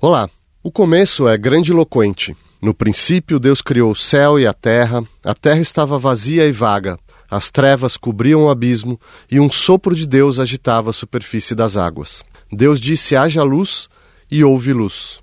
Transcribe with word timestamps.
Olá! 0.00 0.30
O 0.62 0.70
começo 0.70 1.26
é 1.26 1.36
grandiloquente. 1.36 2.36
No 2.62 2.72
princípio, 2.72 3.40
Deus 3.40 3.60
criou 3.60 3.90
o 3.90 3.96
céu 3.96 4.38
e 4.38 4.46
a 4.46 4.52
terra, 4.52 5.02
a 5.24 5.34
terra 5.34 5.58
estava 5.58 5.98
vazia 5.98 6.46
e 6.46 6.52
vaga, 6.52 6.96
as 7.28 7.50
trevas 7.50 7.96
cobriam 7.96 8.44
o 8.44 8.48
abismo 8.48 8.96
e 9.28 9.40
um 9.40 9.50
sopro 9.50 9.96
de 9.96 10.06
Deus 10.06 10.38
agitava 10.38 10.90
a 10.90 10.92
superfície 10.92 11.52
das 11.52 11.76
águas. 11.76 12.22
Deus 12.52 12.80
disse: 12.80 13.16
haja 13.16 13.42
luz 13.42 13.88
e 14.30 14.44
houve 14.44 14.72
luz. 14.72 15.18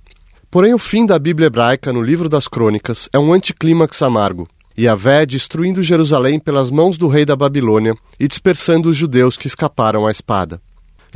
Porém, 0.51 0.73
o 0.73 0.78
fim 0.78 1.05
da 1.05 1.18
Bíblia 1.18 1.48
hebraica 1.48 1.94
no 1.94 2.02
livro 2.02 2.28
das 2.28 2.50
Crônicas 2.50 3.07
é 3.14 3.18
um 3.18 3.32
anticlímax 3.32 4.02
amargo. 4.02 4.46
Yahvé 4.78 5.26
destruindo 5.26 5.82
Jerusalém 5.82 6.38
pelas 6.38 6.70
mãos 6.70 6.98
do 6.98 7.07
rei 7.07 7.23
da 7.23 7.38
Babilônia 7.38 7.96
e 8.20 8.28
dispersando 8.28 8.89
os 8.89 8.98
judeus 8.98 9.38
que 9.38 9.48
escaparam 9.48 10.05
à 10.05 10.12
espada. 10.12 10.62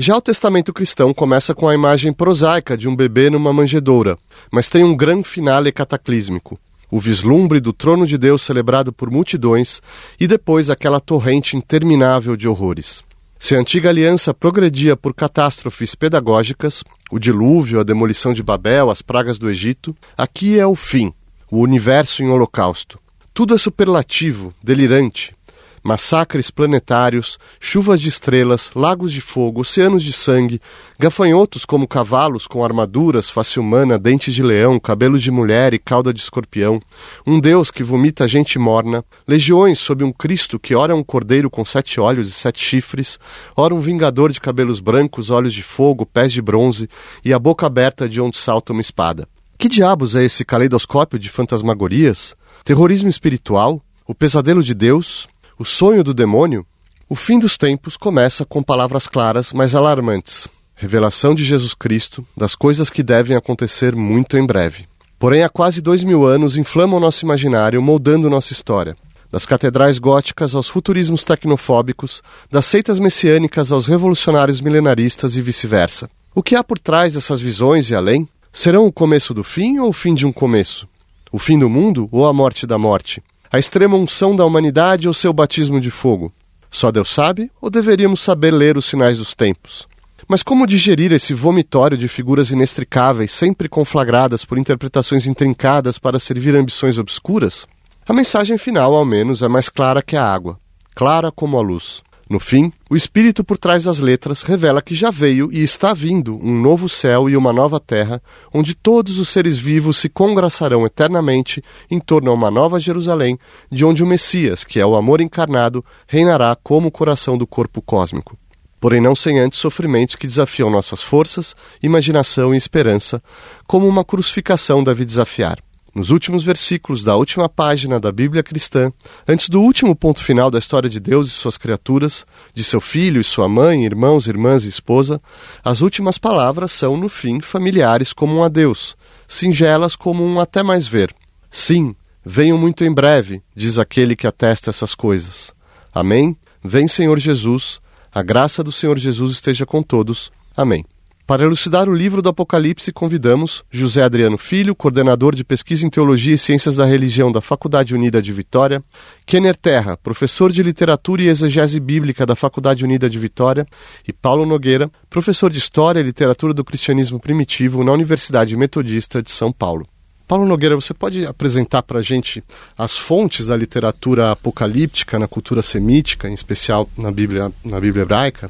Já 0.02 0.16
o 0.16 0.22
testamento 0.22 0.72
cristão 0.72 1.14
começa 1.14 1.54
com 1.54 1.68
a 1.68 1.76
imagem 1.76 2.14
prosaica 2.14 2.78
de 2.78 2.88
um 2.88 2.96
bebê 2.96 3.30
numa 3.30 3.52
manjedoura, 3.52 4.18
mas 4.50 4.70
tem 4.70 4.82
um 4.82 4.96
grande 4.96 5.28
finale 5.28 5.74
cataclísmico. 5.74 6.58
O 6.90 7.02
vislumbre 7.02 7.60
do 7.60 7.74
trono 7.74 8.08
de 8.08 8.18
Deus 8.18 8.42
celebrado 8.42 8.94
por 8.94 9.12
multidões 9.12 9.82
e 10.18 10.26
depois 10.26 10.70
aquela 10.70 11.02
torrente 11.02 11.58
interminável 11.58 12.38
de 12.38 12.48
horrores. 12.48 13.04
Se 13.38 13.58
a 13.58 13.60
antiga 13.60 13.90
aliança 13.90 14.34
progredia 14.34 14.96
por 14.96 15.14
catástrofes 15.14 15.96
pedagógicas, 15.96 16.82
o 17.12 17.20
dilúvio, 17.20 17.82
a 17.82 17.84
demolição 17.84 18.32
de 18.32 18.42
Babel, 18.42 18.90
as 18.90 19.02
pragas 19.02 19.38
do 19.38 19.50
Egito, 19.50 19.94
aqui 20.18 20.58
é 20.58 20.66
o 20.66 20.78
fim, 20.78 21.14
o 21.52 21.60
universo 21.60 22.24
em 22.24 22.30
holocausto. 22.30 22.98
Tudo 23.34 23.54
é 23.54 23.58
superlativo, 23.58 24.54
delirante, 24.64 25.36
massacres 25.84 26.52
planetários, 26.52 27.38
chuvas 27.60 28.02
de 28.02 28.10
estrelas, 28.10 28.72
lagos 28.76 29.12
de 29.12 29.22
fogo, 29.22 29.62
oceanos 29.62 30.04
de 30.04 30.14
sangue, 30.14 30.62
gafanhotos 31.00 31.66
como 31.66 31.88
cavalos 31.88 32.48
com 32.48 32.64
armaduras, 32.64 33.30
face 33.30 33.60
humana, 33.60 33.98
dentes 33.98 34.34
de 34.34 34.44
leão, 34.44 34.80
cabelos 34.80 35.22
de 35.22 35.32
mulher 35.32 35.74
e 35.74 35.80
cauda 35.80 36.14
de 36.14 36.20
escorpião, 36.20 36.80
um 37.26 37.40
Deus 37.40 37.72
que 37.72 37.84
vomita 37.84 38.28
gente 38.28 38.60
morna, 38.60 39.04
legiões 39.28 39.80
sob 39.80 40.04
um 40.04 40.12
Cristo 40.12 40.60
que 40.60 40.76
ora 40.76 40.96
um 40.96 41.04
cordeiro 41.04 41.50
com 41.50 41.66
sete 41.66 42.00
olhos 42.00 42.30
e 42.30 42.32
sete 42.32 42.64
chifres, 42.64 43.20
ora 43.56 43.74
um 43.74 43.80
vingador 43.80 44.32
de 44.32 44.40
cabelos 44.40 44.80
brancos, 44.80 45.30
olhos 45.30 45.54
de 45.54 45.64
fogo, 45.64 46.06
pés 46.06 46.32
de 46.32 46.42
bronze 46.42 46.90
e 47.24 47.34
a 47.34 47.40
boca 47.40 47.66
aberta 47.66 48.08
de 48.08 48.20
onde 48.22 48.38
salta 48.38 48.74
uma 48.74 48.82
espada. 48.82 49.28
Que 49.58 49.68
diabos 49.68 50.16
é 50.16 50.24
esse 50.24 50.46
caleidoscópio 50.46 51.20
de 51.20 51.30
fantasmagorias? 51.30 52.34
Terrorismo 52.64 53.10
espiritual? 53.10 53.82
O 54.08 54.16
pesadelo 54.16 54.64
de 54.64 54.74
Deus? 54.74 55.28
O 55.60 55.66
sonho 55.66 56.06
do 56.06 56.14
demônio? 56.14 56.66
O 57.10 57.18
fim 57.18 57.38
dos 57.38 57.58
tempos 57.58 57.98
começa 57.98 58.46
com 58.46 58.64
palavras 58.64 59.10
claras, 59.10 59.52
mas 59.52 59.76
alarmantes. 59.76 60.48
Revelação 60.74 61.36
de 61.36 61.44
Jesus 61.44 61.74
Cristo 61.74 62.26
das 62.38 62.56
coisas 62.56 62.90
que 62.90 63.04
devem 63.04 63.36
acontecer 63.36 63.94
muito 63.94 64.38
em 64.38 64.46
breve. 64.48 64.88
Porém, 65.20 65.44
há 65.44 65.50
quase 65.50 65.82
dois 65.82 66.02
mil 66.02 66.26
anos 66.26 66.56
inflamam 66.56 66.98
nosso 66.98 67.26
imaginário, 67.26 67.82
moldando 67.82 68.30
nossa 68.30 68.54
história. 68.54 68.96
Das 69.30 69.46
catedrais 69.46 70.00
góticas 70.00 70.56
aos 70.56 70.70
futurismos 70.70 71.26
tecnofóbicos, 71.26 72.24
das 72.50 72.66
seitas 72.66 72.98
messiânicas 72.98 73.70
aos 73.74 73.86
revolucionários 73.86 74.62
milenaristas 74.62 75.36
e 75.36 75.42
vice-versa. 75.42 76.10
O 76.34 76.42
que 76.42 76.56
há 76.56 76.64
por 76.64 76.80
trás 76.80 77.16
dessas 77.16 77.42
visões 77.42 77.90
e 77.90 77.96
além? 77.96 78.26
Serão 78.50 78.86
o 78.86 78.94
começo 78.94 79.34
do 79.34 79.44
fim 79.44 79.78
ou 79.80 79.90
o 79.90 79.94
fim 79.94 80.16
de 80.16 80.26
um 80.26 80.32
começo? 80.32 80.88
O 81.34 81.38
fim 81.38 81.60
do 81.60 81.70
mundo 81.70 82.08
ou 82.14 82.26
a 82.26 82.32
morte 82.32 82.66
da 82.66 82.78
morte? 82.78 83.22
A 83.52 83.58
extrema 83.58 83.96
unção 83.96 84.36
da 84.36 84.46
humanidade 84.46 85.08
ou 85.08 85.14
seu 85.14 85.34
batismo 85.34 85.82
de 85.82 85.90
fogo? 85.90 86.32
Só 86.70 86.92
Deus 86.92 87.10
sabe 87.10 87.52
ou 87.60 87.70
deveríamos 87.70 88.20
saber 88.20 88.52
ler 88.52 88.78
os 88.78 88.86
sinais 88.86 89.18
dos 89.18 89.34
tempos? 89.34 89.88
Mas 90.28 90.44
como 90.44 90.68
digerir 90.68 91.12
esse 91.12 91.34
vomitório 91.34 91.98
de 91.98 92.08
figuras 92.08 92.52
inextricáveis, 92.52 93.32
sempre 93.32 93.68
conflagradas 93.68 94.46
por 94.46 94.60
interpretações 94.60 95.26
intrincadas 95.26 95.98
para 95.98 96.20
servir 96.20 96.56
ambições 96.56 97.00
obscuras? 97.00 97.66
A 98.08 98.14
mensagem 98.14 98.58
final, 98.58 98.94
ao 98.94 99.06
menos, 99.06 99.42
é 99.42 99.48
mais 99.48 99.70
clara 99.70 100.04
que 100.04 100.16
a 100.16 100.24
água, 100.24 100.60
clara 100.94 101.32
como 101.32 101.58
a 101.58 101.62
luz. 101.62 102.04
No 102.30 102.40
fim, 102.40 102.72
o 102.90 102.96
espírito 102.96 103.44
por 103.44 103.56
trás 103.56 103.84
das 103.84 104.00
letras 104.00 104.42
revela 104.42 104.82
que 104.82 104.96
já 104.96 105.12
veio 105.12 105.50
e 105.52 105.62
está 105.62 105.94
vindo 105.94 106.40
um 106.44 106.60
novo 106.60 106.90
céu 106.90 107.30
e 107.30 107.38
uma 107.38 107.54
nova 107.54 107.80
terra, 107.80 108.20
onde 108.52 108.74
todos 108.74 109.20
os 109.20 109.30
seres 109.30 109.60
vivos 109.60 109.98
se 109.98 110.10
congraçarão 110.10 110.84
eternamente 110.88 111.64
em 111.92 112.00
torno 112.00 112.32
a 112.32 112.34
uma 112.34 112.50
nova 112.50 112.80
Jerusalém, 112.80 113.38
de 113.72 113.86
onde 113.86 114.04
o 114.04 114.08
Messias, 114.08 114.64
que 114.64 114.80
é 114.80 114.86
o 114.86 114.96
amor 114.96 115.22
encarnado, 115.22 115.86
reinará 116.08 116.58
como 116.64 116.88
o 116.88 116.92
coração 116.92 117.38
do 117.38 117.46
corpo 117.46 117.80
cósmico. 117.80 118.36
Porém, 118.80 119.00
não 119.00 119.16
sem 119.16 119.38
antes 119.38 119.60
sofrimentos 119.60 120.16
que 120.16 120.26
desafiam 120.26 120.72
nossas 120.72 121.04
forças, 121.04 121.56
imaginação 121.84 122.56
e 122.56 122.58
esperança, 122.58 123.22
como 123.68 123.88
uma 123.88 124.04
crucificação 124.04 124.84
deve 124.84 125.06
desafiar 125.06 125.60
nos 125.94 126.12
últimos 126.12 126.44
versículos 126.44 127.04
da 127.04 127.16
última 127.16 127.50
página 127.50 128.00
da 128.00 128.12
Bíblia 128.12 128.44
cristã, 128.44 128.92
antes 129.28 129.50
do 129.50 129.62
último 129.62 129.96
ponto 129.96 130.24
final 130.24 130.52
da 130.52 130.60
história 130.60 130.90
de 130.90 131.00
Deus 131.00 131.28
e 131.28 131.32
suas 131.32 131.58
criaturas, 131.58 132.26
de 132.54 132.64
seu 132.64 132.80
filho 132.80 133.20
e 133.22 133.24
sua 133.24 133.50
mãe, 133.50 133.86
irmãos, 133.86 134.28
irmãs 134.28 134.66
e 134.66 134.68
esposa, 134.68 135.22
as 135.64 135.82
últimas 135.82 136.18
palavras 136.18 136.72
são, 136.72 136.96
no 136.96 137.10
fim, 137.10 137.42
familiares 137.42 138.14
como 138.14 138.36
um 138.36 138.44
adeus, 138.44 138.96
singelas 139.28 139.96
como 139.96 140.26
um 140.26 140.40
até 140.40 140.64
mais 140.64 140.88
ver. 140.88 141.14
Sim, 141.52 141.96
venho 142.24 142.58
muito 142.58 142.84
em 142.84 142.94
breve, 142.94 143.42
diz 143.56 143.80
aquele 143.80 144.16
que 144.16 144.28
atesta 144.28 144.70
essas 144.70 144.94
coisas. 144.94 145.54
Amém? 145.94 146.38
Vem, 146.64 146.88
Senhor 146.88 147.18
Jesus. 147.20 147.82
A 148.12 148.22
graça 148.22 148.64
do 148.64 148.72
Senhor 148.72 148.98
Jesus 148.98 149.34
esteja 149.34 149.66
com 149.66 149.82
todos. 149.82 150.32
Amém. 150.56 150.84
Para 151.30 151.44
elucidar 151.44 151.88
o 151.88 151.94
livro 151.94 152.24
do 152.24 152.30
Apocalipse, 152.30 152.92
convidamos 152.92 153.64
José 153.70 154.02
Adriano 154.02 154.36
Filho, 154.36 154.74
coordenador 154.74 155.36
de 155.36 155.44
pesquisa 155.44 155.86
em 155.86 155.90
Teologia 155.90 156.34
e 156.34 156.40
Ciências 156.40 156.78
da 156.78 156.86
Religião 156.86 157.32
da 157.32 157.40
Faculdade 157.40 157.94
Unida 157.94 158.20
de 158.20 158.34
Vitória, 158.34 158.82
Kenner 159.28 159.56
Terra, 159.56 159.96
professor 159.96 160.52
de 160.52 160.64
Literatura 160.64 161.22
e 161.22 161.28
Exegese 161.28 161.80
Bíblica 161.80 162.26
da 162.26 162.36
Faculdade 162.36 162.84
Unida 162.84 163.08
de 163.08 163.20
Vitória, 163.20 163.64
e 164.08 164.12
Paulo 164.12 164.44
Nogueira, 164.44 164.90
professor 165.08 165.52
de 165.52 165.60
História 165.60 166.00
e 166.00 166.04
Literatura 166.04 166.52
do 166.52 166.66
Cristianismo 166.66 167.20
Primitivo 167.20 167.84
na 167.84 167.92
Universidade 167.92 168.58
Metodista 168.58 169.22
de 169.22 169.30
São 169.30 169.52
Paulo. 169.52 169.88
Paulo 170.28 170.48
Nogueira, 170.48 170.74
você 170.74 170.96
pode 170.96 171.28
apresentar 171.28 171.84
para 171.84 172.00
a 172.00 172.04
gente 172.04 172.44
as 172.76 172.98
fontes 172.98 173.46
da 173.46 173.56
literatura 173.56 174.32
apocalíptica 174.32 175.20
na 175.20 175.28
cultura 175.28 175.62
semítica, 175.62 176.28
em 176.28 176.34
especial 176.34 176.90
na 176.98 177.12
Bíblia, 177.12 177.52
na 177.64 177.80
Bíblia 177.80 178.02
hebraica? 178.02 178.50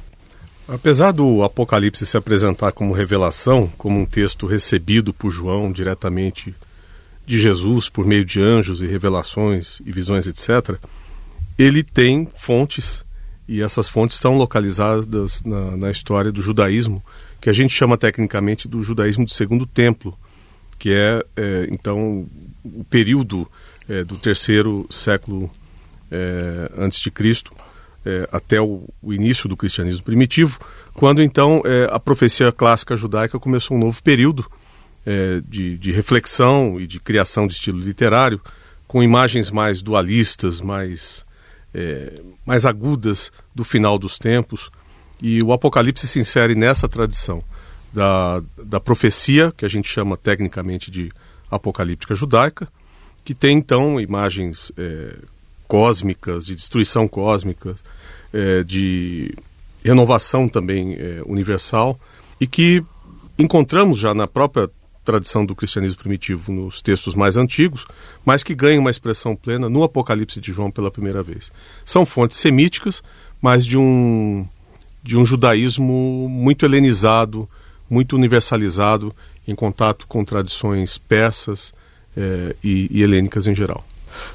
Apesar 0.72 1.12
do 1.12 1.44
Apocalipse 1.44 2.06
se 2.06 2.16
apresentar 2.16 2.72
como 2.72 2.94
revelação, 2.94 3.68
como 3.75 4.00
um 4.00 4.06
texto 4.06 4.46
recebido 4.46 5.12
por 5.12 5.31
João 5.31 5.72
diretamente 5.72 6.53
de 7.25 7.40
Jesus 7.40 7.90
por 7.90 8.06
meio 8.06 8.24
de 8.24 8.40
anjos 8.40 8.80
e 8.84 8.85
revelações 8.85 9.80
e 9.84 9.91
visões, 9.91 10.28
etc., 10.28 10.78
ele 11.57 11.81
tem 11.81 12.28
fontes, 12.35 13.03
e 13.47 13.63
essas 13.63 13.90
fontes 13.90 14.18
estão 14.18 14.38
localizadas 14.38 15.41
na, 15.44 15.75
na 15.75 15.91
história 15.91 16.31
do 16.31 16.40
judaísmo, 16.40 17.03
que 17.41 17.50
a 17.50 17.53
gente 17.53 17.74
chama 17.74 17.97
tecnicamente 17.97 18.68
do 18.68 18.84
judaísmo 18.84 19.25
do 19.25 19.31
segundo 19.31 19.66
templo, 19.66 20.16
que 20.78 20.94
é, 20.94 21.25
é 21.36 21.68
então, 21.72 22.28
o 22.63 22.84
período 22.84 23.50
é, 23.88 24.03
do 24.03 24.18
terceiro 24.18 24.88
século 24.91 25.50
é, 26.12 26.72
antes 26.78 27.00
de 27.00 27.09
Cristo 27.09 27.53
é, 28.06 28.28
até 28.32 28.60
o, 28.62 28.88
o, 29.02 29.14
início 29.14 29.50
do 29.50 29.58
cristianismo 29.58 30.04
primitivo, 30.04 30.60
quando 30.94 31.22
então 31.22 31.62
é, 31.66 31.88
a 31.92 32.00
profecia 32.00 32.52
clássica 32.52 32.96
judaica 32.96 33.40
começou 33.40 33.76
um 33.76 33.80
novo 33.80 34.02
período 34.02 34.46
é, 35.06 35.42
de, 35.48 35.78
de, 35.78 35.92
reflexão 35.92 36.80
e 36.80 36.88
de 36.88 37.00
criação 37.00 37.48
de 37.48 37.54
estilo 37.54 37.80
literário, 37.80 38.42
com 38.88 39.04
imagens 39.04 39.52
mais 39.52 39.82
dualistas, 39.82 40.62
mais, 40.62 41.26
é, 41.74 42.22
mais 42.46 42.66
agudas 42.66 43.32
do 43.54 43.64
final 43.64 43.98
dos 43.98 44.18
tempos. 44.18 44.70
E 45.22 45.44
o 45.44 45.52
Apocalipse 45.52 46.08
se 46.08 46.20
insere 46.20 46.56
nessa 46.56 46.88
tradição 46.88 47.44
da, 47.94 48.42
da 48.64 48.80
profecia, 48.80 49.54
que 49.56 49.66
a 49.66 49.70
gente 49.70 49.90
chama 49.90 50.16
tecnicamente 50.16 50.90
de 50.90 51.12
apocalíptica 51.50 52.16
judaica, 52.16 52.68
que 53.24 53.34
tem 53.34 53.57
então 53.57 54.00
imagens 54.00 54.72
é, 54.78 55.18
cósmicas, 55.69 56.44
de 56.44 56.56
destruição 56.56 57.07
cósmica, 57.07 57.75
é, 58.33 58.63
de 58.63 59.36
renovação 59.86 60.50
também 60.50 60.95
é, 60.95 61.21
universal, 61.27 61.98
e 62.42 62.48
que 62.48 62.83
encontramos 63.38 64.00
já 64.00 64.13
na 64.16 64.27
própria 64.27 64.68
tradição 65.06 65.45
do 65.45 65.56
cristianismo 65.56 66.00
primitivo 66.00 66.51
nos 66.51 66.81
textos 66.81 67.13
mais 67.13 67.38
antigos, 67.38 67.86
mas 68.25 68.42
que 68.42 68.56
ganham 68.56 68.81
uma 68.81 68.89
expressão 68.89 69.36
plena 69.36 69.69
no 69.69 69.83
Apocalipse 69.83 70.42
de 70.42 70.51
João 70.51 70.71
pela 70.71 70.89
primeira 70.89 71.21
vez. 71.21 71.51
São 71.86 72.04
fontes 72.04 72.38
semíticas, 72.38 73.04
mas 73.39 73.63
de 73.63 73.77
um, 73.77 74.48
de 75.04 75.15
um 75.15 75.24
judaísmo 75.24 76.27
muito 76.27 76.65
helenizado, 76.65 77.48
muito 77.88 78.15
universalizado, 78.15 79.15
em 79.48 79.54
contato 79.54 80.07
com 80.07 80.25
tradições 80.25 80.98
persas 80.98 81.74
é, 82.18 82.56
e, 82.63 82.89
e 82.92 83.04
helênicas 83.04 83.45
em 83.45 83.54
geral. 83.54 83.86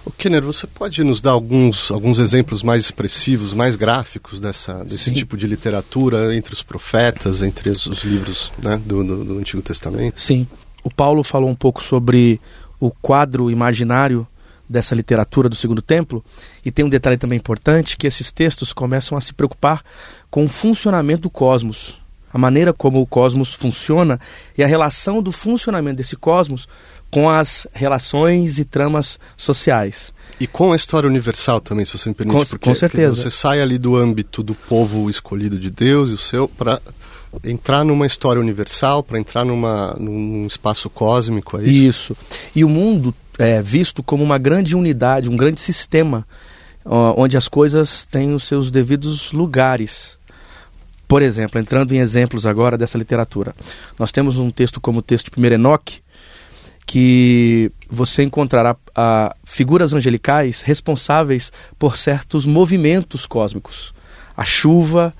O 0.04 0.10
Kenner, 0.10 0.42
você 0.42 0.66
pode 0.66 1.02
nos 1.02 1.20
dar 1.20 1.32
alguns, 1.32 1.90
alguns 1.90 2.18
exemplos 2.18 2.62
mais 2.62 2.84
expressivos, 2.84 3.54
mais 3.54 3.76
gráficos 3.76 4.40
dessa, 4.40 4.84
desse 4.84 5.04
Sim. 5.04 5.12
tipo 5.12 5.36
de 5.36 5.46
literatura 5.46 6.34
entre 6.34 6.52
os 6.52 6.62
profetas, 6.62 7.42
entre 7.42 7.70
os, 7.70 7.86
os 7.86 8.02
livros 8.04 8.52
né, 8.62 8.80
do, 8.84 9.02
do, 9.04 9.24
do 9.24 9.38
Antigo 9.38 9.62
Testamento? 9.62 10.20
Sim. 10.20 10.46
O 10.82 10.90
Paulo 10.90 11.22
falou 11.24 11.48
um 11.48 11.54
pouco 11.54 11.82
sobre 11.82 12.40
o 12.78 12.90
quadro 12.90 13.50
imaginário 13.50 14.26
dessa 14.68 14.94
literatura 14.94 15.48
do 15.48 15.54
Segundo 15.54 15.82
Templo, 15.82 16.24
e 16.64 16.70
tem 16.70 16.84
um 16.84 16.88
detalhe 16.88 17.16
também 17.16 17.38
importante, 17.38 17.96
que 17.96 18.06
esses 18.06 18.32
textos 18.32 18.72
começam 18.72 19.16
a 19.16 19.20
se 19.20 19.32
preocupar 19.32 19.82
com 20.30 20.44
o 20.44 20.48
funcionamento 20.48 21.22
do 21.22 21.30
cosmos, 21.30 21.98
a 22.32 22.38
maneira 22.38 22.72
como 22.72 23.00
o 23.00 23.06
cosmos 23.06 23.54
funciona 23.54 24.18
e 24.58 24.62
a 24.62 24.66
relação 24.66 25.22
do 25.22 25.30
funcionamento 25.30 25.98
desse 25.98 26.16
cosmos 26.16 26.66
com 27.14 27.30
as 27.30 27.64
relações 27.72 28.58
e 28.58 28.64
tramas 28.64 29.20
sociais. 29.36 30.12
E 30.40 30.48
com 30.48 30.72
a 30.72 30.76
história 30.76 31.08
universal 31.08 31.60
também, 31.60 31.84
se 31.84 31.96
você 31.96 32.08
me 32.08 32.14
permite, 32.16 32.36
com, 32.36 32.44
porque 32.44 32.70
com 32.70 32.74
certeza. 32.74 33.14
você 33.14 33.30
sai 33.30 33.60
ali 33.60 33.78
do 33.78 33.94
âmbito 33.94 34.42
do 34.42 34.52
povo 34.52 35.08
escolhido 35.08 35.56
de 35.56 35.70
Deus 35.70 36.10
e 36.10 36.14
o 36.14 36.18
seu 36.18 36.48
para 36.48 36.80
entrar 37.44 37.84
numa 37.84 38.04
história 38.04 38.40
universal, 38.40 39.00
para 39.00 39.16
entrar 39.16 39.44
numa, 39.44 39.94
num 39.96 40.44
espaço 40.44 40.90
cósmico, 40.90 41.56
é 41.56 41.62
isso? 41.62 42.14
Isso. 42.14 42.16
E 42.52 42.64
o 42.64 42.68
mundo 42.68 43.14
é 43.38 43.62
visto 43.62 44.02
como 44.02 44.24
uma 44.24 44.36
grande 44.36 44.74
unidade, 44.74 45.30
um 45.30 45.36
grande 45.36 45.60
sistema, 45.60 46.26
onde 46.84 47.36
as 47.36 47.46
coisas 47.46 48.04
têm 48.10 48.34
os 48.34 48.42
seus 48.42 48.72
devidos 48.72 49.30
lugares. 49.30 50.18
Por 51.06 51.22
exemplo, 51.22 51.60
entrando 51.60 51.94
em 51.94 51.98
exemplos 51.98 52.44
agora 52.44 52.76
dessa 52.76 52.98
literatura, 52.98 53.54
nós 53.96 54.10
temos 54.10 54.36
um 54.36 54.50
texto 54.50 54.80
como 54.80 54.98
o 54.98 55.02
texto 55.02 55.30
de 55.30 55.40
1 55.40 55.52
Enoque, 55.52 56.02
que 56.86 57.70
você 57.88 58.22
encontrará 58.22 58.76
ah, 58.94 59.34
figuras 59.44 59.92
angelicais 59.92 60.62
responsáveis 60.62 61.52
por 61.78 61.96
certos 61.96 62.46
movimentos 62.46 63.26
cósmicos. 63.26 63.94
A 64.36 64.44
chuva, 64.44 65.14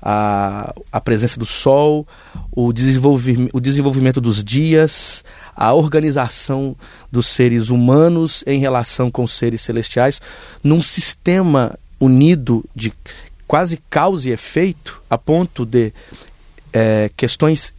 a, 0.00 0.74
a 0.92 1.00
presença 1.00 1.38
do 1.38 1.46
sol, 1.46 2.06
o, 2.52 2.72
desenvolvi 2.72 3.48
o 3.52 3.60
desenvolvimento 3.60 4.20
dos 4.20 4.44
dias, 4.44 5.24
a 5.54 5.72
organização 5.72 6.76
dos 7.10 7.26
seres 7.26 7.70
humanos 7.70 8.44
em 8.46 8.58
relação 8.58 9.10
com 9.10 9.24
os 9.24 9.32
seres 9.32 9.62
celestiais, 9.62 10.20
num 10.62 10.82
sistema 10.82 11.78
unido 11.98 12.64
de 12.74 12.92
quase 13.46 13.80
causa 13.88 14.28
e 14.28 14.32
efeito, 14.32 15.02
a 15.08 15.16
ponto 15.16 15.64
de 15.64 15.92
é, 16.72 17.10
questões 17.16 17.72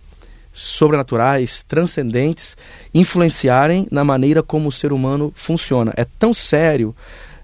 sobrenaturais, 0.57 1.63
transcendentes, 1.67 2.57
influenciarem 2.91 3.87
na 3.91 4.03
maneira 4.03 4.41
como 4.41 4.69
o 4.69 4.71
ser 4.71 4.91
humano 4.91 5.31
funciona. 5.35 5.93
É 5.95 6.03
tão 6.17 6.33
sério 6.33 6.95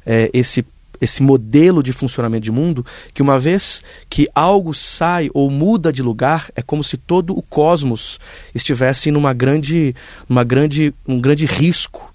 é, 0.06 0.31
esse 0.33 0.65
esse 1.01 1.21
modelo 1.21 1.83
de 1.83 1.92
funcionamento 1.92 2.45
de 2.45 2.51
mundo 2.51 2.86
que 3.13 3.21
uma 3.21 3.38
vez 3.38 3.81
que 4.10 4.30
algo 4.33 4.74
sai 4.74 5.30
ou 5.33 5.51
muda 5.51 5.92
de 5.92 6.01
lugar 6.01 6.50
é 6.56 6.62
como 6.62 6.81
se 6.81 6.95
todo 6.95 7.38
o 7.38 7.42
cosmos 7.42 8.21
estivesse 8.56 9.12
numa 9.12 9.33
grande 9.33 9.94
numa 10.30 10.45
grande 10.45 10.94
um 11.06 11.19
grande 11.19 11.45
risco 11.45 12.12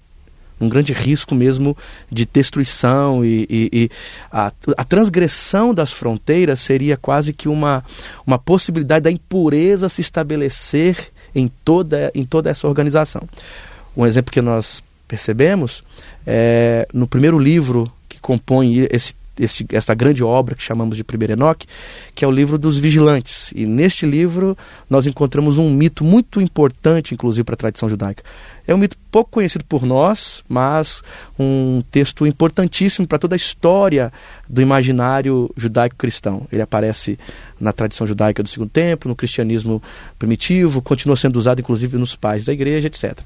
um 0.59 0.67
grande 0.67 0.93
risco 0.93 1.33
mesmo 1.33 1.75
de 2.11 2.25
destruição 2.25 3.23
e, 3.23 3.47
e, 3.49 3.69
e 3.71 3.91
a, 4.31 4.51
a, 4.77 4.83
transgressão 4.83 5.73
das 5.73 5.91
fronteiras 5.91 6.59
seria 6.59 6.97
quase 6.97 7.33
que 7.33 7.47
uma, 7.47 7.83
uma 8.25 8.37
possibilidade 8.37 9.03
da 9.03 9.11
impureza 9.11 9.87
se 9.87 10.01
estabelecer 10.01 11.11
em 11.33 11.49
toda, 11.63 12.11
em 12.13 12.25
toda 12.25 12.49
essa 12.49 12.67
organização. 12.67 13.21
Um 13.95 14.05
exemplo 14.05 14.31
que 14.31 14.41
nós 14.41 14.83
percebemos 15.07 15.83
é 16.25 16.85
no 16.93 17.07
primeiro 17.07 17.39
livro 17.39 17.91
que 18.07 18.19
compõe 18.19 18.87
esse 18.91 19.13
esse, 19.39 19.65
essa 19.71 19.95
grande 19.95 20.23
obra 20.23 20.53
que 20.53 20.61
chamamos 20.61 20.97
de 20.97 21.03
Primeiro 21.03 21.33
Enoque, 21.33 21.65
que 22.13 22.25
é 22.25 22.27
o 22.27 22.31
livro 22.31 22.57
dos 22.57 22.77
vigilantes. 22.77 23.51
E 23.55 23.65
neste 23.65 24.05
livro 24.05 24.57
nós 24.89 25.07
encontramos 25.07 25.57
um 25.57 25.69
mito 25.71 26.03
muito 26.03 26.41
importante, 26.41 27.13
inclusive, 27.13 27.43
para 27.43 27.53
a 27.53 27.57
tradição 27.57 27.87
judaica. 27.87 28.23
É 28.67 28.75
um 28.75 28.77
mito 28.77 28.97
pouco 29.09 29.31
conhecido 29.31 29.65
por 29.65 29.83
nós, 29.83 30.43
mas 30.47 31.01
um 31.39 31.81
texto 31.89 32.27
importantíssimo 32.27 33.07
para 33.07 33.17
toda 33.17 33.33
a 33.33 33.37
história 33.37 34.13
do 34.47 34.61
imaginário 34.61 35.49
judaico-cristão. 35.57 36.45
Ele 36.51 36.61
aparece 36.61 37.17
na 37.59 37.73
tradição 37.73 38.05
judaica 38.05 38.43
do 38.43 38.49
Segundo 38.49 38.69
Templo, 38.69 39.09
no 39.09 39.15
cristianismo 39.15 39.81
primitivo, 40.19 40.81
continua 40.81 41.15
sendo 41.15 41.37
usado 41.37 41.59
inclusive 41.59 41.97
nos 41.97 42.15
pais 42.15 42.45
da 42.45 42.53
igreja, 42.53 42.87
etc. 42.87 43.19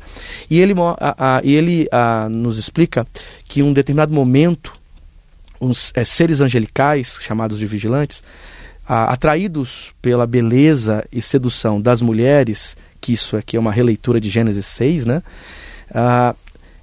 E 0.50 0.60
ele, 0.62 0.74
a, 1.00 1.38
a, 1.38 1.42
ele 1.44 1.88
a, 1.92 2.30
nos 2.30 2.58
explica 2.58 3.06
que 3.46 3.60
em 3.60 3.64
um 3.64 3.74
determinado 3.74 4.14
momento 4.14 4.83
uns 5.60 5.92
é, 5.96 6.04
seres 6.04 6.42
angelicais, 6.42 7.18
chamados 7.22 7.60
de 7.60 7.66
vigilantes, 7.66 8.24
atraídos 8.86 9.94
pela 10.02 10.28
beleza 10.28 11.06
e 11.12 11.22
sedução 11.22 11.80
das 11.80 12.02
mulheres, 12.02 12.76
que 13.00 13.14
isso 13.14 13.38
aqui 13.38 13.56
é 13.56 13.60
uma 13.60 13.72
releitura 13.72 14.20
de 14.20 14.30
Gênesis 14.30 14.66
6, 14.66 15.06
né? 15.06 15.24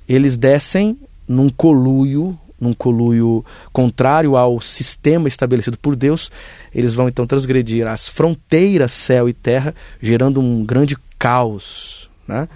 eles 0.08 0.38
descem 0.38 0.98
num 1.28 1.50
coluio, 1.50 2.38
num 2.60 2.74
coluio 2.74 3.44
contrário 3.72 4.36
ao 4.36 4.60
sistema 4.60 5.28
estabelecido 5.28 5.78
por 5.78 5.94
Deus, 5.94 6.30
eles 6.74 6.94
vão 6.94 7.08
então 7.08 7.26
transgredir 7.26 7.86
as 7.86 8.08
fronteiras 8.08 8.92
céu 8.92 9.28
e 9.28 9.32
terra, 9.32 9.74
gerando 10.00 10.40
um 10.40 10.64
grande 10.64 10.96
caos. 11.18 12.10
Né? 12.26 12.48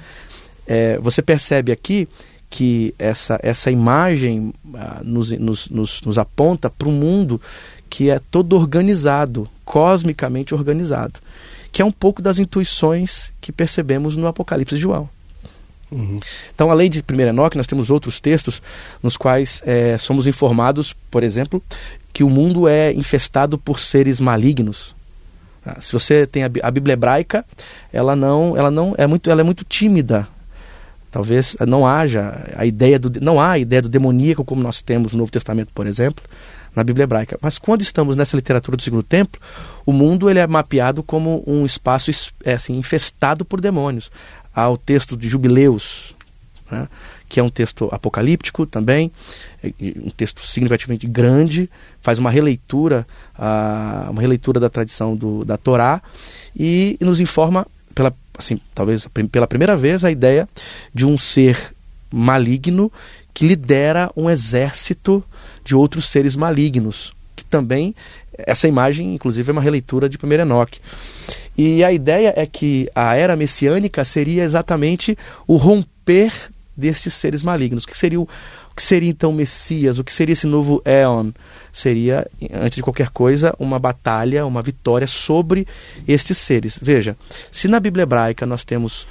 É, 0.66 0.98
você 0.98 1.22
percebe 1.22 1.70
aqui 1.70 2.08
que 2.54 2.94
essa, 3.00 3.36
essa 3.42 3.68
imagem 3.68 4.54
ah, 4.74 5.00
nos, 5.02 5.32
nos, 5.32 5.68
nos, 5.68 6.00
nos 6.02 6.18
aponta 6.18 6.70
para 6.70 6.86
um 6.86 6.92
mundo 6.92 7.40
que 7.90 8.10
é 8.10 8.20
todo 8.30 8.54
organizado, 8.54 9.50
cosmicamente 9.64 10.54
organizado, 10.54 11.18
que 11.72 11.82
é 11.82 11.84
um 11.84 11.90
pouco 11.90 12.22
das 12.22 12.38
intuições 12.38 13.32
que 13.40 13.50
percebemos 13.50 14.14
no 14.14 14.28
Apocalipse 14.28 14.76
de 14.76 14.80
João. 14.80 15.08
Uhum. 15.90 16.20
Então, 16.54 16.70
além 16.70 16.88
de 16.88 17.00
1 17.00 17.20
Enoque, 17.22 17.56
nós 17.56 17.66
temos 17.66 17.90
outros 17.90 18.20
textos 18.20 18.62
nos 19.02 19.16
quais 19.16 19.60
é, 19.66 19.98
somos 19.98 20.28
informados, 20.28 20.94
por 21.10 21.24
exemplo, 21.24 21.60
que 22.12 22.22
o 22.22 22.30
mundo 22.30 22.68
é 22.68 22.92
infestado 22.92 23.58
por 23.58 23.80
seres 23.80 24.20
malignos. 24.20 24.94
Ah, 25.66 25.80
se 25.80 25.92
você 25.92 26.24
tem 26.24 26.44
a, 26.44 26.50
a 26.62 26.70
Bíblia 26.70 26.92
hebraica, 26.92 27.44
ela 27.92 28.14
não, 28.14 28.56
ela 28.56 28.70
não 28.70 28.94
é 28.96 29.08
muito, 29.08 29.28
ela 29.28 29.40
é 29.40 29.44
muito 29.44 29.64
tímida 29.64 30.28
Talvez 31.14 31.56
não 31.64 31.86
haja 31.86 32.44
a 32.56 32.66
ideia 32.66 32.98
do 32.98 33.20
não 33.20 33.40
há 33.40 33.52
a 33.52 33.58
ideia 33.60 33.80
do 33.80 33.88
demoníaco 33.88 34.44
como 34.44 34.60
nós 34.60 34.82
temos 34.82 35.12
no 35.12 35.18
Novo 35.18 35.30
Testamento, 35.30 35.70
por 35.72 35.86
exemplo, 35.86 36.24
na 36.74 36.82
Bíblia 36.82 37.04
hebraica. 37.04 37.38
Mas 37.40 37.56
quando 37.56 37.82
estamos 37.82 38.16
nessa 38.16 38.34
literatura 38.34 38.76
do 38.76 38.82
Segundo 38.82 39.04
Templo, 39.04 39.40
o 39.86 39.92
mundo 39.92 40.28
ele 40.28 40.40
é 40.40 40.46
mapeado 40.48 41.04
como 41.04 41.44
um 41.46 41.64
espaço 41.64 42.10
é, 42.44 42.54
assim, 42.54 42.76
infestado 42.76 43.44
por 43.44 43.60
demônios. 43.60 44.10
Há 44.52 44.68
o 44.68 44.76
texto 44.76 45.16
de 45.16 45.28
Jubileus, 45.28 46.16
né, 46.68 46.88
que 47.28 47.38
é 47.38 47.42
um 47.44 47.48
texto 47.48 47.88
apocalíptico 47.92 48.66
também, 48.66 49.12
um 49.80 50.10
texto 50.10 50.44
significativamente 50.44 51.06
grande, 51.06 51.70
faz 52.02 52.18
uma 52.18 52.28
releitura, 52.28 53.06
uh, 53.38 54.10
uma 54.10 54.20
releitura 54.20 54.58
da 54.58 54.68
tradição 54.68 55.14
do, 55.14 55.44
da 55.44 55.56
Torá 55.56 56.02
e 56.56 56.98
nos 57.00 57.20
informa 57.20 57.64
pela 57.94 58.12
assim, 58.38 58.60
talvez 58.74 59.06
pela 59.30 59.46
primeira 59.46 59.76
vez, 59.76 60.04
a 60.04 60.10
ideia 60.10 60.48
de 60.92 61.06
um 61.06 61.16
ser 61.16 61.74
maligno 62.12 62.90
que 63.32 63.46
lidera 63.46 64.10
um 64.16 64.30
exército 64.30 65.24
de 65.64 65.74
outros 65.74 66.08
seres 66.08 66.36
malignos, 66.36 67.12
que 67.34 67.44
também 67.44 67.94
essa 68.38 68.68
imagem, 68.68 69.14
inclusive, 69.14 69.50
é 69.50 69.52
uma 69.52 69.62
releitura 69.62 70.08
de 70.08 70.18
1 70.22 70.32
Enoque. 70.32 70.80
E 71.56 71.84
a 71.84 71.92
ideia 71.92 72.32
é 72.36 72.46
que 72.46 72.90
a 72.94 73.16
era 73.16 73.36
messiânica 73.36 74.04
seria 74.04 74.42
exatamente 74.42 75.16
o 75.46 75.56
romper 75.56 76.32
destes 76.76 77.14
seres 77.14 77.42
malignos, 77.42 77.86
que 77.86 77.96
seria 77.96 78.20
o, 78.20 78.28
o 78.74 78.76
que 78.76 78.82
seria 78.82 79.08
então 79.08 79.30
o 79.30 79.34
Messias? 79.34 80.00
O 80.00 80.04
que 80.04 80.12
seria 80.12 80.32
esse 80.32 80.48
novo 80.48 80.82
Éon? 80.84 81.30
Seria, 81.72 82.28
antes 82.52 82.74
de 82.74 82.82
qualquer 82.82 83.08
coisa, 83.10 83.54
uma 83.56 83.78
batalha, 83.78 84.44
uma 84.44 84.60
vitória 84.62 85.06
sobre 85.06 85.64
estes 86.08 86.38
seres. 86.38 86.76
Veja, 86.82 87.16
se 87.52 87.68
na 87.68 87.78
Bíblia 87.78 88.02
hebraica 88.02 88.44
nós 88.44 88.64
temos 88.64 89.06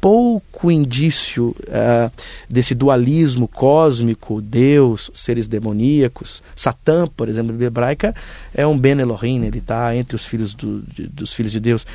pouco 0.00 0.72
indício 0.72 1.54
uh, 1.68 2.10
desse 2.50 2.74
dualismo 2.74 3.46
cósmico, 3.46 4.42
Deus, 4.42 5.08
seres 5.14 5.46
demoníacos. 5.46 6.42
Satã, 6.56 7.06
por 7.06 7.28
exemplo, 7.28 7.46
na 7.46 7.52
Bíblia 7.52 7.68
hebraica 7.68 8.12
é 8.52 8.66
um 8.66 8.76
Ben 8.76 8.98
Elohim, 8.98 9.44
ele 9.44 9.58
está 9.58 9.94
entre 9.94 10.16
os 10.16 10.24
filhos 10.24 10.52
do, 10.52 10.82
de, 10.82 11.06
dos 11.06 11.32
filhos 11.32 11.52
de 11.52 11.60
Deus. 11.60 11.86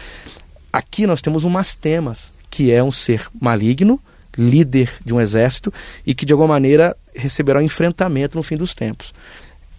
Aqui 0.71 1.05
nós 1.05 1.21
temos 1.21 1.43
um 1.43 1.49
Mastemas, 1.49 2.31
que 2.49 2.71
é 2.71 2.81
um 2.81 2.91
ser 2.91 3.27
maligno, 3.37 3.99
líder 4.37 4.91
de 5.05 5.13
um 5.13 5.19
exército 5.19 5.73
e 6.05 6.15
que 6.15 6.25
de 6.25 6.33
alguma 6.33 6.53
maneira 6.53 6.95
receberá 7.15 7.63
enfrentamento 7.63 8.37
no 8.37 8.43
fim 8.43 8.57
dos 8.57 8.73
tempos. 8.73 9.13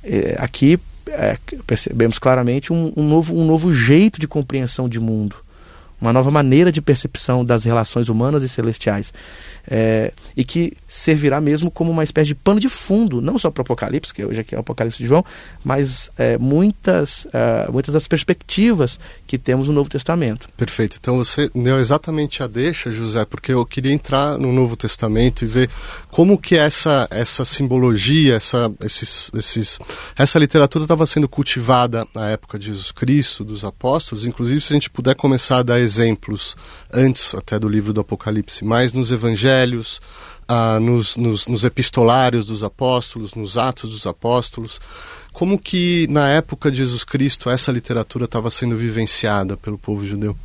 É, 0.02 0.36
aqui 0.38 0.78
é, 1.06 1.36
percebemos 1.66 2.18
claramente 2.18 2.72
um, 2.72 2.92
um, 2.96 3.06
novo, 3.06 3.34
um 3.34 3.44
novo 3.44 3.72
jeito 3.72 4.20
de 4.20 4.28
compreensão 4.28 4.88
de 4.88 5.00
mundo, 5.00 5.36
uma 6.02 6.12
nova 6.12 6.30
maneira 6.30 6.72
de 6.72 6.82
percepção 6.82 7.44
das 7.44 7.62
relações 7.62 8.08
humanas 8.08 8.42
e 8.42 8.48
celestiais, 8.48 9.12
é, 9.70 10.12
e 10.36 10.44
que 10.44 10.76
servirá 10.88 11.40
mesmo 11.40 11.70
como 11.70 11.92
uma 11.92 12.02
espécie 12.02 12.28
de 12.28 12.34
pano 12.34 12.58
de 12.58 12.68
fundo, 12.68 13.22
não 13.22 13.38
só 13.38 13.50
para 13.50 13.60
o 13.60 13.62
Apocalipse, 13.62 14.12
que 14.12 14.24
hoje 14.24 14.40
aqui 14.40 14.54
é 14.54 14.58
o 14.58 14.62
Apocalipse 14.62 14.98
de 14.98 15.06
João, 15.06 15.24
mas 15.62 16.10
é, 16.18 16.36
muitas, 16.36 17.24
uh, 17.26 17.70
muitas 17.72 17.94
das 17.94 18.08
perspectivas 18.08 18.98
que 19.26 19.38
temos 19.38 19.68
no 19.68 19.74
Novo 19.74 19.88
Testamento. 19.88 20.48
Perfeito. 20.56 20.96
Então 21.00 21.16
você 21.16 21.48
deu 21.54 21.78
exatamente 21.78 22.42
a 22.42 22.48
deixa, 22.48 22.90
José, 22.90 23.24
porque 23.24 23.52
eu 23.52 23.64
queria 23.64 23.92
entrar 23.92 24.36
no 24.36 24.52
Novo 24.52 24.74
Testamento 24.74 25.44
e 25.44 25.46
ver 25.46 25.70
como 26.10 26.36
que 26.36 26.56
essa, 26.56 27.06
essa 27.10 27.44
simbologia, 27.44 28.34
essa, 28.34 28.72
esses, 28.84 29.30
esses, 29.34 29.78
essa 30.16 30.38
literatura 30.40 30.84
estava 30.84 31.06
sendo 31.06 31.28
cultivada 31.28 32.04
na 32.12 32.30
época 32.30 32.58
de 32.58 32.66
Jesus 32.66 32.90
Cristo, 32.90 33.44
dos 33.44 33.64
apóstolos, 33.64 34.26
inclusive 34.26 34.60
se 34.60 34.72
a 34.72 34.74
gente 34.74 34.90
puder 34.90 35.14
começar 35.14 35.58
a 35.58 35.62
dar 35.62 35.80
exemplos 35.92 36.56
antes 36.92 37.34
até 37.34 37.58
do 37.58 37.68
livro 37.68 37.92
do 37.92 38.00
Apocalipse, 38.00 38.64
mais 38.64 38.92
nos 38.92 39.10
evangelhos, 39.10 40.00
ah, 40.48 40.78
nos, 40.80 41.16
nos, 41.16 41.46
nos 41.46 41.64
epistolários 41.64 42.46
dos 42.46 42.64
apóstolos, 42.64 43.34
nos 43.34 43.56
atos 43.58 43.90
dos 43.92 44.06
apóstolos, 44.06 44.80
como 45.32 45.58
que 45.58 46.06
na 46.08 46.28
época 46.28 46.70
de 46.70 46.78
Jesus 46.78 47.04
Cristo 47.04 47.50
essa 47.50 47.72
literatura 47.72 48.24
estava 48.24 48.50
sendo 48.50 48.76
vivenciada 48.76 49.56
pelo 49.56 49.78
povo 49.78 50.04
judeu? 50.04 50.36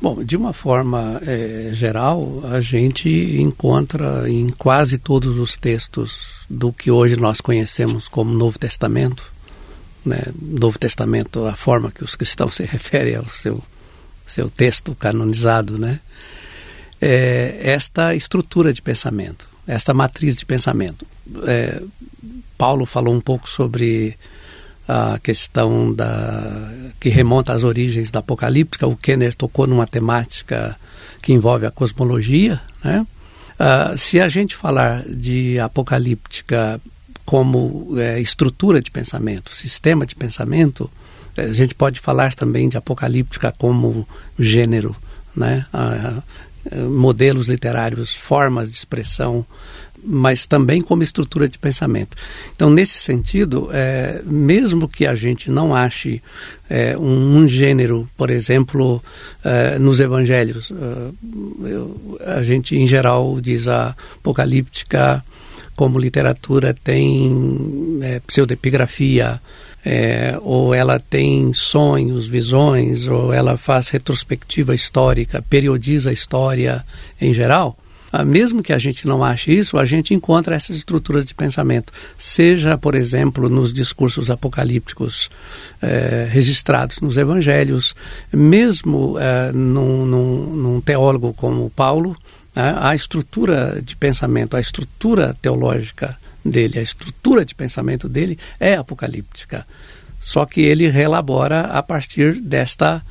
Bom, 0.00 0.22
de 0.22 0.36
uma 0.36 0.52
forma 0.52 1.20
é, 1.26 1.70
geral, 1.72 2.42
a 2.44 2.60
gente 2.60 3.08
encontra 3.40 4.28
em 4.28 4.50
quase 4.50 4.98
todos 4.98 5.38
os 5.38 5.56
textos 5.56 6.44
do 6.50 6.70
que 6.72 6.90
hoje 6.90 7.16
nós 7.16 7.40
conhecemos 7.40 8.06
como 8.06 8.30
Novo 8.30 8.58
Testamento, 8.58 9.32
né? 10.04 10.22
Novo 10.40 10.78
Testamento, 10.78 11.46
a 11.46 11.56
forma 11.56 11.90
que 11.90 12.04
os 12.04 12.14
cristãos 12.14 12.56
se 12.56 12.64
referem 12.66 13.16
ao 13.16 13.28
seu 13.30 13.62
seu 14.26 14.50
texto 14.50 14.94
canonizado, 14.94 15.78
né? 15.78 16.00
É, 17.00 17.60
esta 17.62 18.14
estrutura 18.14 18.72
de 18.72 18.82
pensamento, 18.82 19.46
esta 19.66 19.94
matriz 19.94 20.34
de 20.34 20.44
pensamento. 20.44 21.06
É, 21.46 21.82
Paulo 22.56 22.86
falou 22.86 23.14
um 23.14 23.20
pouco 23.20 23.48
sobre 23.48 24.16
a 24.88 25.18
questão 25.18 25.92
da 25.92 26.72
que 26.98 27.08
remonta 27.08 27.52
às 27.52 27.64
origens 27.64 28.10
da 28.10 28.20
apocalíptica. 28.20 28.86
O 28.86 28.96
Kenner 28.96 29.34
tocou 29.34 29.66
numa 29.66 29.86
temática 29.86 30.76
que 31.20 31.32
envolve 31.32 31.66
a 31.66 31.70
cosmologia, 31.70 32.60
né? 32.82 33.06
Uh, 33.58 33.96
se 33.96 34.20
a 34.20 34.28
gente 34.28 34.54
falar 34.54 35.02
de 35.08 35.58
apocalíptica 35.58 36.80
como 37.24 37.98
é, 37.98 38.20
estrutura 38.20 38.80
de 38.80 38.90
pensamento, 38.90 39.56
sistema 39.56 40.06
de 40.06 40.14
pensamento, 40.14 40.90
a 41.36 41.52
gente 41.52 41.74
pode 41.74 42.00
falar 42.00 42.34
também 42.34 42.68
de 42.68 42.76
apocalíptica 42.76 43.52
como 43.52 44.06
gênero, 44.38 44.94
né? 45.34 45.66
Ah, 45.72 46.22
modelos 46.90 47.46
literários, 47.46 48.12
formas 48.12 48.70
de 48.70 48.76
expressão, 48.76 49.46
mas 50.02 50.46
também 50.46 50.80
como 50.80 51.02
estrutura 51.02 51.48
de 51.48 51.58
pensamento. 51.58 52.16
Então, 52.54 52.70
nesse 52.70 52.98
sentido, 52.98 53.68
é, 53.72 54.22
mesmo 54.24 54.88
que 54.88 55.06
a 55.06 55.14
gente 55.14 55.50
não 55.50 55.74
ache 55.74 56.22
é, 56.70 56.96
um, 56.96 57.38
um, 57.38 57.48
gênero, 57.48 58.08
por 58.16 58.30
exemplo, 58.30 59.02
é, 59.44 59.78
nos 59.78 60.00
evangelhos, 60.00 60.70
é, 60.70 61.68
eu, 61.68 62.18
a 62.24 62.42
gente 62.42 62.76
em 62.76 62.86
geral 62.86 63.40
diz 63.40 63.66
a 63.68 63.96
apocalíptica 64.14 65.24
como 65.74 65.98
literatura 65.98 66.72
tem 66.72 67.98
é, 68.02 68.20
pseudepigrafia, 68.20 69.40
é, 69.88 70.36
ou 70.42 70.74
ela 70.74 70.98
tem 70.98 71.52
sonhos, 71.52 72.26
visões, 72.26 73.06
ou 73.06 73.32
ela 73.32 73.56
faz 73.56 73.88
retrospectiva 73.88 74.74
histórica, 74.74 75.40
periodiza 75.48 76.10
a 76.10 76.12
história 76.12 76.84
em 77.20 77.32
geral, 77.32 77.78
ah, 78.12 78.24
mesmo 78.24 78.64
que 78.64 78.72
a 78.72 78.78
gente 78.78 79.06
não 79.06 79.22
ache 79.22 79.52
isso, 79.52 79.78
a 79.78 79.84
gente 79.84 80.12
encontra 80.12 80.56
essas 80.56 80.76
estruturas 80.76 81.24
de 81.24 81.34
pensamento, 81.34 81.92
seja, 82.18 82.76
por 82.76 82.96
exemplo, 82.96 83.48
nos 83.48 83.72
discursos 83.72 84.28
apocalípticos 84.28 85.30
é, 85.80 86.26
registrados 86.28 87.00
nos 87.00 87.16
evangelhos, 87.16 87.94
mesmo 88.32 89.16
é, 89.20 89.52
num, 89.52 90.04
num, 90.04 90.56
num, 90.56 90.80
teólogo 90.80 91.32
como 91.32 91.70
Paulo, 91.70 92.16
é, 92.56 92.74
a 92.76 92.92
estrutura 92.92 93.80
de 93.80 93.94
pensamento, 93.94 94.56
a 94.56 94.60
estrutura 94.60 95.36
teológica 95.40 96.18
dele, 96.48 96.78
a 96.78 96.82
estrutura 96.82 97.44
de 97.44 97.54
pensamento 97.54 98.08
dele 98.08 98.38
é 98.58 98.74
apocalíptica. 98.74 99.66
Só 100.18 100.44
que 100.44 100.60
ele 100.60 100.88
relabora 100.88 101.62
a 101.62 101.82
partir 101.82 102.40
desta 102.40 103.02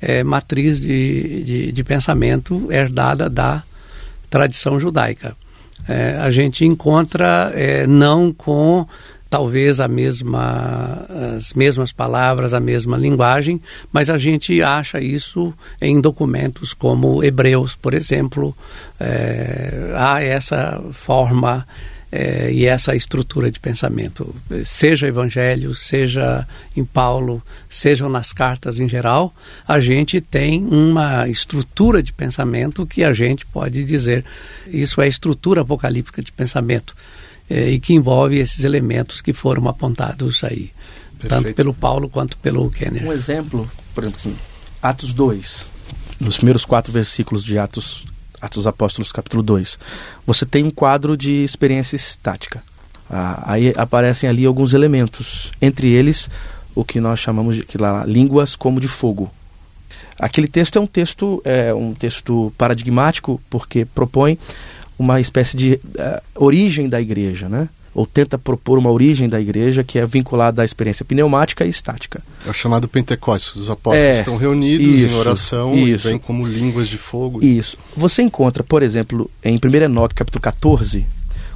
é, 0.00 0.24
matriz 0.24 0.80
de, 0.80 1.44
de, 1.44 1.72
de, 1.72 1.84
pensamento 1.84 2.70
herdada 2.72 3.28
da 3.28 3.62
tradição 4.28 4.80
judaica. 4.80 5.36
É, 5.86 6.16
a 6.18 6.30
gente 6.30 6.64
encontra 6.64 7.52
é, 7.54 7.86
não 7.86 8.32
com 8.32 8.86
talvez 9.34 9.80
a 9.80 9.88
mesma, 9.88 11.06
as 11.36 11.52
mesmas 11.54 11.92
palavras, 11.92 12.54
a 12.54 12.60
mesma 12.60 12.96
linguagem, 12.96 13.60
mas 13.92 14.08
a 14.08 14.16
gente 14.16 14.62
acha 14.62 15.00
isso 15.00 15.52
em 15.80 16.00
documentos 16.00 16.72
como 16.72 17.22
Hebreus, 17.22 17.74
por 17.74 17.94
exemplo. 17.94 18.56
É, 18.98 19.92
há 19.96 20.22
essa 20.22 20.80
forma 20.92 21.66
é, 22.16 22.48
e 22.52 22.64
essa 22.64 22.94
estrutura 22.94 23.50
de 23.50 23.58
pensamento, 23.58 24.32
seja 24.64 25.08
Evangelho, 25.08 25.74
seja 25.74 26.46
em 26.76 26.84
Paulo, 26.84 27.42
sejam 27.68 28.08
nas 28.08 28.32
cartas 28.32 28.78
em 28.78 28.88
geral, 28.88 29.34
a 29.66 29.80
gente 29.80 30.20
tem 30.20 30.64
uma 30.64 31.26
estrutura 31.28 32.00
de 32.00 32.12
pensamento 32.12 32.86
que 32.86 33.02
a 33.02 33.12
gente 33.12 33.44
pode 33.44 33.82
dizer 33.82 34.24
isso 34.68 35.02
é 35.02 35.08
estrutura 35.08 35.62
apocalíptica 35.62 36.22
de 36.22 36.30
pensamento 36.30 36.94
é, 37.50 37.70
e 37.70 37.80
que 37.80 37.94
envolve 37.94 38.38
esses 38.38 38.62
elementos 38.62 39.20
que 39.20 39.32
foram 39.32 39.66
apontados 39.66 40.44
aí, 40.44 40.70
Perfeito. 41.18 41.28
tanto 41.28 41.54
pelo 41.54 41.74
Paulo 41.74 42.08
quanto 42.08 42.36
pelo 42.36 42.70
Kenner. 42.70 43.04
Um 43.04 43.12
exemplo, 43.12 43.68
por 43.92 44.04
exemplo, 44.04 44.20
assim, 44.20 44.36
Atos 44.80 45.12
2, 45.12 45.66
nos 46.20 46.36
primeiros 46.36 46.64
quatro 46.64 46.92
versículos 46.92 47.42
de 47.42 47.58
Atos 47.58 48.06
Atos 48.44 48.58
dos 48.58 48.66
Apóstolos, 48.66 49.10
capítulo 49.10 49.42
2, 49.42 49.78
você 50.26 50.44
tem 50.44 50.64
um 50.64 50.70
quadro 50.70 51.16
de 51.16 51.42
experiência 51.42 51.96
estática. 51.96 52.62
Ah, 53.08 53.42
aí 53.46 53.72
aparecem 53.76 54.28
ali 54.28 54.44
alguns 54.44 54.74
elementos, 54.74 55.50
entre 55.62 55.88
eles 55.90 56.28
o 56.74 56.84
que 56.84 57.00
nós 57.00 57.20
chamamos 57.20 57.56
de 57.56 57.78
lá, 57.78 58.04
línguas 58.04 58.54
como 58.54 58.80
de 58.80 58.88
fogo. 58.88 59.32
Aquele 60.18 60.46
texto 60.46 60.76
é 60.76 60.80
um 60.80 60.86
texto 60.86 61.42
é 61.44 61.72
um 61.72 61.94
texto 61.94 62.52
paradigmático 62.58 63.40
porque 63.48 63.84
propõe 63.84 64.38
uma 64.98 65.20
espécie 65.20 65.56
de 65.56 65.74
uh, 65.74 66.22
origem 66.34 66.88
da 66.88 67.00
igreja, 67.00 67.48
né? 67.48 67.68
Ou 67.94 68.04
tenta 68.06 68.36
propor 68.36 68.78
uma 68.78 68.90
origem 68.90 69.28
da 69.28 69.40
igreja 69.40 69.84
que 69.84 69.98
é 69.98 70.04
vinculada 70.04 70.62
à 70.62 70.64
experiência 70.64 71.04
pneumática 71.04 71.64
e 71.64 71.68
estática. 71.68 72.20
É 72.44 72.50
o 72.50 72.52
chamado 72.52 72.88
Pentecostes. 72.88 73.54
Os 73.54 73.70
apóstolos 73.70 74.16
é, 74.16 74.18
estão 74.18 74.36
reunidos 74.36 74.98
isso, 74.98 75.14
em 75.14 75.16
oração 75.16 75.74
isso, 75.76 76.08
e 76.08 76.10
vêm 76.10 76.18
como 76.18 76.46
línguas 76.46 76.88
de 76.88 76.98
fogo. 76.98 77.44
Isso. 77.44 77.78
Você 77.96 78.22
encontra, 78.22 78.64
por 78.64 78.82
exemplo, 78.82 79.30
em 79.42 79.56
1 79.56 79.84
Enoque, 79.84 80.14
capítulo 80.14 80.42
14, 80.42 81.06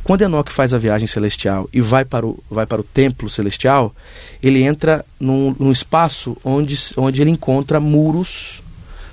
quando 0.08 0.22
Enoque 0.22 0.52
faz 0.52 0.72
a 0.72 0.78
viagem 0.78 1.06
celestial 1.06 1.68
e 1.72 1.80
vai 1.80 2.04
para 2.04 2.26
o, 2.26 2.42
vai 2.48 2.64
para 2.64 2.80
o 2.80 2.84
templo 2.84 3.28
celestial, 3.28 3.94
ele 4.42 4.62
entra 4.62 5.04
num, 5.20 5.54
num 5.58 5.70
espaço 5.70 6.36
onde, 6.42 6.78
onde 6.96 7.20
ele 7.20 7.30
encontra 7.30 7.78
muros 7.78 8.62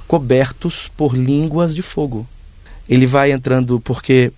cobertos 0.08 0.90
por 0.96 1.14
línguas 1.14 1.76
de 1.76 1.82
fogo. 1.82 2.26
Ele 2.88 3.06
vai 3.06 3.32
entrando 3.32 3.80
porque 3.80 4.32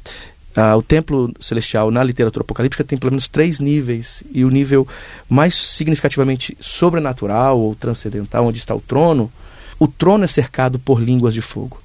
ah, 0.57 0.75
o 0.75 0.81
templo 0.81 1.31
celestial 1.39 1.91
na 1.91 2.03
literatura 2.03 2.41
apocalíptica 2.41 2.83
tem 2.83 2.97
pelo 2.97 3.11
menos 3.11 3.27
três 3.27 3.59
níveis, 3.59 4.23
e 4.33 4.43
o 4.43 4.49
nível 4.49 4.87
mais 5.29 5.55
significativamente 5.55 6.57
sobrenatural 6.59 7.59
ou 7.59 7.75
transcendental, 7.75 8.43
onde 8.43 8.57
está 8.57 8.73
o 8.73 8.81
trono, 8.81 9.31
o 9.77 9.87
trono 9.87 10.23
é 10.23 10.27
cercado 10.27 10.79
por 10.79 10.99
línguas 10.99 11.35
de 11.35 11.43
fogo. 11.43 11.79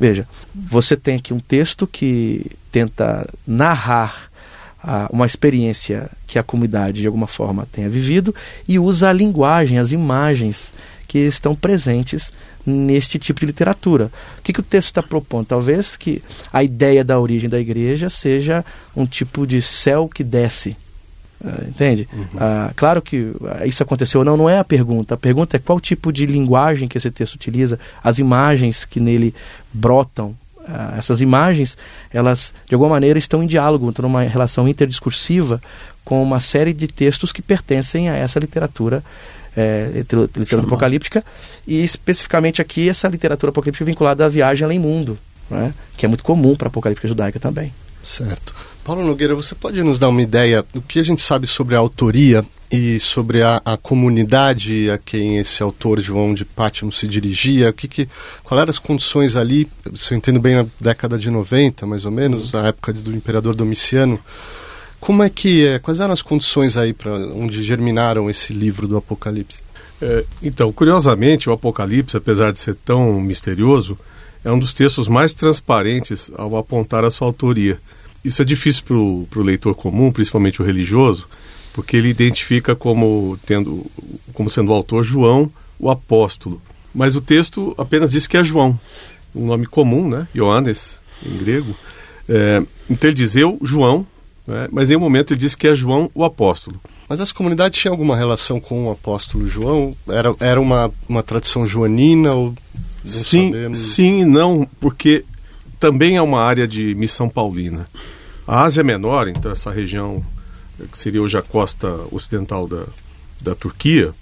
Veja, 0.00 0.26
você 0.52 0.96
tem 0.96 1.14
aqui 1.14 1.32
um 1.32 1.38
texto 1.38 1.86
que 1.86 2.44
tenta 2.72 3.24
narrar 3.46 4.28
ah, 4.82 5.08
uma 5.12 5.24
experiência 5.24 6.10
que 6.26 6.40
a 6.40 6.42
comunidade 6.42 7.00
de 7.00 7.06
alguma 7.06 7.28
forma 7.28 7.68
tenha 7.70 7.88
vivido 7.88 8.34
e 8.66 8.80
usa 8.80 9.10
a 9.10 9.12
linguagem, 9.12 9.78
as 9.78 9.92
imagens 9.92 10.72
que 11.06 11.20
estão 11.20 11.54
presentes 11.54 12.32
neste 12.68 13.18
tipo 13.18 13.40
de 13.40 13.46
literatura. 13.46 14.10
O 14.38 14.42
que, 14.42 14.52
que 14.52 14.60
o 14.60 14.62
texto 14.62 14.88
está 14.88 15.02
propondo? 15.02 15.46
Talvez 15.46 15.96
que 15.96 16.22
a 16.52 16.62
ideia 16.62 17.02
da 17.02 17.18
origem 17.18 17.48
da 17.48 17.58
igreja 17.58 18.10
seja 18.10 18.64
um 18.94 19.06
tipo 19.06 19.46
de 19.46 19.62
céu 19.62 20.08
que 20.12 20.22
desce. 20.22 20.76
Uh, 21.40 21.68
entende? 21.68 22.08
Uhum. 22.12 22.22
Uh, 22.22 22.74
claro 22.74 23.00
que 23.00 23.16
uh, 23.16 23.64
isso 23.64 23.82
aconteceu 23.82 24.20
ou 24.20 24.24
não, 24.24 24.36
não 24.36 24.50
é 24.50 24.58
a 24.58 24.64
pergunta. 24.64 25.14
A 25.14 25.16
pergunta 25.16 25.56
é 25.56 25.60
qual 25.60 25.80
tipo 25.80 26.12
de 26.12 26.26
linguagem 26.26 26.88
que 26.88 26.98
esse 26.98 27.10
texto 27.10 27.34
utiliza, 27.34 27.78
as 28.02 28.18
imagens 28.18 28.84
que 28.84 29.00
nele 29.00 29.34
brotam. 29.72 30.34
essas 30.98 31.20
imagens, 31.20 31.78
elas 32.12 32.52
de 32.66 32.74
alguma 32.74 32.90
maneira 32.90 33.18
estão 33.18 33.42
em 33.42 33.46
diálogo, 33.46 33.88
estão 33.88 34.02
numa 34.02 34.22
relação 34.22 34.68
interdiscursiva 34.68 35.62
com 36.04 36.22
uma 36.22 36.40
série 36.40 36.72
de 36.72 36.88
textos 36.88 37.32
que 37.32 37.40
pertencem 37.40 38.08
a 38.08 38.16
essa 38.16 38.38
literatura 38.38 39.02
é, 39.58 39.90
literatura 39.92 40.62
apocalíptica, 40.62 41.24
e 41.66 41.82
especificamente 41.82 42.62
aqui 42.62 42.88
essa 42.88 43.08
literatura 43.08 43.50
apocalíptica 43.50 43.84
vinculada 43.84 44.24
à 44.24 44.28
viagem 44.28 44.64
além 44.64 44.78
mundo, 44.78 45.18
né? 45.50 45.74
que 45.96 46.06
é 46.06 46.08
muito 46.08 46.22
comum 46.22 46.54
para 46.54 46.68
a 46.68 46.70
apocalíptica 46.70 47.08
judaica 47.08 47.40
também. 47.40 47.72
Certo. 48.04 48.54
Paulo 48.84 49.04
Nogueira, 49.04 49.34
você 49.34 49.54
pode 49.54 49.82
nos 49.82 49.98
dar 49.98 50.08
uma 50.08 50.22
ideia 50.22 50.64
do 50.72 50.80
que 50.80 51.00
a 51.00 51.02
gente 51.02 51.20
sabe 51.20 51.46
sobre 51.46 51.74
a 51.74 51.78
autoria 51.78 52.44
e 52.70 53.00
sobre 53.00 53.42
a, 53.42 53.60
a 53.64 53.76
comunidade 53.76 54.90
a 54.90 54.98
quem 54.98 55.38
esse 55.38 55.62
autor 55.62 56.00
João 56.00 56.32
de 56.32 56.44
Pátimo 56.44 56.92
se 56.92 57.06
dirigia? 57.06 57.70
O 57.70 57.72
que, 57.72 57.88
que, 57.88 58.08
qual 58.44 58.60
eram 58.60 58.70
as 58.70 58.78
condições 58.78 59.36
ali? 59.36 59.68
Se 59.96 60.12
eu 60.12 60.18
entendo 60.18 60.38
bem, 60.38 60.54
na 60.54 60.66
década 60.80 61.18
de 61.18 61.30
90, 61.30 61.86
mais 61.86 62.04
ou 62.04 62.10
menos, 62.10 62.52
na 62.52 62.68
época 62.68 62.92
do 62.92 63.14
imperador 63.14 63.54
Domiciano. 63.54 64.18
Como 65.00 65.22
é 65.22 65.30
que 65.30 65.66
é? 65.66 65.78
Quais 65.78 66.00
eram 66.00 66.12
as 66.12 66.22
condições 66.22 66.76
aí 66.76 66.92
para 66.92 67.12
onde 67.12 67.62
germinaram 67.62 68.28
esse 68.28 68.52
livro 68.52 68.88
do 68.88 68.96
Apocalipse? 68.96 69.60
É, 70.00 70.24
então, 70.42 70.72
curiosamente, 70.72 71.48
o 71.48 71.52
Apocalipse, 71.52 72.16
apesar 72.16 72.52
de 72.52 72.58
ser 72.58 72.74
tão 72.84 73.20
misterioso, 73.20 73.98
é 74.44 74.50
um 74.50 74.58
dos 74.58 74.72
textos 74.72 75.08
mais 75.08 75.34
transparentes 75.34 76.30
ao 76.36 76.56
apontar 76.56 77.04
a 77.04 77.10
sua 77.10 77.26
autoria. 77.26 77.80
Isso 78.24 78.42
é 78.42 78.44
difícil 78.44 78.84
para 78.84 79.40
o 79.40 79.42
leitor 79.42 79.74
comum, 79.74 80.10
principalmente 80.10 80.60
o 80.60 80.64
religioso, 80.64 81.28
porque 81.72 81.96
ele 81.96 82.08
identifica 82.08 82.74
como 82.74 83.38
tendo 83.46 83.86
como 84.32 84.50
sendo 84.50 84.70
o 84.70 84.74
autor 84.74 85.04
João, 85.04 85.50
o 85.78 85.90
apóstolo. 85.90 86.60
Mas 86.94 87.16
o 87.16 87.20
texto 87.20 87.74
apenas 87.78 88.10
diz 88.10 88.26
que 88.26 88.36
é 88.36 88.44
João, 88.44 88.78
um 89.34 89.46
nome 89.46 89.66
comum, 89.66 90.08
né? 90.08 90.26
Ioannes, 90.34 90.98
em 91.24 91.36
grego. 91.36 91.76
É, 92.28 92.62
então 92.90 93.08
ele 93.08 93.16
diz 93.16 93.36
eu, 93.36 93.58
João, 93.62 94.06
né? 94.48 94.66
mas 94.72 94.90
em 94.90 94.96
um 94.96 95.00
momento 95.00 95.34
ele 95.34 95.40
diz 95.40 95.54
que 95.54 95.68
é 95.68 95.74
João, 95.74 96.10
o 96.14 96.24
apóstolo. 96.24 96.80
Mas 97.06 97.20
essa 97.20 97.34
comunidade 97.34 97.78
tinha 97.78 97.90
alguma 97.90 98.16
relação 98.16 98.58
com 98.58 98.86
o 98.86 98.90
apóstolo 98.90 99.46
João? 99.46 99.92
Era, 100.08 100.34
era 100.40 100.60
uma, 100.60 100.90
uma 101.06 101.22
tradição 101.22 101.66
joanina 101.66 102.32
ou 102.32 102.54
sim, 103.04 103.52
sabemos? 103.52 103.78
Sim 103.78 104.22
e 104.22 104.24
não, 104.24 104.66
porque 104.80 105.24
também 105.78 106.16
é 106.16 106.22
uma 106.22 106.40
área 106.40 106.66
de 106.66 106.94
missão 106.94 107.28
paulina. 107.28 107.86
A 108.46 108.62
Ásia 108.62 108.82
Menor, 108.82 109.28
então 109.28 109.52
essa 109.52 109.70
região 109.70 110.24
que 110.90 110.98
seria 110.98 111.20
hoje 111.20 111.36
a 111.36 111.42
costa 111.42 111.88
ocidental 112.10 112.66
da, 112.66 112.84
da 113.40 113.54
Turquia, 113.54 114.14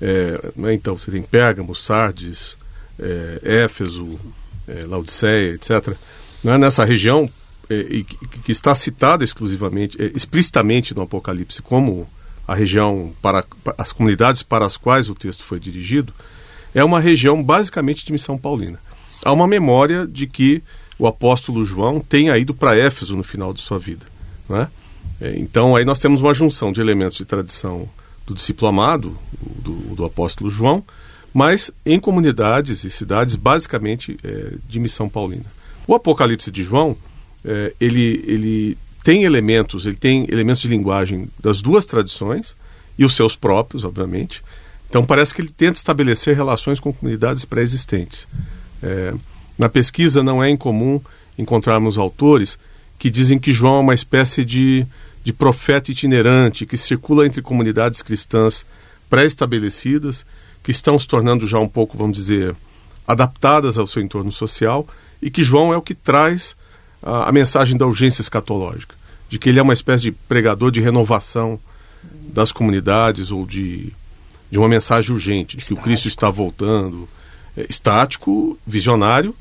é, 0.00 0.52
né, 0.54 0.74
então 0.74 0.96
você 0.96 1.10
tem 1.10 1.22
Pérgamo, 1.22 1.74
Sardes, 1.74 2.56
é, 3.00 3.64
Éfeso, 3.64 4.18
é, 4.68 4.84
Laodiceia, 4.84 5.54
etc. 5.54 5.96
Né, 6.44 6.56
nessa 6.58 6.84
região, 6.84 7.28
e, 7.72 8.04
que 8.04 8.52
está 8.52 8.74
citada 8.74 9.24
exclusivamente, 9.24 10.00
é, 10.00 10.12
explicitamente 10.14 10.94
no 10.94 11.02
Apocalipse 11.02 11.62
como 11.62 12.08
a 12.46 12.54
região 12.54 13.12
para 13.22 13.44
as 13.78 13.92
comunidades 13.92 14.42
para 14.42 14.66
as 14.66 14.76
quais 14.76 15.08
o 15.08 15.14
texto 15.14 15.44
foi 15.44 15.60
dirigido, 15.60 16.12
é 16.74 16.82
uma 16.82 17.00
região 17.00 17.42
basicamente 17.42 18.04
de 18.04 18.12
missão 18.12 18.36
paulina. 18.36 18.78
Há 19.24 19.32
uma 19.32 19.46
memória 19.46 20.06
de 20.06 20.26
que 20.26 20.62
o 20.98 21.06
apóstolo 21.06 21.64
João 21.64 22.00
tenha 22.00 22.36
ido 22.36 22.54
para 22.54 22.76
Éfeso 22.76 23.16
no 23.16 23.22
final 23.22 23.52
de 23.52 23.60
sua 23.60 23.78
vida. 23.78 24.06
Não 24.48 24.56
é? 24.60 24.68
É, 25.20 25.38
então 25.38 25.76
aí 25.76 25.84
nós 25.84 25.98
temos 25.98 26.20
uma 26.20 26.34
junção 26.34 26.72
de 26.72 26.80
elementos 26.80 27.18
de 27.18 27.24
tradição 27.24 27.88
do 28.26 28.34
discípulo 28.34 28.68
amado, 28.68 29.16
do, 29.40 29.94
do 29.94 30.04
apóstolo 30.04 30.50
João, 30.50 30.84
mas 31.32 31.70
em 31.86 31.98
comunidades 31.98 32.84
e 32.84 32.90
cidades 32.90 33.36
basicamente 33.36 34.16
é, 34.22 34.54
de 34.68 34.78
missão 34.78 35.08
paulina. 35.08 35.46
O 35.86 35.94
Apocalipse 35.94 36.50
de 36.50 36.62
João, 36.62 36.96
é, 37.44 37.72
ele, 37.80 38.24
ele 38.26 38.78
tem 39.02 39.24
elementos, 39.24 39.86
ele 39.86 39.96
tem 39.96 40.26
elementos 40.30 40.62
de 40.62 40.68
linguagem 40.68 41.28
das 41.40 41.60
duas 41.60 41.86
tradições 41.86 42.56
e 42.98 43.04
os 43.04 43.14
seus 43.14 43.36
próprios, 43.36 43.84
obviamente. 43.84 44.42
Então 44.88 45.04
parece 45.04 45.34
que 45.34 45.40
ele 45.40 45.50
tenta 45.50 45.78
estabelecer 45.78 46.36
relações 46.36 46.78
com 46.78 46.92
comunidades 46.92 47.44
pré-existentes. 47.44 48.26
É, 48.82 49.14
na 49.58 49.68
pesquisa 49.68 50.22
não 50.22 50.42
é 50.42 50.50
incomum 50.50 51.00
encontrarmos 51.38 51.98
autores 51.98 52.58
que 52.98 53.10
dizem 53.10 53.38
que 53.38 53.52
João 53.52 53.76
é 53.76 53.80
uma 53.80 53.94
espécie 53.94 54.44
de 54.44 54.86
de 55.24 55.32
profeta 55.32 55.90
itinerante 55.90 56.66
que 56.66 56.76
circula 56.76 57.26
entre 57.26 57.42
comunidades 57.42 58.02
cristãs 58.02 58.66
pré-estabelecidas, 59.08 60.26
que 60.62 60.70
estão 60.70 60.98
se 60.98 61.06
tornando 61.06 61.46
já 61.46 61.58
um 61.58 61.68
pouco, 61.68 61.96
vamos 61.96 62.16
dizer, 62.16 62.54
adaptadas 63.06 63.78
ao 63.78 63.86
seu 63.86 64.02
entorno 64.02 64.32
social, 64.32 64.86
e 65.20 65.30
que 65.30 65.44
João 65.44 65.72
é 65.72 65.76
o 65.76 65.82
que 65.82 65.94
traz 65.94 66.56
a, 67.02 67.28
a 67.28 67.32
mensagem 67.32 67.76
da 67.76 67.86
urgência 67.86 68.22
escatológica, 68.22 68.94
de 69.28 69.38
que 69.38 69.48
ele 69.48 69.58
é 69.58 69.62
uma 69.62 69.72
espécie 69.72 70.02
de 70.02 70.12
pregador 70.12 70.70
de 70.70 70.80
renovação 70.80 71.58
das 72.32 72.52
comunidades 72.52 73.30
ou 73.30 73.46
de, 73.46 73.92
de 74.50 74.58
uma 74.58 74.68
mensagem 74.68 75.12
urgente, 75.12 75.56
de 75.56 75.64
que 75.64 75.72
o 75.72 75.76
Cristo 75.76 76.08
está 76.08 76.30
voltando, 76.30 77.08
é, 77.56 77.66
estático, 77.68 78.58
visionário, 78.66 79.34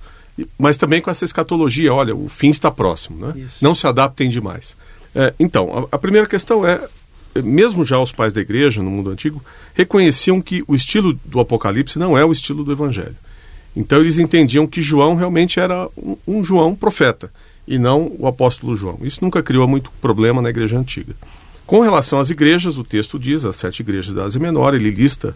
mas 0.58 0.78
também 0.78 1.02
com 1.02 1.12
essa 1.12 1.26
escatologia, 1.26 1.94
olha, 1.94 2.16
o 2.16 2.28
fim 2.30 2.50
está 2.50 2.72
próximo, 2.72 3.26
né? 3.26 3.48
Não 3.62 3.76
se 3.76 3.86
adaptem 3.86 4.30
demais. 4.30 4.76
É, 5.14 5.34
então, 5.40 5.88
a, 5.92 5.96
a, 5.96 6.00
primeira 6.00 6.28
questão 6.28 6.66
é, 6.66 6.88
mesmo 7.36 7.86
já 7.86 8.00
os 8.00 8.12
pais 8.12 8.34
da 8.34 8.42
igreja 8.42 8.82
no 8.82 8.90
mundo 8.90 9.10
antigo 9.10 9.44
reconheciam 9.74 10.42
que 10.42 10.64
o 10.68 10.76
estilo 10.76 11.20
do 11.26 11.40
Apocalipse 11.40 12.00
não 12.00 12.18
é 12.18 12.26
o 12.26 12.32
estilo 12.32 12.64
do 12.64 12.72
Evangelho. 12.72 13.16
Então 13.76 14.00
eles 14.00 14.18
entendiam 14.18 14.68
que 14.68 14.82
João 14.82 15.16
realmente 15.16 15.60
era 15.60 15.88
um, 15.98 16.18
um 16.28 16.44
João 16.44 16.76
profeta 16.76 17.32
e 17.68 17.78
não 17.78 18.16
o 18.18 18.28
apóstolo 18.28 18.76
João. 18.76 19.00
Isso 19.02 19.24
nunca 19.24 19.44
criou 19.44 19.68
muito 19.68 19.92
problema 20.02 20.42
na 20.42 20.50
igreja 20.50 20.78
antiga. 20.78 21.14
Com 21.66 21.82
relação 21.82 22.20
às 22.20 22.30
igrejas, 22.30 22.78
o 22.78 22.84
texto 22.84 23.18
diz 23.18 23.46
as 23.46 23.56
sete 23.56 23.82
igrejas 23.82 24.14
da 24.14 24.26
Ásia 24.26 24.42
Menor, 24.42 24.74
ele 24.74 24.90
lista 24.90 25.36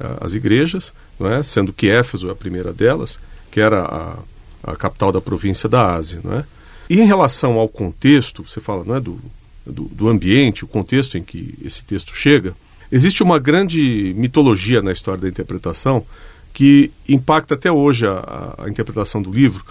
uh, 0.00 0.24
as 0.24 0.32
igrejas, 0.32 0.92
não 1.18 1.32
é? 1.32 1.42
sendo 1.42 1.72
que 1.72 1.88
Éfeso 1.88 2.28
é 2.28 2.32
a 2.32 2.36
primeira 2.36 2.72
delas, 2.72 3.18
que 3.50 3.60
era 3.60 3.84
a, 3.84 4.72
a 4.72 4.76
capital 4.76 5.12
da 5.12 5.20
província 5.20 5.68
da 5.68 5.94
Ásia. 5.94 6.20
Não 6.24 6.38
é? 6.38 6.44
E 6.88 7.00
em 7.00 7.04
relação 7.04 7.54
ao 7.54 7.68
contexto, 7.68 8.42
você 8.46 8.60
fala 8.60 8.84
não 8.84 8.96
é, 8.96 9.00
do, 9.00 9.18
do, 9.64 9.84
do 9.84 10.08
ambiente, 10.08 10.64
o 10.64 10.68
contexto 10.68 11.18
em 11.18 11.22
que 11.22 11.54
esse 11.64 11.84
texto 11.84 12.14
chega, 12.14 12.54
existe 12.90 13.22
uma 13.22 13.38
grande 13.38 14.14
mitologia 14.16 14.80
na 14.80 14.92
história 14.92 15.20
da 15.20 15.28
interpretação 15.28 16.04
que 16.52 16.90
impacta 17.08 17.54
até 17.54 17.70
hoje 17.70 18.06
a, 18.06 18.54
a, 18.58 18.68
interpretação 18.68 19.20
do 19.20 19.30
livro, 19.30 19.64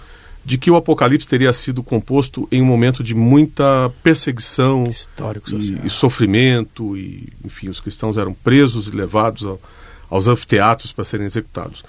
de 0.46 0.56
que 0.56 0.70
o 0.70 0.76
Apocalipse 0.76 1.26
teria 1.26 1.52
sido 1.52 1.82
composto 1.82 2.46
em 2.52 2.62
um 2.62 2.64
momento 2.64 3.02
de 3.02 3.16
muita 3.16 3.92
perseguição 4.00 4.84
Histórico, 4.84 5.50
e, 5.50 5.80
e, 5.84 5.90
sofrimento, 5.90 6.96
e 6.96 7.32
enfim, 7.44 7.68
os 7.68 7.80
cristãos 7.80 8.16
eram 8.16 8.32
presos 8.32 8.86
e 8.86 8.92
levados 8.92 9.44
ao, 9.44 9.60
aos 10.08 10.28
anfiteatros 10.28 10.92
para 10.92 11.04
serem 11.04 11.26
executados. 11.26 11.84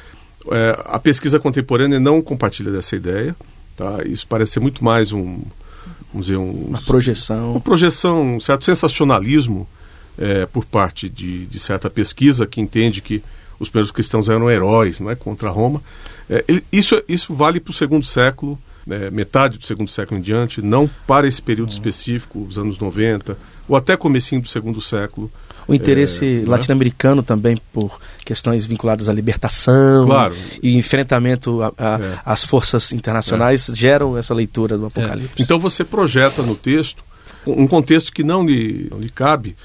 É, 0.52 0.82
a 0.86 0.98
pesquisa 0.98 1.40
contemporânea 1.40 2.00
não 2.00 2.20
compartilha 2.20 2.72
dessa 2.72 2.96
ideia. 2.96 3.36
Tá? 3.76 4.04
Isso 4.08 4.26
parece 4.26 4.54
ser 4.54 4.60
muito 4.60 4.84
mais 4.84 5.12
um, 5.12 5.40
vamos 6.12 6.26
dizer, 6.26 6.38
um, 6.38 6.50
uma 6.50 6.82
projeção. 6.82 7.52
Uma 7.52 7.62
projeção, 7.62 8.38
um 8.38 8.40
certo 8.40 8.66
sensacionalismo 8.66 9.68
é, 10.18 10.48
por 10.48 10.66
parte 10.66 11.08
de, 11.08 11.46
de, 11.46 11.60
certa 11.60 11.92
pesquisa 11.92 12.48
que 12.48 12.60
entende 12.60 13.02
que 13.02 13.22
os 13.60 13.70
primeiros 13.70 13.92
cristãos 13.92 14.30
eram 14.30 14.50
heróis 14.50 15.00
não 15.00 15.10
é, 15.10 15.16
contra 15.16 15.50
Roma. 15.50 15.82
É, 16.30 16.44
isso, 16.72 17.02
isso 17.08 17.34
vale 17.34 17.60
para 17.60 17.72
o 17.72 17.74
segundo 17.74 18.06
século, 18.06 18.58
é, 18.90 19.10
metade 19.10 19.58
do 19.58 19.66
segundo 19.66 19.90
século 19.90 20.20
em 20.20 20.24
diante, 20.24 20.62
não 20.62 20.90
para 21.06 21.28
esse 21.28 21.42
período 21.42 21.72
específico, 21.72 22.46
os 22.48 22.58
anos 22.58 22.78
90, 22.78 23.38
ou 23.68 23.76
até 23.76 23.98
comecinho 23.98 24.42
do 24.42 24.48
segundo 24.48 24.82
século. 24.82 25.32
O 25.68 25.74
interesse 25.74 26.26
é, 26.26 26.40
né? 26.40 26.46
latino-americano 26.48 27.22
também 27.22 27.58
por 27.74 28.00
questões 28.24 28.66
vinculadas 28.66 29.10
à 29.10 29.14
libertação 29.14 30.06
claro. 30.06 30.36
e 30.64 30.78
enfrentamento 30.78 31.60
às 32.26 32.44
é. 32.44 32.48
forças 32.48 32.94
internacionais 32.94 33.70
é. 33.70 33.74
geram 33.74 34.18
essa 34.18 34.34
leitura 34.34 34.78
do 34.78 34.86
é. 34.86 34.88
Apocalipse. 34.88 35.44
Então 35.44 35.60
você 35.60 35.84
projeta 35.84 36.42
no 36.42 36.56
texto 36.56 37.04
um 37.46 37.68
contexto 37.68 38.12
que 38.12 38.24
não 38.24 38.46
lhe, 38.46 38.88
não 38.92 39.00
lhe 39.00 39.10
cabe, 39.10 39.56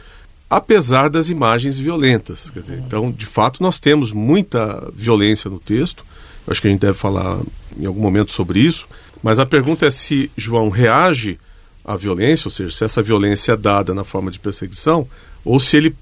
apesar 0.53 1.09
das 1.09 1.31
imagens 1.31 1.79
violentas. 1.79 2.51
Quer 2.51 2.61
dizer, 2.61 2.79
então, 2.79 3.11
de 3.11 3.25
fato, 3.25 3.63
nós 3.63 3.81
temos 3.81 4.13
muita 4.13 4.87
violência 4.95 5.49
no 5.49 5.59
texto. 5.59 6.05
Eu 6.47 6.53
acho 6.53 6.61
que 6.61 6.69
a 6.69 6.71
gente 6.71 6.81
deve 6.81 6.99
falar 6.99 7.41
em 7.79 7.87
algum 7.87 8.03
momento 8.03 8.33
sobre 8.33 8.61
isso. 8.61 8.87
Mas 9.23 9.39
a 9.39 9.47
pergunta 9.47 9.87
é 9.87 9.91
se 9.91 10.31
João 10.37 10.69
reage 10.69 11.39
à 11.83 11.97
violência, 11.97 12.49
ou 12.49 12.53
seja, 12.53 12.71
se 12.71 12.85
essa 12.85 13.03
violência 13.03 13.53
é 13.53 13.57
dada 13.57 13.95
na 13.95 14.05
forma 14.05 14.31
de 14.31 14.39
perseguição, 14.39 15.09
ou 15.43 15.59
se 15.59 15.79
ele 15.79 15.97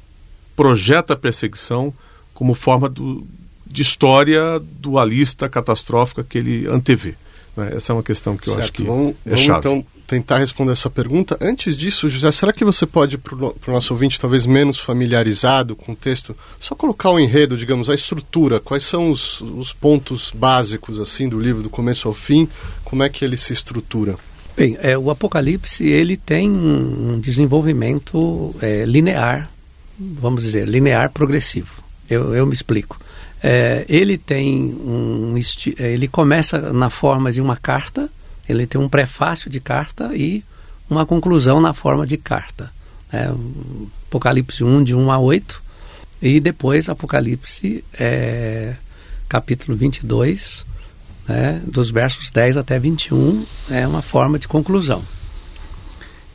projeta 0.56 1.12
a 1.12 1.16
perseguição 1.16 1.94
como 2.34 2.52
forma 2.54 2.88
do, 2.88 3.24
de 3.64 3.82
história 3.82 4.60
dualista 4.80 5.48
catastrófica 5.48 6.24
que 6.24 6.38
ele 6.38 6.66
antevê. 6.66 7.14
Né? 7.56 7.74
Essa 7.76 7.92
é 7.92 7.94
uma 7.94 8.02
questão 8.02 8.36
que 8.36 8.48
eu 8.48 8.54
certo. 8.54 8.64
acho 8.64 8.72
que 8.72 8.82
vamos, 8.82 9.14
é 9.24 9.30
vamos 9.30 9.44
chave. 9.44 9.58
então 9.60 9.86
tentar 10.10 10.38
responder 10.38 10.72
essa 10.72 10.90
pergunta. 10.90 11.38
Antes 11.40 11.76
disso, 11.76 12.08
José, 12.08 12.32
será 12.32 12.52
que 12.52 12.64
você 12.64 12.84
pode, 12.84 13.16
para 13.16 13.36
o 13.36 13.54
nosso 13.68 13.94
ouvinte 13.94 14.18
talvez 14.18 14.44
menos 14.44 14.80
familiarizado 14.80 15.76
com 15.76 15.92
o 15.92 15.96
texto, 15.96 16.36
só 16.58 16.74
colocar 16.74 17.10
o 17.10 17.20
enredo, 17.20 17.56
digamos, 17.56 17.88
a 17.88 17.94
estrutura, 17.94 18.58
quais 18.58 18.82
são 18.82 19.12
os, 19.12 19.40
os 19.40 19.72
pontos 19.72 20.32
básicos 20.34 20.98
assim 20.98 21.28
do 21.28 21.38
livro, 21.38 21.62
do 21.62 21.70
começo 21.70 22.08
ao 22.08 22.14
fim, 22.14 22.48
como 22.82 23.04
é 23.04 23.08
que 23.08 23.24
ele 23.24 23.36
se 23.36 23.52
estrutura? 23.52 24.16
Bem, 24.56 24.76
é, 24.82 24.98
o 24.98 25.12
Apocalipse 25.12 25.84
ele 25.84 26.16
tem 26.16 26.50
um 26.50 27.20
desenvolvimento 27.20 28.52
é, 28.60 28.84
linear, 28.84 29.48
vamos 29.96 30.42
dizer, 30.42 30.68
linear 30.68 31.12
progressivo. 31.12 31.84
Eu, 32.08 32.34
eu 32.34 32.44
me 32.44 32.52
explico. 32.52 32.98
É, 33.40 33.84
ele 33.88 34.18
tem 34.18 34.74
um 34.74 35.34
ele 35.78 36.08
começa 36.08 36.72
na 36.72 36.90
forma 36.90 37.30
de 37.30 37.40
uma 37.40 37.56
carta, 37.56 38.10
ele 38.50 38.66
tem 38.66 38.80
um 38.80 38.88
prefácio 38.88 39.48
de 39.50 39.60
carta 39.60 40.14
e 40.14 40.44
uma 40.88 41.06
conclusão 41.06 41.60
na 41.60 41.72
forma 41.72 42.06
de 42.06 42.16
carta. 42.16 42.70
É, 43.12 43.32
Apocalipse 44.08 44.64
1, 44.64 44.84
de 44.84 44.94
1 44.94 45.10
a 45.10 45.18
8, 45.18 45.62
e 46.20 46.40
depois 46.40 46.88
Apocalipse 46.88 47.84
é, 47.94 48.74
capítulo 49.28 49.76
22, 49.76 50.66
né, 51.28 51.62
dos 51.64 51.90
versos 51.90 52.30
10 52.30 52.56
até 52.56 52.78
21, 52.78 53.46
é 53.70 53.86
uma 53.86 54.02
forma 54.02 54.38
de 54.38 54.48
conclusão. 54.48 55.02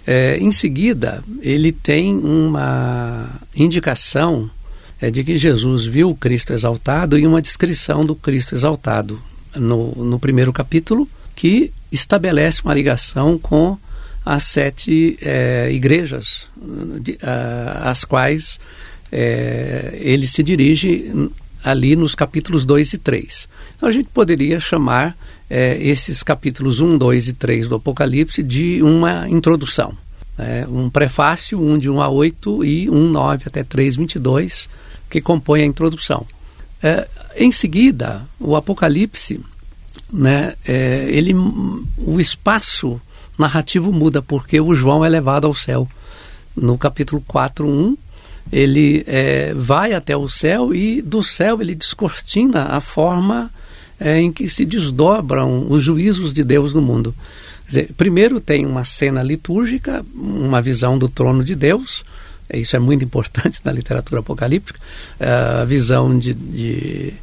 É, 0.08 0.38
em 0.38 0.51
seguida, 0.51 1.23
ele 1.41 1.71
tem 1.71 2.15
uma 2.15 3.30
indicação 3.56 4.49
é, 5.01 5.12
de 5.12 5.23
que 5.23 5.38
Jesus 5.38 5.86
viu 5.86 6.12
o 6.12 6.15
Cristo 6.15 6.54
exaltado 6.54 7.17
e 7.17 7.25
uma 7.25 7.41
descrição 7.41 8.06
do 8.06 8.15
Cristo 8.15 8.56
exaltado 8.56 9.21
no, 9.56 9.91
no 9.95 10.19
primeiro 10.19 10.54
capítulo, 10.54 11.10
que 11.36 11.73
estabelece 11.96 12.62
uma 12.62 12.74
ligação 12.74 13.38
com 13.38 13.78
as 14.26 14.44
sete 14.44 15.18
é, 15.22 15.72
igrejas 15.72 16.48
de, 17.00 17.18
a, 17.22 17.92
às 17.92 18.04
quais 18.04 18.60
é, 19.12 19.98
ele 20.02 20.28
se 20.28 20.42
dirige 20.44 21.30
ali 21.64 21.96
nos 21.96 22.16
capítulos 22.16 22.66
2 22.66 22.94
e 22.94 22.98
3. 22.98 23.48
Então 23.76 23.90
a 23.90 23.92
gente 23.92 24.10
poderia 24.14 24.60
chamar 24.60 25.16
é, 25.50 25.78
esses 25.82 26.24
capítulos 26.24 26.80
1, 26.80 26.98
2 26.98 27.30
e 27.30 27.34
3 27.34 27.68
do 27.68 27.76
Apocalipse 27.76 28.44
de 28.44 28.82
uma 28.82 29.30
introdução. 29.30 29.96
Né? 30.38 30.66
Um 30.68 30.90
prefácio, 30.90 31.62
1 31.62 31.78
de 31.78 31.90
1 31.90 32.02
a 32.02 32.10
8 32.10 32.66
e 32.66 32.90
1, 32.90 33.10
9 33.10 33.44
até 33.46 33.64
3, 33.64 33.96
22, 33.96 34.68
que 35.10 35.22
compõe 35.22 35.62
a 35.62 35.66
introdução. 35.66 36.26
Em 37.36 37.52
seguida, 37.52 38.24
o 38.40 38.56
Apocalipse, 38.56 39.40
né, 40.12 40.54
é, 40.65 41.08
ele, 41.10 41.34
o 41.34 42.20
espaço 42.20 43.00
narrativo 43.38 43.91
muda, 43.91 44.22
porque 44.22 44.60
o 44.60 44.76
João 44.76 45.04
é 45.04 45.10
levado 45.10 45.46
ao 45.46 45.54
céu. 45.54 45.88
No 46.56 46.78
capítulo 46.78 47.22
4, 47.28 47.68
1, 47.68 47.98
ele 48.52 49.04
é, 49.08 49.54
vai 49.54 49.94
até 49.94 50.15
o 50.15 50.30
céu 50.30 50.74
e 50.74 51.02
do 51.02 51.24
céu 51.24 51.62
ele 51.62 51.76
descortina 51.76 52.63
a 52.65 52.80
forma 52.80 53.52
é, 54.00 54.20
em 54.20 54.32
que 54.32 54.48
se 54.48 54.65
desdobram 54.65 55.65
os 55.70 55.84
juízos 55.84 56.34
de 56.34 56.44
Deus 56.44 56.74
no 56.74 56.82
mundo. 56.82 57.13
Dizer, 57.68 57.91
primeiro 57.98 58.39
tem 58.39 58.65
uma 58.65 58.86
cena 58.86 59.24
litúrgica, 59.24 60.06
uma 60.13 60.62
visão 60.62 60.98
do 60.98 61.10
trono 61.10 61.44
de 61.44 61.56
Deus, 61.56 62.04
isso 62.54 62.76
é 62.76 62.80
muito 62.80 63.04
importante 63.04 63.60
na 63.63 63.72
literatura 63.72 64.20
apocalíptica, 64.20 64.80
a 65.20 65.65
visão 65.65 66.18
de, 66.18 66.34
de, 66.34 67.13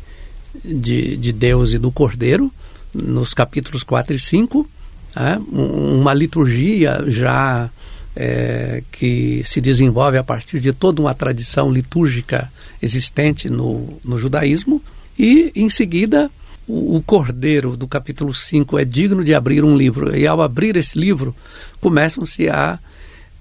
de, 0.65 1.17
de 1.17 1.33
Deus 1.33 1.73
e 1.73 1.79
do 1.79 1.93
Cordeiro, 1.93 2.53
nos 2.95 3.35
capítulos 3.35 3.83
4 3.83 4.17
e 4.17 4.19
5, 4.19 4.69
é, 5.17 5.39
uma 5.51 6.15
liturgia 6.15 7.05
já 7.07 7.71
é, 8.15 8.83
que 8.91 9.43
se 9.45 9.61
desenvolve 9.61 10.19
a 10.19 10.25
partir 10.25 10.61
de 10.61 10.73
toda 10.73 11.01
uma 11.03 11.15
tradição 11.15 11.73
litúrgica 11.73 12.51
existente 12.81 13.49
no, 13.49 14.01
no 14.05 14.19
judaísmo, 14.19 14.83
e 15.19 15.53
em 15.55 15.69
seguida 15.69 16.31
o, 16.67 16.97
o 16.97 17.03
cordeiro 17.03 17.77
do 17.77 17.87
capítulo 17.87 18.35
5 18.35 18.79
é 18.79 18.85
digno 18.85 19.25
de 19.25 19.35
abrir 19.35 19.65
um 19.65 19.77
livro, 19.77 20.17
e 20.17 20.27
ao 20.27 20.41
abrir 20.41 20.77
esse 20.77 20.99
livro 20.99 21.35
começam-se 21.81 22.49
a 22.49 22.79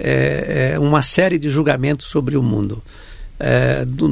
é, 0.04 0.72
é, 0.74 0.80
uma 0.80 1.02
série 1.02 1.38
de 1.38 1.50
julgamentos 1.50 2.08
sobre 2.08 2.36
o 2.36 2.42
mundo. 2.42 2.82
É, 3.40 3.86
do, 3.86 4.08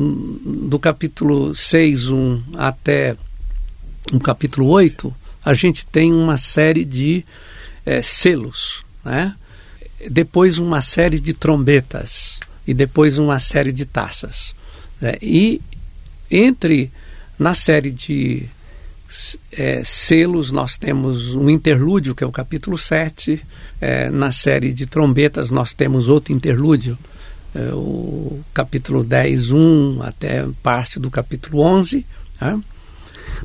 do 0.68 0.80
capítulo 0.80 1.54
6 1.54 2.10
um, 2.10 2.42
até 2.56 3.16
o 4.12 4.20
capítulo 4.20 4.68
8, 4.68 5.14
a 5.44 5.54
gente 5.54 5.86
tem 5.86 6.14
uma 6.14 6.38
série 6.38 6.86
de 6.86 7.24
é, 7.86 8.02
selos, 8.02 8.86
né? 9.04 9.36
depois 10.10 10.58
uma 10.58 10.82
série 10.82 11.20
de 11.20 11.34
trombetas 11.34 12.40
e 12.68 12.74
depois 12.74 13.18
uma 13.18 13.40
série 13.40 13.72
de 13.72 13.86
taças. 13.86 14.54
Né? 15.02 15.18
E 15.22 15.62
entre 16.30 16.92
na 17.38 17.54
série 17.54 17.92
de 17.92 18.46
é, 19.52 19.82
selos 19.84 20.52
nós 20.52 20.78
temos 20.78 21.34
um 21.34 21.50
interlúdio, 21.50 22.14
que 22.14 22.24
é 22.24 22.28
o 22.28 22.32
capítulo 22.32 22.78
7. 22.78 23.42
É, 23.82 24.10
na 24.10 24.32
série 24.32 24.72
de 24.72 24.86
trombetas 24.86 25.50
nós 25.50 25.74
temos 25.74 26.10
outro 26.10 26.34
interlúdio, 26.34 26.98
é, 27.56 27.74
o 27.74 28.40
capítulo 28.54 29.04
10, 29.04 29.52
1 29.52 30.04
até 30.04 30.46
parte 30.62 31.00
do 31.00 31.10
capítulo 31.10 31.62
11. 31.62 32.06
Né? 32.40 32.62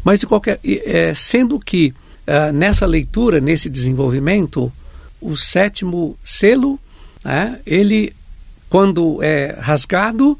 Mas 0.03 0.21
de 0.21 0.27
qualquer. 0.27 0.59
É, 0.65 1.13
sendo 1.15 1.59
que 1.61 1.95
é, 2.27 2.53
nessa 2.53 2.87
leitura, 2.87 3.41
nesse 3.41 3.69
desenvolvimento, 3.69 4.73
o 5.21 5.37
sétimo 5.37 6.19
selo, 6.23 6.79
né, 7.25 7.61
ele, 7.67 8.15
quando 8.69 9.23
é 9.23 9.57
rasgado, 9.61 10.39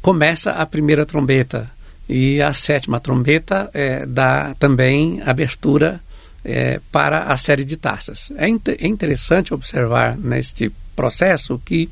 começa 0.00 0.52
a 0.52 0.66
primeira 0.66 1.06
trombeta. 1.06 1.70
E 2.08 2.40
a 2.40 2.52
sétima 2.52 3.00
trombeta 3.00 3.70
é, 3.72 4.04
dá 4.04 4.54
também 4.58 5.22
abertura 5.22 6.00
é, 6.44 6.78
para 6.92 7.24
a 7.24 7.36
série 7.36 7.64
de 7.64 7.76
taças. 7.76 8.30
É, 8.36 8.46
é 8.46 8.86
interessante 8.86 9.54
observar 9.54 10.16
neste 10.18 10.70
processo 10.94 11.60
que 11.64 11.88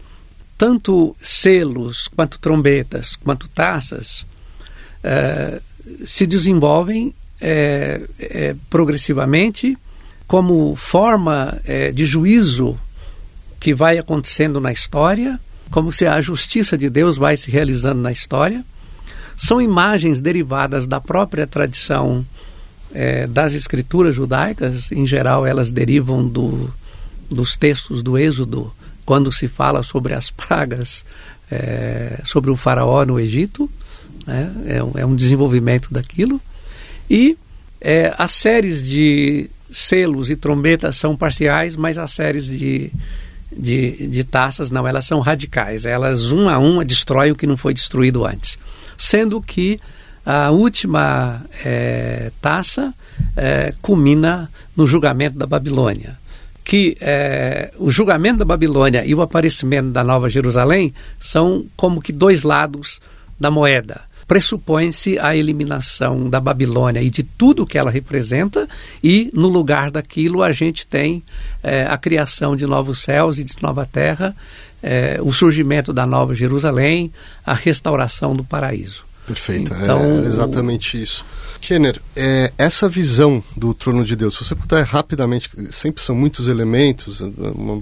tanto 0.58 1.16
selos, 1.20 2.08
quanto 2.08 2.38
trombetas, 2.38 3.16
quanto 3.16 3.48
taças 3.48 4.26
é, 5.02 5.60
se 6.04 6.26
desenvolvem 6.26 7.14
é, 7.40 8.00
é, 8.18 8.56
progressivamente 8.70 9.76
como 10.26 10.74
forma 10.76 11.60
é, 11.64 11.90
de 11.92 12.06
juízo 12.06 12.78
que 13.60 13.74
vai 13.74 13.98
acontecendo 13.98 14.60
na 14.60 14.72
história, 14.72 15.38
como 15.70 15.92
se 15.92 16.06
a 16.06 16.20
justiça 16.20 16.76
de 16.76 16.88
Deus 16.88 17.16
vai 17.16 17.36
se 17.36 17.50
realizando 17.50 18.00
na 18.00 18.12
história. 18.12 18.64
São 19.36 19.60
imagens 19.60 20.20
derivadas 20.20 20.86
da 20.86 21.00
própria 21.00 21.46
tradição 21.46 22.24
é, 22.94 23.26
das 23.26 23.54
escrituras 23.54 24.14
judaicas, 24.14 24.92
em 24.92 25.06
geral 25.06 25.46
elas 25.46 25.72
derivam 25.72 26.26
do, 26.26 26.72
dos 27.30 27.56
textos 27.56 28.02
do 28.02 28.18
Êxodo, 28.18 28.72
quando 29.04 29.32
se 29.32 29.48
fala 29.48 29.82
sobre 29.82 30.14
as 30.14 30.30
pragas, 30.30 31.04
é, 31.50 32.20
sobre 32.24 32.50
o 32.50 32.56
faraó 32.56 33.04
no 33.04 33.18
Egito, 33.18 33.68
né? 34.26 34.52
é, 34.66 34.82
um, 34.82 34.92
é, 34.96 35.06
um, 35.06 35.14
desenvolvimento 35.14 35.92
daquilo. 35.92 36.40
E 37.08 37.36
é, 37.80 38.14
as 38.16 38.32
séries 38.32 38.82
de 38.82 39.48
selos 39.70 40.30
e 40.30 40.36
trombetas 40.36 40.96
são 40.96 41.16
parciais, 41.16 41.76
mas 41.76 41.98
as 41.98 42.10
séries 42.12 42.46
de, 42.46 42.92
de, 43.50 44.06
de 44.06 44.24
taças 44.24 44.70
não, 44.70 44.86
elas 44.86 45.06
são 45.06 45.20
radicais. 45.20 45.86
Elas, 45.86 46.30
uma 46.30 46.54
a 46.54 46.58
uma, 46.58 46.84
destroem 46.84 47.32
o 47.32 47.36
que 47.36 47.46
não 47.46 47.56
foi 47.56 47.74
destruído 47.74 48.24
antes. 48.24 48.58
Sendo 48.96 49.40
que 49.40 49.80
a 50.24 50.50
última 50.50 51.42
é, 51.64 52.30
taça 52.40 52.94
é, 53.36 53.74
culmina 53.82 54.50
no 54.76 54.86
julgamento 54.86 55.36
da 55.36 55.46
Babilônia. 55.46 56.20
Que 56.64 56.96
é, 57.00 57.72
o 57.76 57.90
julgamento 57.90 58.38
da 58.38 58.44
Babilônia 58.44 59.04
e 59.04 59.14
o 59.14 59.22
aparecimento 59.22 59.90
da 59.90 60.04
Nova 60.04 60.28
Jerusalém 60.28 60.94
são 61.18 61.64
como 61.76 62.00
que 62.00 62.12
dois 62.12 62.44
lados 62.44 63.00
da 63.40 63.50
moeda 63.50 64.11
pressupõe-se 64.26 65.18
a 65.18 65.36
eliminação 65.36 66.28
da 66.28 66.40
Babilônia 66.40 67.02
e 67.02 67.10
de 67.10 67.22
tudo 67.22 67.66
que 67.66 67.78
ela 67.78 67.90
representa, 67.90 68.68
e 69.02 69.30
no 69.34 69.48
lugar 69.48 69.90
daquilo 69.90 70.42
a 70.42 70.52
gente 70.52 70.86
tem 70.86 71.22
é, 71.62 71.84
a 71.84 71.96
criação 71.96 72.56
de 72.56 72.66
novos 72.66 73.02
céus 73.02 73.38
e 73.38 73.44
de 73.44 73.54
nova 73.62 73.86
terra, 73.86 74.34
é, 74.82 75.18
o 75.22 75.32
surgimento 75.32 75.92
da 75.92 76.04
nova 76.04 76.34
Jerusalém, 76.34 77.12
a 77.44 77.54
restauração 77.54 78.34
do 78.34 78.42
paraíso. 78.42 79.11
Perfeito, 79.32 79.72
então, 79.72 79.98
é 79.98 80.26
exatamente 80.26 81.00
isso. 81.00 81.24
Kenner, 81.58 82.02
é, 82.14 82.52
essa 82.58 82.86
visão 82.86 83.42
do 83.56 83.72
trono 83.72 84.04
de 84.04 84.14
Deus, 84.14 84.36
se 84.36 84.44
você 84.44 84.54
puder 84.54 84.84
rapidamente, 84.84 85.48
sempre 85.70 86.02
são 86.02 86.14
muitos 86.14 86.48
elementos, 86.48 87.22
é, 87.22 87.24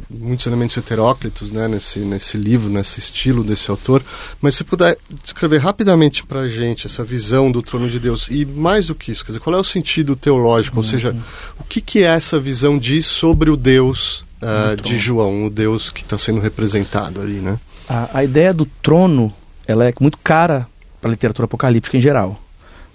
muitos 0.08 0.46
elementos 0.46 0.76
heteróclitos 0.76 1.50
né, 1.50 1.66
nesse, 1.66 1.98
nesse 2.00 2.36
livro, 2.36 2.70
nesse 2.70 3.00
estilo 3.00 3.42
desse 3.42 3.68
autor, 3.68 4.00
mas 4.40 4.54
se 4.54 4.62
puder 4.62 4.96
descrever 5.24 5.58
rapidamente 5.58 6.24
para 6.24 6.40
a 6.40 6.48
gente 6.48 6.86
essa 6.86 7.02
visão 7.02 7.50
do 7.50 7.62
trono 7.62 7.90
de 7.90 7.98
Deus 7.98 8.28
e 8.30 8.44
mais 8.44 8.86
do 8.86 8.94
que 8.94 9.10
isso, 9.10 9.24
quer 9.24 9.32
dizer, 9.32 9.40
qual 9.40 9.56
é 9.56 9.58
o 9.58 9.64
sentido 9.64 10.14
teológico, 10.14 10.76
uhum. 10.76 10.84
ou 10.84 10.88
seja, 10.88 11.16
o 11.58 11.64
que, 11.64 11.80
que 11.80 12.04
essa 12.04 12.38
visão 12.38 12.78
diz 12.78 13.06
sobre 13.06 13.50
o 13.50 13.56
Deus 13.56 14.24
uh, 14.40 14.80
de 14.80 14.98
João, 14.98 15.46
o 15.46 15.50
Deus 15.50 15.90
que 15.90 16.02
está 16.02 16.16
sendo 16.16 16.38
representado 16.40 17.20
ali, 17.20 17.40
né? 17.40 17.58
A, 17.88 18.18
a 18.18 18.24
ideia 18.24 18.54
do 18.54 18.66
trono, 18.66 19.34
ela 19.66 19.88
é 19.88 19.92
muito 20.00 20.18
cara 20.18 20.68
para 21.00 21.10
literatura 21.10 21.46
apocalíptica 21.46 21.96
em 21.96 22.00
geral. 22.00 22.40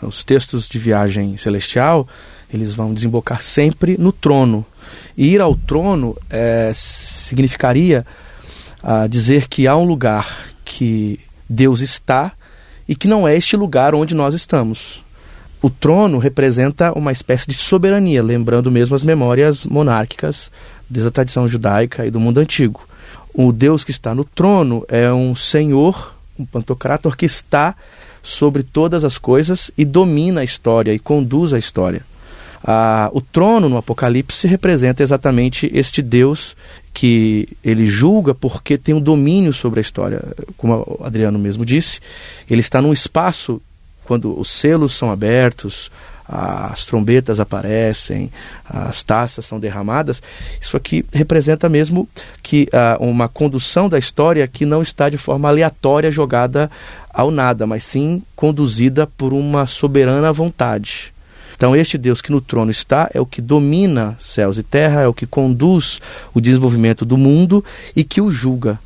Os 0.02 0.24
textos 0.24 0.68
de 0.68 0.78
viagem 0.78 1.38
celestial, 1.38 2.08
eles 2.54 2.74
vão 2.74 2.94
desembocar 2.94 3.42
sempre 3.42 3.98
no 3.98 4.12
trono. 4.12 4.66
E 5.18 5.34
ir 5.34 5.42
ao 5.42 5.56
trono 5.56 6.16
é, 6.30 6.72
significaria 6.76 8.06
ah, 8.84 9.08
dizer 9.08 9.48
que 9.48 9.68
há 9.68 9.76
um 9.76 9.86
lugar 9.86 10.50
que 10.64 11.20
Deus 11.50 11.82
está 11.82 12.34
e 12.88 12.96
que 12.96 13.08
não 13.08 13.28
é 13.28 13.36
este 13.36 13.58
lugar 13.58 13.96
onde 13.96 14.14
nós 14.14 14.34
estamos. 14.34 15.04
O 15.62 15.70
trono 15.70 16.20
representa 16.20 16.94
uma 16.94 17.12
espécie 17.12 17.48
de 17.48 17.56
soberania, 17.56 18.22
lembrando 18.22 18.70
mesmo 18.70 18.96
as 18.96 19.04
memórias 19.04 19.64
monárquicas 19.64 20.52
desde 20.88 21.08
a 21.08 21.12
tradição 21.12 21.48
judaica 21.48 22.06
e 22.06 22.12
do 22.12 22.20
mundo 22.20 22.40
antigo. 22.40 22.88
O 23.34 23.52
Deus 23.52 23.84
que 23.84 23.92
está 23.92 24.14
no 24.14 24.24
trono 24.24 24.86
é 24.88 25.12
um 25.12 25.34
senhor, 25.34 26.15
um 26.38 26.46
pantocrator 26.46 27.16
que 27.16 27.26
está 27.26 27.76
sobre 28.22 28.64
todas 28.64 29.04
as 29.04 29.18
coisas 29.18 29.72
e 29.78 29.86
domina 29.86 30.42
a 30.42 30.44
história 30.44 30.94
e 30.94 31.00
conduz 31.00 31.54
a 31.54 31.60
história. 31.60 32.02
Ah, 32.64 33.12
o 33.14 33.22
trono 33.22 33.70
no 33.70 33.78
Apocalipse 33.78 34.48
representa 34.48 35.04
exatamente 35.04 35.70
este 35.72 36.02
Deus 36.02 36.56
que 36.92 37.48
ele 37.64 37.86
julga 37.86 38.34
porque 38.34 38.78
tem 38.78 38.96
um 38.96 39.00
domínio 39.00 39.54
sobre 39.54 39.80
a 39.80 39.82
história. 39.82 40.24
Como 40.58 40.98
o 41.00 41.06
Adriano 41.06 41.38
mesmo 41.38 41.64
disse, 41.64 42.00
ele 42.50 42.62
está 42.62 42.82
num 42.82 42.92
espaço 42.92 43.62
quando 44.06 44.40
os 44.40 44.50
selos 44.50 44.94
são 44.94 45.12
abertos, 45.12 45.92
as 46.28 46.86
trombetas 46.86 47.40
aparecem, 47.40 48.32
as 48.68 49.04
taças 49.04 49.46
são 49.46 49.60
derramadas. 49.60 50.22
Isso 50.60 50.76
aqui 50.76 51.06
representa 51.14 51.70
mesmo 51.70 52.08
que 52.42 52.68
uh, 52.74 53.04
uma 53.04 53.30
condução 53.30 53.88
da 53.88 54.00
história 54.00 54.48
que 54.48 54.66
não 54.66 54.82
está 54.82 55.08
de 55.08 55.18
forma 55.18 55.48
aleatória 55.48 56.10
jogada 56.10 56.70
ao 57.14 57.30
nada, 57.30 57.68
mas 57.68 57.84
sim 57.84 58.24
conduzida 58.36 59.08
por 59.08 59.34
uma 59.34 59.68
soberana 59.68 60.34
vontade. 60.34 61.14
Então, 61.56 61.76
este 61.76 61.98
Deus 61.98 62.22
que 62.22 62.32
no 62.32 62.42
trono 62.42 62.70
está 62.70 63.10
é 63.14 63.22
o 63.22 63.26
que 63.26 63.42
domina 63.42 64.18
céus 64.20 64.58
e 64.58 64.64
terra, 64.64 65.02
é 65.02 65.08
o 65.08 65.14
que 65.14 65.26
conduz 65.26 66.02
o 66.34 66.42
desenvolvimento 66.42 67.06
do 67.06 67.16
mundo 67.16 67.64
e 67.96 68.04
que 68.04 68.20
o 68.20 68.30
julga. 68.30 68.78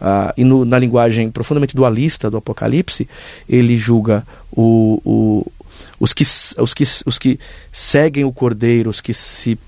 Ah, 0.00 0.32
e 0.36 0.42
no, 0.42 0.64
na 0.64 0.78
linguagem 0.78 1.30
profundamente 1.30 1.76
dualista 1.76 2.30
do 2.30 2.38
Apocalipse, 2.38 3.08
ele 3.48 3.76
julga 3.76 4.26
o, 4.50 5.00
o, 5.04 5.52
os, 5.98 6.12
que, 6.12 6.22
os, 6.22 6.74
que, 6.74 6.84
os 7.06 7.18
que 7.18 7.38
seguem 7.70 8.24
o 8.24 8.32
cordeiro, 8.32 8.90
os 8.90 9.00
que 9.00 9.14
se 9.14 9.58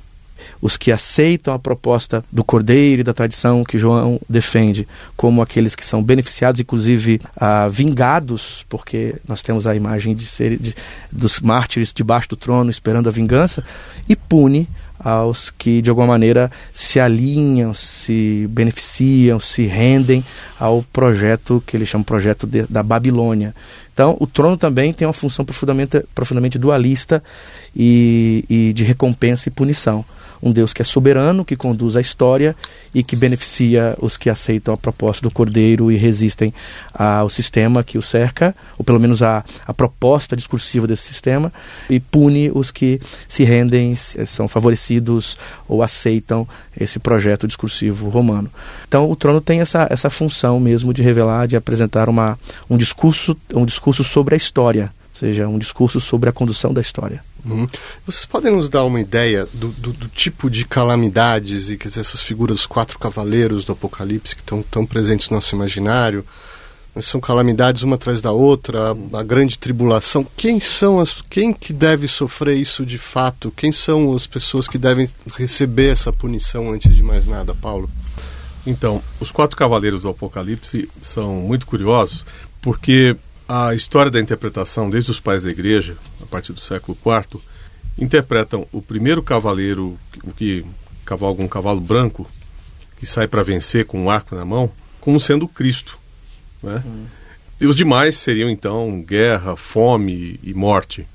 os 0.61 0.77
que 0.77 0.91
aceitam 0.93 1.53
a 1.53 1.59
proposta 1.59 2.25
do 2.31 2.45
Cordeiro 2.45 3.01
e 3.01 3.05
da 3.05 3.13
tradição 3.13 3.65
que 3.65 3.79
João 3.79 4.21
defende, 4.29 4.87
como 5.17 5.43
aqueles 5.43 5.75
que 5.75 5.85
são 5.85 6.03
beneficiados, 6.03 6.61
inclusive 6.61 7.21
ah, 7.37 7.69
vingados, 7.69 8.65
porque 8.69 9.17
nós 9.27 9.43
temos 9.43 9.67
a 9.67 9.75
imagem 9.75 10.15
de 10.15 10.25
ser, 10.25 10.57
de, 10.57 10.75
dos 11.11 11.41
mártires 11.41 11.93
debaixo 11.93 12.29
do 12.29 12.37
trono 12.37 12.71
esperando 12.71 13.09
a 13.09 13.13
vingança, 13.13 13.63
e 14.09 14.17
pune 14.17 14.69
aos 15.07 15.51
que 15.51 15.81
de 15.81 15.89
alguma 15.89 16.09
maneira 16.09 16.51
se 16.73 16.99
alinham, 16.99 17.73
se 17.73 18.49
beneficiam, 18.51 19.39
se 19.39 19.63
rendem 19.63 20.25
ao 20.59 20.83
projeto 20.93 21.63
que 21.65 21.77
ele 21.77 21.87
chama 21.87 22.03
projeto 22.03 22.45
de, 22.45 22.65
da 22.65 22.83
Babilônia. 22.83 23.55
Então, 23.95 24.17
o 24.19 24.27
trono 24.27 24.57
também 24.57 24.93
tem 24.93 25.07
uma 25.07 25.15
função 25.15 25.45
profundamente, 25.45 26.05
profundamente 26.13 26.59
dualista 26.59 27.23
e, 27.75 28.45
e 28.51 28.73
de 28.73 28.83
recompensa 28.83 29.49
e 29.49 29.53
punição 29.53 30.05
um 30.43 30.53
Deus 30.53 30.73
que 30.73 30.83
é 30.83 30.85
soberano, 30.85 31.45
que 31.45 31.57
conduz 31.57 31.97
a 31.97 32.01
história 32.01 32.55
e 32.95 33.03
que 33.03 33.17
beneficia 33.17 33.97
os 34.01 34.17
que 34.17 34.31
aceitam 34.31 34.75
a 34.75 34.77
proposta 34.77 35.23
do 35.23 35.31
Cordeiro 35.31 35.91
e 35.91 35.97
resistem 35.97 36.53
ao 36.95 37.29
sistema 37.29 37.85
que 37.85 37.99
o 37.99 38.03
cerca, 38.03 38.55
ou 38.79 38.85
pelo 38.85 39.01
menos 39.01 39.23
a, 39.23 39.45
a 39.67 39.75
proposta 39.75 40.37
discursiva 40.37 40.87
desse 40.87 41.03
sistema, 41.05 41.53
e 41.91 42.01
pune 42.01 42.51
os 42.55 42.71
que 42.71 43.01
se 43.29 43.45
rendem, 43.45 43.95
são 43.97 44.49
favorecidos 44.49 45.37
ou 45.69 45.83
aceitam 45.83 46.47
esse 46.79 46.99
projeto 46.99 47.47
discursivo 47.47 48.09
romano. 48.09 48.51
Então 48.87 49.11
o 49.11 49.17
trono 49.17 49.41
tem 49.41 49.61
essa, 49.61 49.87
essa 49.91 50.11
função 50.11 50.61
mesmo 50.61 50.93
de 50.93 51.03
revelar, 51.03 51.47
de 51.47 51.57
apresentar 51.57 52.09
uma, 52.09 52.39
um 52.69 52.77
discurso, 52.77 53.37
um 53.55 53.65
discurso 53.65 54.05
sobre 54.05 54.35
a 54.35 54.37
história, 54.37 54.93
ou 55.13 55.19
seja, 55.19 55.49
um 55.49 55.59
discurso 55.59 56.01
sobre 56.01 56.29
a 56.29 56.33
condução 56.33 56.73
da 56.73 56.81
história. 56.81 57.23
Uhum. 57.53 57.67
Vocês 58.05 58.27
podem 58.27 58.53
nos 58.53 58.69
dar 58.69 58.85
uma 58.85 59.01
ideia 59.01 59.47
do, 59.53 59.69
do, 59.69 59.93
do, 59.93 60.09
tipo 60.09 60.51
de 60.51 60.65
calamidades 60.65 61.69
e 61.69 61.77
quer 61.77 61.89
dizer, 61.89 62.01
essas 62.01 62.21
figuras 62.21 62.57
dos 62.57 62.67
quatro 62.67 62.99
cavaleiros 62.99 63.65
do 63.65 63.73
Apocalipse 63.73 64.35
que 64.35 64.43
estão 64.43 64.63
tão 64.63 64.85
presentes 64.85 65.31
no 65.31 65.37
nosso 65.37 65.55
imaginário? 65.55 66.25
São 67.01 67.21
calamidades 67.21 67.83
uma 67.83 67.97
atrás 67.97 68.23
da 68.23 68.33
outra, 68.33 68.93
a, 68.93 69.19
a, 69.19 69.23
grande 69.23 69.59
tribulação. 69.59 70.27
Quem 70.35 70.59
são 70.59 70.99
as. 70.99 71.13
Quem 71.29 71.53
que 71.53 71.71
deve 71.71 72.09
sofrer 72.09 72.57
isso 72.57 72.87
de 72.87 72.97
fato? 72.97 73.53
Quem 73.55 73.71
são 73.71 74.15
as 74.17 74.27
pessoas 74.27 74.67
que 74.67 74.79
devem 74.79 75.07
receber 75.35 75.91
essa 75.91 76.11
punição 76.11 76.73
antes 76.73 76.97
de 76.97 77.03
mais 77.03 77.27
nada, 77.27 77.55
Paulo? 77.55 77.91
Então, 78.67 79.03
os 79.21 79.31
quatro 79.31 79.59
cavaleiros 79.59 80.03
do 80.03 80.09
Apocalipse 80.09 80.89
são 81.03 81.35
muito 81.35 81.67
curiosos 81.67 82.25
porque 82.67 83.15
a 83.49 83.75
história 83.75 84.11
da 84.11 84.21
interpretação, 84.21 84.91
desde 84.91 85.11
os 85.11 85.21
pais 85.21 85.43
da 85.43 85.51
igreja, 85.51 85.97
a 86.23 86.27
partir 86.27 86.53
do 86.53 86.61
século 86.61 86.97
IV, 87.05 87.41
interpretam 87.99 88.67
o 88.73 88.83
primeiro 88.83 89.23
cavaleiro, 89.23 89.99
o 90.25 90.33
que 90.33 90.65
cavalga 91.05 91.43
um 91.43 91.49
cavalo 91.49 91.81
branco, 91.81 92.29
que 92.99 93.07
sai 93.07 93.29
para 93.29 93.43
vencer 93.43 93.87
com 93.87 94.03
um 94.03 94.11
arco 94.11 94.35
na 94.35 94.45
mão, 94.45 94.71
como 95.01 95.21
sendo 95.21 95.47
Cristo. 95.47 95.99
Né? 96.63 96.83
Hum. 96.85 97.07
E 97.61 97.67
os 97.67 97.77
demais 97.77 98.17
seriam 98.17 98.51
então 98.51 99.03
guerra, 99.03 99.57
fome 99.57 100.39
e 100.43 100.53
morte. 100.53 101.07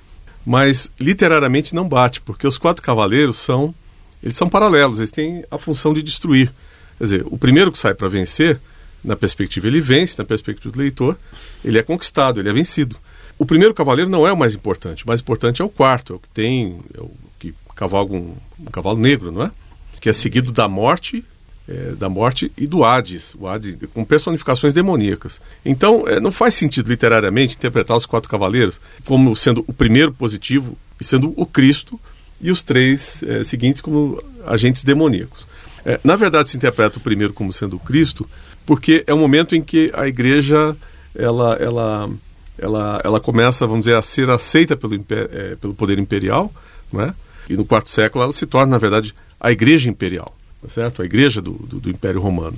Mas 0.46 0.92
literariamente 1.00 1.76
não 1.76 1.88
bate, 1.88 2.22
porque 2.22 2.48
os 2.48 2.58
quatro 2.58 2.82
cavaleiros 2.82 3.38
são 3.38 3.76
eles 4.24 4.38
são 4.38 4.48
paralelos, 4.48 5.00
eles 5.00 5.12
têm 5.12 5.44
a 5.50 5.58
função 5.58 5.94
de 5.94 6.04
destruir. 6.04 6.54
Quer 6.98 7.04
dizer, 7.04 7.26
o 7.26 7.38
primeiro 7.38 7.72
que 7.72 7.80
sai 7.80 7.94
para 7.94 8.08
vencer 8.08 8.60
na 9.04 9.16
perspectiva 9.16 9.68
ele 9.68 9.82
vence, 9.82 10.16
na 10.18 10.26
perspectiva 10.26 10.72
do 10.72 10.80
leitor, 10.80 11.18
ele 11.64 11.78
é 11.78 11.84
conquistado, 11.84 12.40
ele 12.40 12.50
é 12.50 12.54
vencido. 12.54 12.96
O 13.38 13.46
primeiro 13.46 13.74
cavaleiro 13.74 14.10
não 14.10 14.28
é 14.28 14.32
o 14.32 14.38
mais 14.38 14.54
importante, 14.54 15.04
o 15.04 15.08
mais 15.08 15.20
importante 15.20 15.62
é 15.62 15.66
o 15.66 15.70
quarto, 15.70 16.14
é 16.14 16.16
o 16.16 16.20
que 16.20 16.30
tem, 16.30 16.80
é 16.96 17.02
o 17.02 17.12
que 17.40 17.54
cavalga 17.76 18.14
um, 18.14 18.36
um 18.60 18.66
cavalo 18.66 19.00
negro, 19.00 19.32
não 19.32 19.44
é? 19.44 19.52
Que 20.00 20.10
é 20.10 20.14
seguido 20.14 20.52
da 20.52 20.68
morte, 20.68 21.24
é, 21.68 21.94
da 21.94 22.10
morte 22.10 22.52
e 22.58 22.68
do 22.68 22.84
Hades, 22.84 23.34
o 23.36 23.48
Hades 23.48 23.78
com 23.94 24.04
personificações 24.04 24.74
demoníacas. 24.74 25.40
Então, 25.66 26.08
é, 26.08 26.20
não 26.20 26.32
faz 26.32 26.54
sentido 26.54 26.90
literariamente 26.90 27.56
interpretar 27.56 27.98
os 27.98 28.06
quatro 28.06 28.30
cavaleiros 28.30 28.80
como 29.06 29.36
sendo 29.36 29.64
o 29.68 29.74
primeiro 29.74 30.12
positivo 30.12 30.78
e 31.00 31.04
sendo 31.04 31.34
o 31.36 31.46
Cristo 31.46 32.00
e 32.40 32.52
os 32.52 32.64
três 32.64 33.24
é, 33.24 33.44
seguintes 33.44 33.82
como 33.82 34.22
agentes 34.46 34.84
demoníacos. 34.84 35.48
É, 35.86 36.00
na 36.04 36.16
verdade, 36.16 36.50
se 36.50 36.58
interpreta 36.58 36.98
o 36.98 37.02
primeiro 37.02 37.34
como 37.34 37.54
sendo 37.54 37.76
o 37.76 37.80
Cristo, 37.80 38.28
porque 38.72 39.04
é 39.06 39.14
um 39.14 39.18
momento 39.18 39.54
em 39.54 39.62
que 39.62 39.92
a 39.94 40.08
igreja 40.08 40.78
ela, 41.14 41.56
ela, 41.56 42.10
ela, 42.58 43.02
ela 43.04 43.20
começa, 43.20 43.68
vamos 43.68 43.82
dizer, 43.82 43.98
a 43.98 44.02
ser 44.02 44.30
aceita 44.30 44.78
pelo, 44.78 44.96
é, 44.96 45.58
pelo 45.58 45.74
poder 45.74 46.00
imperial, 46.00 46.50
não 46.90 47.02
é? 47.02 47.14
e 47.50 47.58
no 47.58 47.66
quarto 47.66 47.90
século 47.90 48.24
ela 48.24 48.32
se 48.32 48.48
torna, 48.48 48.72
na 48.72 48.78
verdade, 48.78 49.14
a 49.38 49.52
igreja 49.52 49.90
imperial, 49.90 50.34
tá 50.62 50.70
certo? 50.70 51.02
a 51.02 51.06
igreja 51.06 51.42
do, 51.42 51.52
do, 51.52 51.82
do 51.82 51.90
Império 51.90 52.22
Romano. 52.22 52.58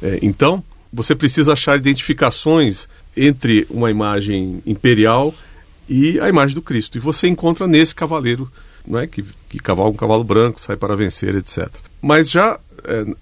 É, 0.00 0.20
então, 0.22 0.62
você 0.92 1.12
precisa 1.12 1.54
achar 1.54 1.76
identificações 1.76 2.86
entre 3.16 3.66
uma 3.68 3.90
imagem 3.90 4.62
imperial 4.64 5.34
e 5.88 6.20
a 6.20 6.28
imagem 6.28 6.54
do 6.54 6.62
Cristo. 6.62 6.98
E 6.98 7.00
você 7.00 7.26
encontra 7.26 7.66
nesse 7.66 7.96
cavaleiro 7.96 8.48
não 8.86 9.00
é? 9.00 9.08
que, 9.08 9.24
que 9.48 9.58
cavalga 9.58 9.90
um 9.90 9.98
cavalo 9.98 10.22
branco, 10.22 10.60
sai 10.60 10.76
para 10.76 10.94
vencer, 10.94 11.34
etc. 11.34 11.68
Mas 12.00 12.30
já 12.30 12.60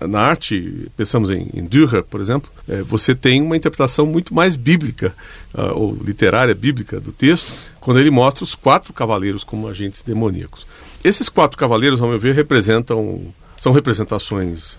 na 0.08 0.20
arte, 0.20 0.88
pensamos 0.96 1.30
em, 1.30 1.48
em 1.54 1.64
Dürer, 1.64 2.02
por 2.02 2.20
exemplo, 2.20 2.50
é, 2.68 2.82
você 2.82 3.14
tem 3.14 3.42
uma 3.42 3.56
interpretação 3.56 4.06
muito 4.06 4.34
mais 4.34 4.56
bíblica, 4.56 5.14
uh, 5.54 5.78
ou 5.78 5.94
literária 5.94 6.54
bíblica 6.54 7.00
do 7.00 7.12
texto, 7.12 7.52
quando 7.80 8.00
ele 8.00 8.10
mostra 8.10 8.44
os 8.44 8.54
quatro 8.54 8.92
cavaleiros 8.92 9.44
como 9.44 9.68
agentes 9.68 10.02
demoníacos. 10.02 10.66
Esses 11.02 11.28
quatro 11.28 11.56
cavaleiros, 11.56 12.00
ao 12.00 12.08
meu 12.08 12.18
ver, 12.18 12.34
representam, 12.34 13.20
são 13.56 13.72
representações 13.72 14.78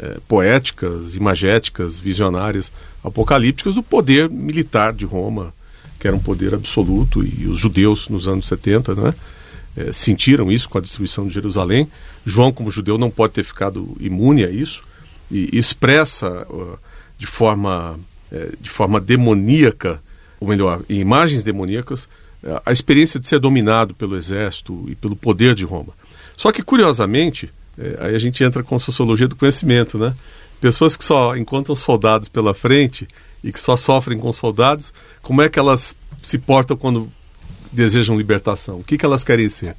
é, 0.00 0.18
poéticas, 0.26 1.14
imagéticas, 1.14 1.98
visionárias, 1.98 2.72
apocalípticas 3.02 3.74
do 3.74 3.82
poder 3.82 4.28
militar 4.28 4.92
de 4.92 5.04
Roma, 5.04 5.54
que 5.98 6.06
era 6.06 6.16
um 6.16 6.20
poder 6.20 6.54
absoluto, 6.54 7.24
e 7.24 7.46
os 7.46 7.58
judeus 7.60 8.08
nos 8.08 8.28
anos 8.28 8.46
70, 8.46 8.94
né? 8.94 9.14
É, 9.76 9.92
sentiram 9.92 10.50
isso 10.50 10.68
com 10.68 10.78
a 10.78 10.80
destruição 10.80 11.26
de 11.26 11.34
Jerusalém. 11.34 11.88
João, 12.24 12.52
como 12.52 12.70
judeu, 12.70 12.96
não 12.96 13.10
pode 13.10 13.34
ter 13.34 13.44
ficado 13.44 13.96
imune 14.00 14.44
a 14.44 14.50
isso 14.50 14.82
e, 15.30 15.56
expressa 15.58 16.46
uh, 16.48 16.78
de 17.18 17.26
forma 17.26 17.98
é, 18.32 18.50
de 18.60 18.70
forma 18.70 19.00
demoníaca, 19.00 20.02
ou 20.40 20.48
melhor, 20.48 20.82
em 20.88 20.98
imagens 20.98 21.42
demoníacas, 21.42 22.04
uh, 22.42 22.60
a 22.64 22.72
experiência 22.72 23.20
de 23.20 23.28
ser 23.28 23.38
dominado 23.38 23.94
pelo 23.94 24.16
exército 24.16 24.84
e 24.88 24.94
pelo 24.94 25.14
poder 25.14 25.54
de 25.54 25.64
Roma. 25.64 25.92
Só 26.36 26.50
que, 26.52 26.62
curiosamente, 26.62 27.50
é, 27.78 27.96
aí 28.00 28.14
a 28.14 28.18
gente 28.18 28.42
entra 28.42 28.62
com 28.62 28.78
sociologia 28.78 29.28
do 29.28 29.36
conhecimento, 29.36 29.98
né? 29.98 30.14
Pessoas 30.60 30.96
que 30.96 31.04
só 31.04 31.36
encontram 31.36 31.76
soldados 31.76 32.28
pela 32.28 32.54
frente 32.54 33.06
e 33.44 33.52
que 33.52 33.60
só 33.60 33.76
sofrem 33.76 34.18
com 34.18 34.32
soldados, 34.32 34.92
como 35.22 35.42
é 35.42 35.48
que 35.48 35.58
elas 35.58 35.94
se 36.22 36.38
portam 36.38 36.76
quando 36.76 37.12
desejam 37.76 38.16
libertação? 38.16 38.80
O 38.80 38.84
que, 38.84 38.98
que 38.98 39.04
elas 39.04 39.22
querem 39.22 39.48
ser? 39.48 39.76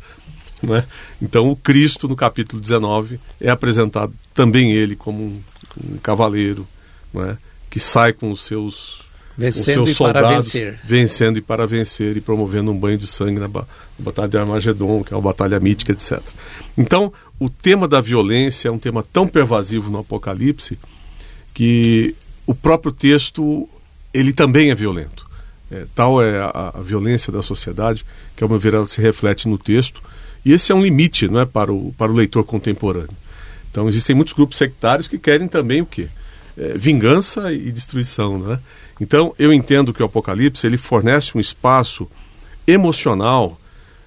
Né? 0.61 0.85
Então, 1.21 1.49
o 1.49 1.55
Cristo, 1.55 2.07
no 2.07 2.15
capítulo 2.15 2.61
19, 2.61 3.19
é 3.39 3.49
apresentado 3.49 4.13
também 4.33 4.71
ele 4.71 4.95
como 4.95 5.23
um, 5.23 5.41
um 5.83 5.97
cavaleiro 5.97 6.67
né? 7.13 7.37
que 7.69 7.79
sai 7.79 8.13
com 8.13 8.31
os 8.31 8.41
seus 8.41 9.05
Vencendo 9.37 9.83
os 9.83 9.89
seus 9.89 9.97
soldados 9.97 10.51
vencendo 10.83 11.37
e 11.37 11.41
para 11.41 11.67
vencer 11.67 12.17
e 12.17 12.21
promovendo 12.21 12.71
um 12.71 12.77
banho 12.77 12.97
de 12.97 13.05
sangue 13.05 13.39
na, 13.39 13.47
ba 13.47 13.67
na 13.99 14.05
Batalha 14.05 14.29
de 14.29 14.37
Armagedon, 14.37 15.03
que 15.03 15.13
é 15.13 15.15
uma 15.15 15.21
batalha 15.21 15.59
mítica, 15.59 15.91
etc. 15.91 16.19
Então, 16.75 17.13
o 17.39 17.47
tema 17.47 17.87
da 17.87 18.01
violência 18.01 18.67
é 18.67 18.71
um 18.71 18.79
tema 18.79 19.03
tão 19.03 19.27
pervasivo 19.27 19.91
no 19.91 19.99
Apocalipse 19.99 20.79
que 21.53 22.15
o 22.47 22.55
próprio 22.55 22.91
texto 22.91 23.69
ele 24.11 24.33
também 24.33 24.71
é 24.71 24.75
violento. 24.75 25.26
É, 25.71 25.85
tal 25.93 26.21
é 26.21 26.39
a, 26.39 26.73
a, 26.75 26.81
violência 26.81 27.31
da 27.31 27.41
sociedade 27.41 28.05
que, 28.35 28.43
ao 28.43 28.49
meu 28.49 28.57
ver, 28.57 28.73
ela 28.73 28.87
se 28.87 29.01
reflete 29.01 29.47
no 29.47 29.57
texto. 29.57 30.01
E 30.45 30.53
esse 30.53 30.71
é 30.71 30.75
um 30.75 30.81
limite 30.81 31.27
não 31.27 31.39
é, 31.39 31.45
para, 31.45 31.73
o, 31.73 31.93
para 31.97 32.11
o 32.11 32.15
leitor 32.15 32.43
contemporâneo. 32.43 33.09
Então, 33.69 33.87
existem 33.87 34.15
muitos 34.15 34.33
grupos 34.33 34.57
sectários 34.57 35.07
que 35.07 35.17
querem 35.17 35.47
também 35.47 35.81
o 35.81 35.85
quê? 35.85 36.07
É, 36.57 36.73
vingança 36.75 37.51
e 37.51 37.71
destruição. 37.71 38.39
Não 38.39 38.53
é? 38.53 38.59
Então, 38.99 39.33
eu 39.37 39.53
entendo 39.53 39.93
que 39.93 40.01
o 40.01 40.05
Apocalipse 40.05 40.65
ele 40.65 40.77
fornece 40.77 41.37
um 41.37 41.39
espaço 41.39 42.07
emocional 42.65 43.59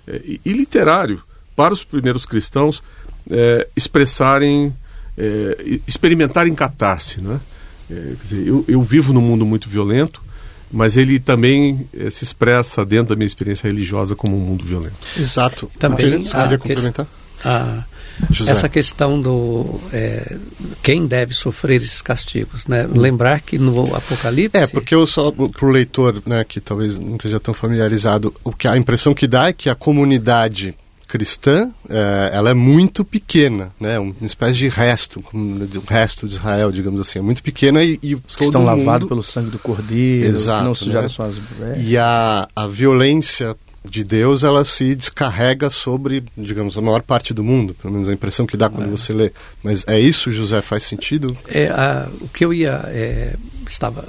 é, 0.06 0.20
e, 0.44 0.52
literário 0.52 1.22
para 1.54 1.72
os 1.72 1.84
primeiros 1.84 2.26
cristãos 2.26 2.82
é, 3.30 3.68
expressarem, 3.76 4.74
é, 5.16 5.80
experimentarem 5.86 6.54
catarse. 6.54 7.20
Não 7.20 7.34
é? 7.34 7.40
É, 7.90 7.94
quer 7.94 8.22
dizer, 8.22 8.46
eu, 8.46 8.64
eu 8.66 8.82
vivo 8.82 9.12
num 9.12 9.20
mundo 9.20 9.44
muito 9.44 9.68
violento, 9.68 10.22
mas 10.70 10.96
ele 10.96 11.18
também 11.18 11.88
eh, 11.92 12.10
se 12.10 12.24
expressa 12.24 12.84
dentro 12.84 13.10
da 13.10 13.16
minha 13.16 13.26
experiência 13.26 13.66
religiosa 13.66 14.14
como 14.14 14.36
um 14.36 14.40
mundo 14.40 14.64
violento. 14.64 14.94
Exato. 15.18 15.70
Também 15.78 16.24
você 16.24 16.36
queria 16.36 16.58
complementar? 16.58 17.06
A, 17.44 17.84
essa 18.46 18.68
questão 18.68 19.20
do 19.20 19.80
é, 19.92 20.36
quem 20.82 21.06
deve 21.06 21.34
sofrer 21.34 21.76
esses 21.76 22.02
castigos, 22.02 22.66
né? 22.66 22.86
Lembrar 22.92 23.40
que 23.40 23.58
no 23.58 23.94
Apocalipse 23.94 24.58
é 24.58 24.66
porque 24.66 24.94
eu 24.94 25.06
só 25.06 25.30
para 25.30 25.66
o 25.66 25.70
leitor, 25.70 26.22
né, 26.26 26.44
que 26.44 26.60
talvez 26.60 26.98
não 26.98 27.16
esteja 27.16 27.40
tão 27.40 27.54
familiarizado, 27.54 28.34
o 28.44 28.52
que 28.52 28.68
a 28.68 28.76
impressão 28.76 29.14
que 29.14 29.26
dá 29.26 29.48
é 29.48 29.52
que 29.52 29.70
a 29.70 29.74
comunidade 29.74 30.76
cristã, 31.10 31.70
é, 31.88 32.30
ela 32.32 32.50
é 32.50 32.54
muito 32.54 33.04
pequena, 33.04 33.72
né? 33.80 33.98
Uma 33.98 34.14
espécie 34.22 34.58
de 34.58 34.68
resto, 34.68 35.22
um 35.34 35.66
resto 35.86 36.28
de 36.28 36.34
Israel, 36.34 36.70
digamos 36.70 37.00
assim, 37.00 37.18
é 37.18 37.22
muito 37.22 37.42
pequena 37.42 37.82
e, 37.82 37.98
e 38.00 38.14
Os 38.14 38.36
que 38.36 38.44
estão 38.44 38.62
mundo... 38.62 38.78
lavados 38.78 39.08
pelo 39.08 39.22
sangue 39.22 39.50
do 39.50 39.58
Cordeiro, 39.58 40.26
Exato, 40.26 40.64
não 40.64 40.74
sujaram 40.74 41.02
né? 41.02 41.08
suas 41.08 41.36
E 41.78 41.98
a, 41.98 42.48
a 42.54 42.66
violência 42.68 43.56
de 43.84 44.04
Deus, 44.04 44.44
ela 44.44 44.64
se 44.64 44.94
descarrega 44.94 45.70
sobre, 45.70 46.22
digamos, 46.36 46.76
a 46.76 46.80
maior 46.80 47.02
parte 47.02 47.32
do 47.32 47.42
mundo, 47.42 47.74
pelo 47.74 47.92
menos 47.92 48.08
a 48.08 48.12
impressão 48.12 48.46
que 48.46 48.56
dá 48.56 48.68
quando 48.68 48.88
é. 48.88 48.90
você 48.90 49.12
lê. 49.12 49.32
Mas 49.62 49.84
é 49.88 49.98
isso, 49.98 50.30
José, 50.30 50.62
faz 50.62 50.84
sentido? 50.84 51.36
É, 51.48 51.68
a, 51.68 52.08
o 52.20 52.28
que 52.28 52.44
eu 52.44 52.52
ia 52.52 52.82
é, 52.88 53.34
estava 53.72 54.02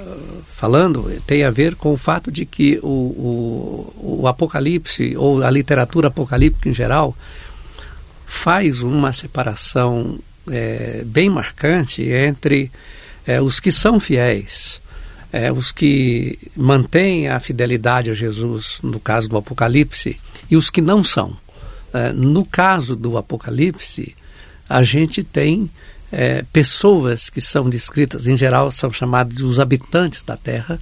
falando 0.56 1.22
tem 1.26 1.44
a 1.44 1.50
ver 1.50 1.74
com 1.74 1.92
o 1.92 1.96
fato 1.96 2.30
de 2.30 2.44
que 2.44 2.78
o, 2.82 2.86
o, 2.86 4.20
o 4.22 4.28
Apocalipse, 4.28 5.16
ou 5.16 5.42
a 5.42 5.50
literatura 5.50 6.08
apocalíptica 6.08 6.68
em 6.68 6.74
geral, 6.74 7.16
faz 8.26 8.82
uma 8.82 9.12
separação 9.12 10.18
é, 10.50 11.02
bem 11.04 11.30
marcante 11.30 12.02
entre 12.02 12.70
é, 13.26 13.40
os 13.40 13.60
que 13.60 13.70
são 13.70 14.00
fiéis, 14.00 14.80
é, 15.32 15.52
os 15.52 15.70
que 15.70 16.38
mantêm 16.56 17.28
a 17.28 17.38
fidelidade 17.38 18.10
a 18.10 18.14
Jesus, 18.14 18.78
no 18.82 18.98
caso 18.98 19.28
do 19.28 19.36
Apocalipse, 19.36 20.18
e 20.50 20.56
os 20.56 20.70
que 20.70 20.80
não 20.80 21.02
são. 21.02 21.36
No 22.14 22.46
caso 22.46 22.96
do 22.96 23.18
Apocalipse, 23.18 24.16
a 24.66 24.82
gente 24.82 25.22
tem 25.22 25.70
é, 26.12 26.44
pessoas 26.52 27.30
que 27.30 27.40
são 27.40 27.70
descritas, 27.70 28.26
em 28.26 28.36
geral 28.36 28.70
são 28.70 28.92
chamados 28.92 29.40
os 29.40 29.58
habitantes 29.58 30.22
da 30.22 30.36
terra, 30.36 30.78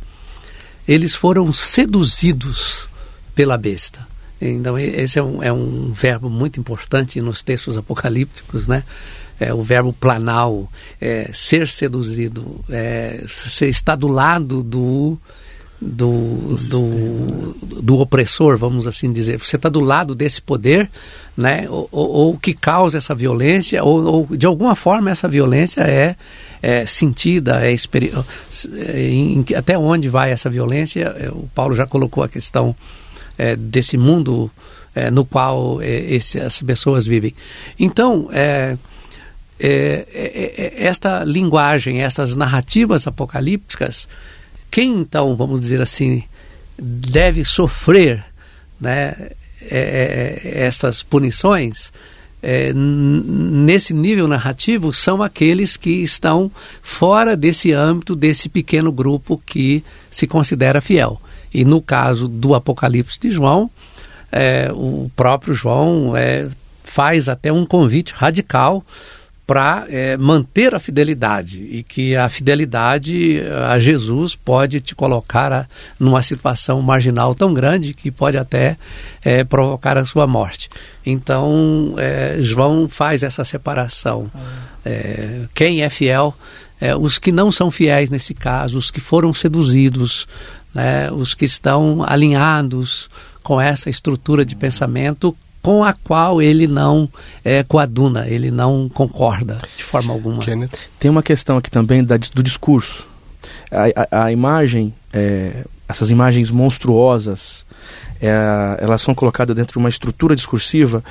eles 0.87 1.14
foram 1.14 1.53
seduzidos 1.53 2.88
pela 3.35 3.57
besta. 3.57 4.11
Então, 4.40 4.77
esse 4.79 5.19
é 5.19 5.23
um, 5.23 5.43
é 5.43 5.53
um 5.53 5.93
verbo 5.93 6.29
muito 6.29 6.59
importante 6.59 7.21
nos 7.21 7.43
textos 7.43 7.79
apocalípticos, 7.79 8.66
né? 8.66 8.83
É, 9.38 9.55
o 9.55 9.62
verbo 9.62 9.93
planal, 9.93 10.71
é, 11.01 11.31
ser 11.33 11.69
seduzido, 11.69 12.62
é, 12.69 13.25
você 13.27 13.69
está 13.69 13.95
do 13.95 14.09
lado 14.09 14.62
do, 14.62 15.19
do, 15.81 16.57
do, 16.69 17.57
do, 17.81 18.01
opressor, 18.01 18.59
vamos 18.59 18.87
assim 18.87 19.11
dizer. 19.11 19.38
Você 19.38 19.57
está 19.57 19.69
do 19.69 19.81
lado 19.81 20.14
desse 20.14 20.43
poder, 20.43 20.90
né? 21.35 21.66
Ou, 21.71 21.88
ou, 21.90 22.38
que 22.38 22.53
causa 22.53 22.99
essa 22.99 23.14
violência, 23.14 23.83
ou, 23.83 24.05
ou, 24.05 24.37
de 24.37 24.45
alguma 24.45 24.75
forma 24.75 25.11
essa 25.11 25.27
violência 25.27 25.81
é, 25.81 26.16
é 26.61 26.85
sentida, 26.85 27.66
é, 27.66 27.73
é 27.73 29.09
em, 29.09 29.45
até 29.57 29.79
onde 29.79 30.09
vai 30.09 30.31
essa 30.31 30.51
violência? 30.51 31.05
É, 31.19 31.31
o 31.31 31.49
Paulo 31.55 31.75
já 31.75 31.87
colocou 31.87 32.23
a 32.23 32.29
questão 32.29 32.77
é, 33.38 33.57
desse 33.57 33.97
mundo 33.97 34.51
é, 34.95 35.11
no 35.11 35.25
qual 35.25 35.81
é, 35.81 35.88
esse, 35.88 36.38
as 36.38 36.61
pessoas 36.61 37.07
vivem. 37.07 37.35
Então, 37.79 38.29
é, 38.33 38.77
esta 40.77 41.23
linguagem, 41.23 42.01
essas 42.01 42.35
narrativas 42.35 43.07
apocalípticas 43.07 44.09
quem 44.70 44.92
então, 44.92 45.35
vamos 45.37 45.61
dizer 45.61 45.80
assim, 45.80 46.22
deve 46.78 47.44
sofrer 47.44 48.24
né, 48.80 49.14
é, 49.62 50.40
é, 50.44 50.64
estas 50.64 51.02
punições 51.02 51.92
é, 52.42 52.72
nesse 52.72 53.92
nível 53.92 54.26
narrativo 54.26 54.92
são 54.92 55.22
aqueles 55.22 55.76
que 55.76 55.90
estão 55.90 56.50
fora 56.83 57.37
desse 57.37 57.72
âmbito 57.72 58.16
desse 58.16 58.48
pequeno 58.48 58.90
grupo 58.90 59.40
que 59.44 59.85
se 60.11 60.26
considera 60.26 60.80
fiel. 60.80 61.20
E 61.52 61.64
no 61.64 61.83
caso 61.83 62.28
do 62.28 62.54
Apocalipse 62.54 63.20
de 63.20 63.30
João, 63.30 63.70
é, 64.33 64.70
o 64.72 65.11
próprio 65.14 65.52
João 65.52 66.16
é, 66.16 66.48
faz 66.83 67.28
até 67.28 67.52
um 67.52 67.66
convite 67.66 68.14
radical 68.16 68.85
para 69.51 69.85
é, 69.89 70.17
manter 70.17 70.77
a 70.77 70.79
fidelidade 70.79 71.61
e 71.61 71.83
que 71.83 72.15
a 72.15 72.29
fidelidade 72.29 73.43
a 73.69 73.81
Jesus 73.81 74.37
pode 74.37 74.79
te 74.79 74.95
colocar 74.95 75.53
a, 75.53 75.67
numa 75.99 76.23
situação 76.23 76.81
marginal 76.81 77.35
tão 77.35 77.53
grande 77.53 77.93
que 77.93 78.13
pode 78.13 78.39
até 78.39 78.79
é, 79.25 79.43
provocar 79.43 79.99
a 79.99 80.05
sua 80.05 80.25
morte. 80.25 80.71
Então, 81.05 81.97
é, 81.99 82.37
João 82.39 82.89
faz 82.89 83.25
essa 83.25 83.45
separação. 83.45 84.31
Quem 85.53 85.83
é 85.83 85.91
fiel, 85.91 86.33
os 87.01 87.19
que 87.19 87.33
não 87.33 87.51
são 87.51 87.73
fiéis 87.73 88.09
nesse 88.09 88.35
caso, 88.35 88.79
os 88.79 88.89
que 88.89 89.01
foram 89.01 89.35
seduzidos, 89.35 90.29
né, 90.73 91.11
os 91.11 91.35
que 91.35 91.45
estão 91.45 92.05
alinhados 92.07 93.11
com 93.43 93.61
essa 93.61 93.91
estrutura 93.91 94.45
de 94.45 94.55
pensamento 94.55 95.37
com 95.62 95.85
a 95.85 95.92
qual 95.92 96.40
ele 96.40 96.66
não 96.66 97.09
é, 97.44 97.62
coaduna, 97.62 98.27
ele 98.29 98.51
não 98.51 98.88
concorda 98.88 99.59
de 99.77 99.85
forma 99.85 100.12
alguma. 100.12 100.42
Kenneth. 100.42 100.79
Tem 100.99 101.11
uma 101.11 101.23
questão 101.23 101.59
aqui 101.59 101.70
também 101.70 102.03
da, 102.03 102.16
do 102.16 102.42
discurso. 102.42 103.07
A, 103.70 104.18
a, 104.18 104.25
a 104.25 104.33
imagem, 104.33 104.94
é, 105.12 105.64
essas 105.88 106.11
imagens 106.11 106.51
monstruosas, 106.51 107.64
é, 108.20 108.31
elas 108.79 109.03
são 109.03 109.14
colocadas 109.14 109.55
dentro 109.55 109.73
de 109.73 109.79
uma 109.79 109.88
estrutura 109.88 110.35
discursiva 110.35 111.05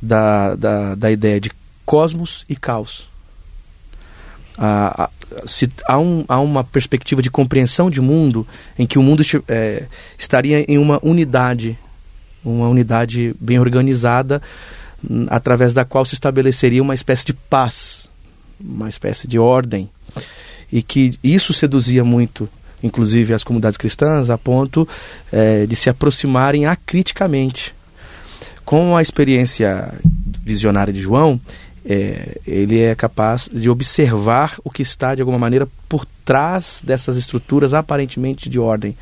da, 0.00 0.54
da, 0.54 0.94
da 0.94 1.10
ideia 1.10 1.40
de 1.40 1.50
cosmos 1.84 2.44
e 2.48 2.56
caos. 2.56 3.08
se 5.46 5.68
há, 5.86 5.98
um, 5.98 6.24
há 6.28 6.40
uma 6.40 6.62
perspectiva 6.62 7.22
de 7.22 7.30
compreensão 7.30 7.90
de 7.90 8.00
mundo 8.00 8.46
em 8.78 8.86
que 8.86 8.98
o 8.98 9.02
mundo 9.02 9.22
é, 9.48 9.84
estaria 10.18 10.64
em 10.68 10.78
uma 10.78 11.00
unidade 11.02 11.78
uma 12.46 12.68
unidade 12.68 13.34
bem 13.40 13.58
organizada, 13.58 14.40
hum, 15.08 15.26
através 15.28 15.74
da 15.74 15.84
qual 15.84 16.04
se 16.04 16.14
estabeleceria 16.14 16.82
uma 16.82 16.94
espécie 16.94 17.26
de 17.26 17.32
paz, 17.32 18.08
uma 18.60 18.88
espécie 18.88 19.26
de 19.26 19.38
ordem. 19.38 19.90
E 20.72 20.82
que 20.82 21.18
isso 21.22 21.52
seduzia 21.52 22.04
muito, 22.04 22.48
inclusive, 22.82 23.34
as 23.34 23.44
comunidades 23.44 23.76
cristãs, 23.76 24.30
a 24.30 24.38
ponto 24.38 24.88
é, 25.32 25.66
de 25.66 25.76
se 25.76 25.90
aproximarem 25.90 26.66
acriticamente. 26.66 27.74
Com 28.64 28.96
a 28.96 29.02
experiência 29.02 29.92
visionária 30.44 30.92
de 30.92 31.00
João, 31.00 31.40
é, 31.84 32.38
ele 32.44 32.80
é 32.80 32.94
capaz 32.96 33.48
de 33.52 33.70
observar 33.70 34.56
o 34.64 34.70
que 34.70 34.82
está, 34.82 35.14
de 35.14 35.22
alguma 35.22 35.38
maneira, 35.38 35.68
por 35.88 36.04
trás 36.24 36.82
dessas 36.84 37.16
estruturas 37.16 37.72
aparentemente 37.72 38.48
de 38.48 38.58
ordem. 38.58 38.96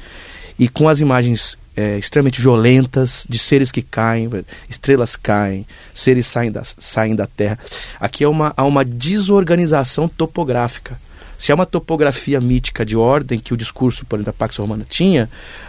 E 0.58 0.68
com 0.68 0.86
as 0.86 1.00
imagens 1.00 1.56
é, 1.76 1.98
extremamente 1.98 2.40
violentas, 2.40 3.24
de 3.28 3.38
seres 3.38 3.72
que 3.72 3.82
caem, 3.82 4.30
estrelas 4.68 5.16
caem, 5.16 5.66
seres 5.92 6.26
saem 6.26 6.52
da, 6.52 6.62
saem 6.78 7.16
da 7.16 7.26
Terra. 7.26 7.58
Aqui 7.98 8.24
há 8.24 8.28
uma, 8.28 8.52
há 8.56 8.64
uma 8.64 8.84
desorganização 8.84 10.08
topográfica. 10.08 10.98
Se 11.38 11.52
há 11.52 11.54
uma 11.54 11.66
topografia 11.66 12.40
mítica 12.40 12.86
de 12.86 12.96
ordem 12.96 13.38
que 13.38 13.52
o 13.52 13.56
discurso, 13.56 14.06
por 14.06 14.16
exemplo, 14.16 14.32
da 14.32 14.38
Pax 14.38 14.56
Romana 14.56 14.86
tinha, 14.88 15.28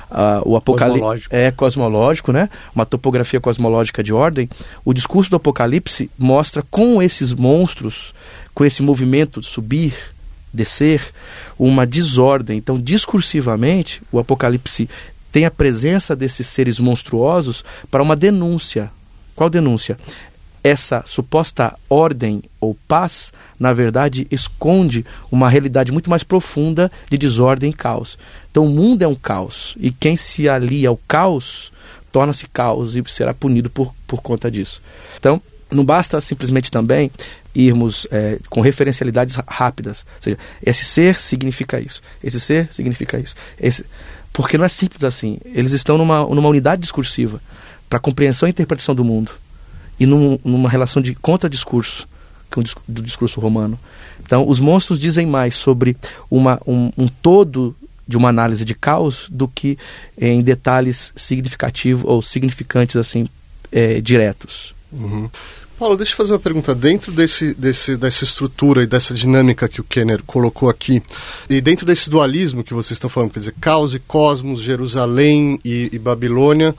uh, 0.09 0.47
o 0.47 0.55
Apocalipse 0.55 1.27
é 1.29 1.51
cosmológico, 1.51 2.32
né? 2.32 2.49
Uma 2.73 2.86
topografia 2.86 3.41
cosmológica 3.41 4.03
de 4.03 4.13
ordem. 4.13 4.47
O 4.86 4.93
discurso 4.93 5.29
do 5.29 5.36
Apocalipse 5.36 6.09
mostra 6.17 6.63
com 6.69 7.01
esses 7.01 7.34
monstros, 7.34 8.13
com 8.53 8.63
esse 8.63 8.82
movimento 8.82 9.41
de 9.41 9.47
subir, 9.47 9.93
descer, 10.53 11.11
uma 11.59 11.86
desordem. 11.86 12.57
Então, 12.57 12.79
discursivamente, 12.79 14.01
o 14.11 14.19
Apocalipse 14.19 14.89
tem 15.36 15.43
a 15.43 15.51
presença 15.51 16.15
desses 16.15 16.47
seres 16.47 16.79
monstruosos 16.79 17.61
para 17.91 18.01
uma 18.01 18.15
denúncia. 18.15 18.89
Qual 19.36 19.49
denúncia? 19.49 19.97
Essa 20.63 21.03
suposta 21.05 21.73
ordem 21.89 22.41
ou 22.57 22.73
paz, 22.88 23.33
na 23.59 23.73
verdade, 23.73 24.25
esconde 24.31 25.05
uma 25.29 25.49
realidade 25.49 25.91
muito 25.91 26.09
mais 26.09 26.23
profunda 26.23 26.89
de 27.09 27.17
desordem 27.17 27.71
e 27.71 27.73
caos. 27.73 28.17
Então, 28.49 28.65
o 28.65 28.69
mundo 28.69 29.01
é 29.01 29.07
um 29.09 29.13
caos, 29.13 29.75
e 29.77 29.91
quem 29.91 30.15
se 30.15 30.47
alia 30.47 30.88
ao 30.88 30.95
caos 31.05 31.69
torna-se 32.13 32.47
caos 32.47 32.95
e 32.95 33.03
será 33.07 33.33
punido 33.33 33.69
por, 33.69 33.93
por 34.07 34.21
conta 34.21 34.49
disso. 34.49 34.81
Então, 35.19 35.41
não 35.69 35.83
basta 35.83 36.21
simplesmente 36.21 36.71
também 36.71 37.11
irmos 37.53 38.07
é, 38.09 38.39
com 38.49 38.61
referencialidades 38.61 39.36
rápidas. 39.47 40.05
Ou 40.15 40.21
seja, 40.21 40.38
esse 40.65 40.86
ser 40.86 41.19
significa 41.19 41.77
isso, 41.77 42.01
esse 42.23 42.39
ser 42.39 42.73
significa 42.73 43.19
isso. 43.19 43.36
Esse... 43.59 43.86
Porque 44.36 44.57
não 44.57 44.65
é 44.65 44.69
simples 44.69 45.05
assim. 45.05 45.39
Eles 45.45 45.71
estão 45.71 45.97
numa, 45.97 46.25
numa 46.25 46.49
unidade 46.49 46.81
discursiva 46.81 47.41
para 47.89 47.99
compreensão 47.99 48.47
e 48.47 48.51
interpretação 48.51 48.93
do 48.93 49.03
mundo 49.03 49.31
e 49.97 50.05
num, 50.05 50.38
numa 50.43 50.69
relação 50.69 51.01
de 51.01 51.15
contradiscurso 51.15 52.05
do 52.86 53.01
discurso 53.01 53.39
romano. 53.39 53.79
Então, 54.19 54.47
os 54.47 54.59
monstros 54.59 54.99
dizem 54.99 55.25
mais 55.25 55.55
sobre 55.55 55.95
uma, 56.29 56.61
um, 56.67 56.91
um 56.97 57.07
todo 57.07 57.75
de 58.07 58.17
uma 58.17 58.29
análise 58.29 58.65
de 58.65 58.75
caos 58.75 59.27
do 59.29 59.47
que 59.47 59.77
em 60.17 60.41
detalhes 60.41 61.13
significativos 61.15 62.03
ou 62.05 62.21
significantes 62.21 62.97
assim 62.97 63.29
é, 63.71 64.01
diretos. 64.01 64.75
Uhum. 64.91 65.29
Paulo, 65.78 65.97
deixa 65.97 66.13
eu 66.13 66.17
fazer 66.17 66.34
uma 66.34 66.39
pergunta. 66.39 66.73
Dentro 66.73 67.11
desse, 67.11 67.53
desse, 67.53 67.97
dessa 67.97 68.23
estrutura 68.23 68.84
e 68.84 68.88
dessa 68.88 69.13
dinâmica 69.13 69.67
que 69.67 69.82
o 69.82 69.84
Kenner 69.84 70.23
colocou 70.26 70.69
aqui, 70.69 71.03
e 71.49 71.59
dentro 71.59 71.86
desse 71.86 72.09
dualismo 72.09 72.63
que 72.63 72.73
vocês 72.73 72.91
estão 72.91 73.09
falando, 73.09 73.32
quer 73.32 73.39
dizer, 73.39 73.55
caos 73.59 73.93
e 73.93 73.99
cosmos, 73.99 74.61
Jerusalém 74.61 75.59
e, 75.65 75.89
e 75.91 75.99
Babilônia, 75.99 76.73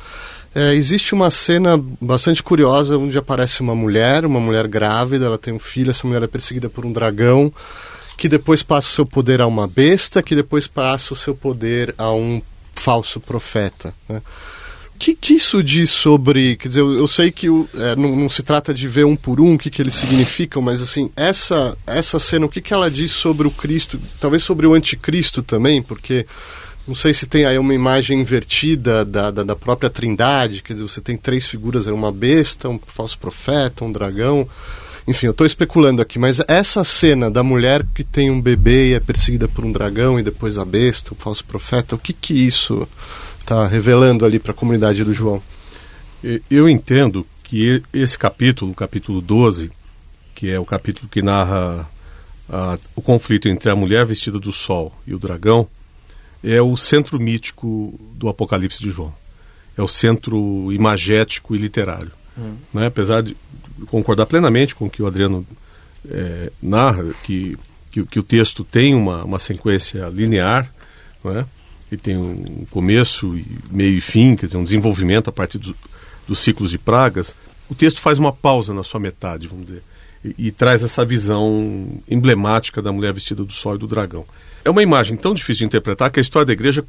é, 0.54 0.74
existe 0.74 1.12
uma 1.12 1.30
cena 1.30 1.78
bastante 2.00 2.42
curiosa 2.42 2.96
onde 2.96 3.18
aparece 3.18 3.60
uma 3.60 3.74
mulher, 3.74 4.24
uma 4.24 4.40
mulher 4.40 4.66
grávida, 4.66 5.26
ela 5.26 5.36
tem 5.36 5.52
um 5.52 5.58
filho, 5.58 5.90
essa 5.90 6.06
mulher 6.06 6.22
é 6.22 6.26
perseguida 6.26 6.70
por 6.70 6.86
um 6.86 6.92
dragão, 6.92 7.52
que 8.16 8.30
depois 8.30 8.62
passa 8.62 8.88
o 8.88 8.92
seu 8.92 9.04
poder 9.04 9.42
a 9.42 9.46
uma 9.46 9.68
besta, 9.68 10.22
que 10.22 10.34
depois 10.34 10.66
passa 10.66 11.12
o 11.12 11.16
seu 11.16 11.34
poder 11.34 11.94
a 11.98 12.10
um 12.14 12.40
falso 12.74 13.20
profeta. 13.20 13.92
Né? 14.08 14.22
O 14.96 14.98
que, 14.98 15.14
que, 15.14 15.34
isso 15.34 15.62
diz 15.62 15.90
sobre. 15.90 16.56
Quer 16.56 16.68
dizer, 16.68 16.80
eu, 16.80 16.94
eu 16.94 17.06
sei 17.06 17.30
que 17.30 17.48
é, 17.48 17.94
não, 17.96 18.16
não, 18.16 18.30
se 18.30 18.42
trata 18.42 18.72
de 18.72 18.88
ver 18.88 19.04
um 19.04 19.14
por 19.14 19.42
um 19.42 19.54
o 19.54 19.58
que, 19.58 19.68
que 19.68 19.82
eles 19.82 19.94
significam, 19.94 20.62
mas 20.62 20.80
assim, 20.80 21.10
essa, 21.14 21.76
essa 21.86 22.18
cena, 22.18 22.46
o 22.46 22.48
que, 22.48 22.62
que 22.62 22.72
ela 22.72 22.90
diz 22.90 23.12
sobre 23.12 23.46
o 23.46 23.50
Cristo, 23.50 24.00
talvez 24.18 24.42
sobre 24.42 24.66
o 24.66 24.72
anticristo 24.72 25.42
também, 25.42 25.82
porque 25.82 26.26
não 26.88 26.94
sei 26.94 27.12
se 27.12 27.26
tem 27.26 27.44
aí 27.44 27.58
uma 27.58 27.74
imagem 27.74 28.18
invertida 28.18 29.04
da, 29.04 29.30
da, 29.30 29.42
da 29.42 29.54
própria 29.54 29.90
trindade, 29.90 30.62
quer 30.62 30.72
dizer, 30.72 30.88
você 30.88 31.02
tem 31.02 31.14
três 31.14 31.46
figuras, 31.46 31.84
uma 31.86 32.10
besta, 32.10 32.66
um 32.70 32.80
falso 32.86 33.18
profeta, 33.18 33.84
um 33.84 33.92
dragão. 33.92 34.48
Enfim, 35.06 35.26
eu 35.26 35.32
estou 35.32 35.46
especulando 35.46 36.00
aqui, 36.00 36.18
mas 36.18 36.40
essa 36.48 36.82
cena 36.82 37.30
da 37.30 37.42
mulher 37.42 37.84
que 37.94 38.02
tem 38.02 38.30
um 38.30 38.40
bebê 38.40 38.90
e 38.90 38.94
é 38.94 39.00
perseguida 39.00 39.46
por 39.46 39.62
um 39.62 39.70
dragão 39.70 40.18
e 40.18 40.22
depois 40.22 40.56
a 40.56 40.64
besta, 40.64 41.12
o 41.12 41.16
falso 41.16 41.44
profeta, 41.44 41.94
o 41.94 41.98
que 41.98 42.14
que 42.14 42.32
isso 42.32 42.88
está 43.46 43.64
revelando 43.68 44.24
ali 44.24 44.40
para 44.40 44.50
a 44.50 44.54
comunidade 44.54 45.04
do 45.04 45.12
João? 45.12 45.40
Eu 46.50 46.68
entendo 46.68 47.24
que 47.44 47.80
esse 47.92 48.18
capítulo, 48.18 48.72
o 48.72 48.74
capítulo 48.74 49.20
12, 49.20 49.70
que 50.34 50.50
é 50.50 50.58
o 50.58 50.64
capítulo 50.64 51.08
que 51.08 51.22
narra 51.22 51.88
a, 52.50 52.76
o 52.96 53.00
conflito 53.00 53.48
entre 53.48 53.70
a 53.70 53.76
mulher 53.76 54.04
vestida 54.04 54.40
do 54.40 54.52
sol 54.52 54.92
e 55.06 55.14
o 55.14 55.18
dragão, 55.18 55.68
é 56.42 56.60
o 56.60 56.76
centro 56.76 57.20
mítico 57.20 57.98
do 58.14 58.28
Apocalipse 58.28 58.80
de 58.80 58.90
João. 58.90 59.14
É 59.78 59.82
o 59.82 59.88
centro 59.88 60.72
imagético 60.72 61.54
e 61.54 61.58
literário. 61.58 62.10
Hum. 62.36 62.56
Né? 62.74 62.86
Apesar 62.86 63.22
de 63.22 63.36
concordar 63.86 64.26
plenamente 64.26 64.74
com 64.74 64.86
o 64.86 64.90
que 64.90 65.02
o 65.02 65.06
Adriano 65.06 65.46
é, 66.10 66.50
narra, 66.60 67.04
que, 67.22 67.56
que, 67.92 68.04
que, 68.04 68.18
o 68.18 68.24
texto 68.24 68.64
tem 68.64 68.94
uma, 68.94 69.24
uma 69.24 69.38
sequência 69.38 70.08
linear, 70.08 70.72
não 71.22 71.38
é? 71.38 71.46
Ele 71.90 72.00
tem 72.00 72.16
um 72.16 72.66
começo, 72.70 73.30
meio 73.70 73.96
e 73.96 74.00
fim, 74.00 74.34
quer 74.34 74.46
dizer, 74.46 74.58
um 74.58 74.64
desenvolvimento 74.64 75.28
a 75.28 75.32
partir 75.32 75.58
do, 75.58 75.74
dos 76.26 76.40
ciclos 76.40 76.70
de 76.70 76.78
pragas, 76.78 77.34
o 77.68 77.74
texto 77.74 78.00
faz 78.00 78.18
uma 78.18 78.32
pausa 78.32 78.74
na 78.74 78.82
sua 78.82 79.00
metade, 79.00 79.48
vamos 79.48 79.66
dizer, 79.66 79.82
e, 80.24 80.48
e, 80.48 80.50
traz 80.50 80.82
essa 80.82 81.04
visão 81.04 82.00
emblemática 82.08 82.82
da 82.82 82.92
mulher 82.92 83.12
vestida 83.12 83.44
do 83.44 83.52
sol 83.52 83.76
e 83.76 83.78
do 83.78 83.86
dragão. 83.86 84.24
É 84.64 84.70
uma 84.70 84.82
imagem 84.82 85.16
tão 85.16 85.32
difícil 85.32 85.60
de 85.60 85.66
interpretar 85.66 86.10
que 86.10 86.18
a 86.18 86.22
história 86.22 86.46
da 86.46 86.52
igreja 86.52 86.84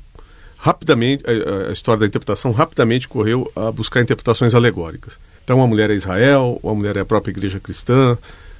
rapidamente, 0.57 1.23
a, 1.27 1.69
a 1.69 1.71
história 1.71 1.99
da 1.99 2.07
interpretação 2.07 2.51
rapidamente 2.51 3.07
correu 3.07 3.51
a 3.55 3.71
buscar 3.71 4.01
interpretações 4.01 4.55
alegóricas. 4.55 5.19
Então 5.43 5.61
a 5.61 5.67
mulher 5.67 5.89
é 5.91 5.93
Israel, 5.93 6.59
a 6.63 6.73
mulher 6.73 6.97
é 6.97 7.01
a 7.01 7.05
própria 7.05 7.31
igreja 7.31 7.59
cristã, 7.59 8.17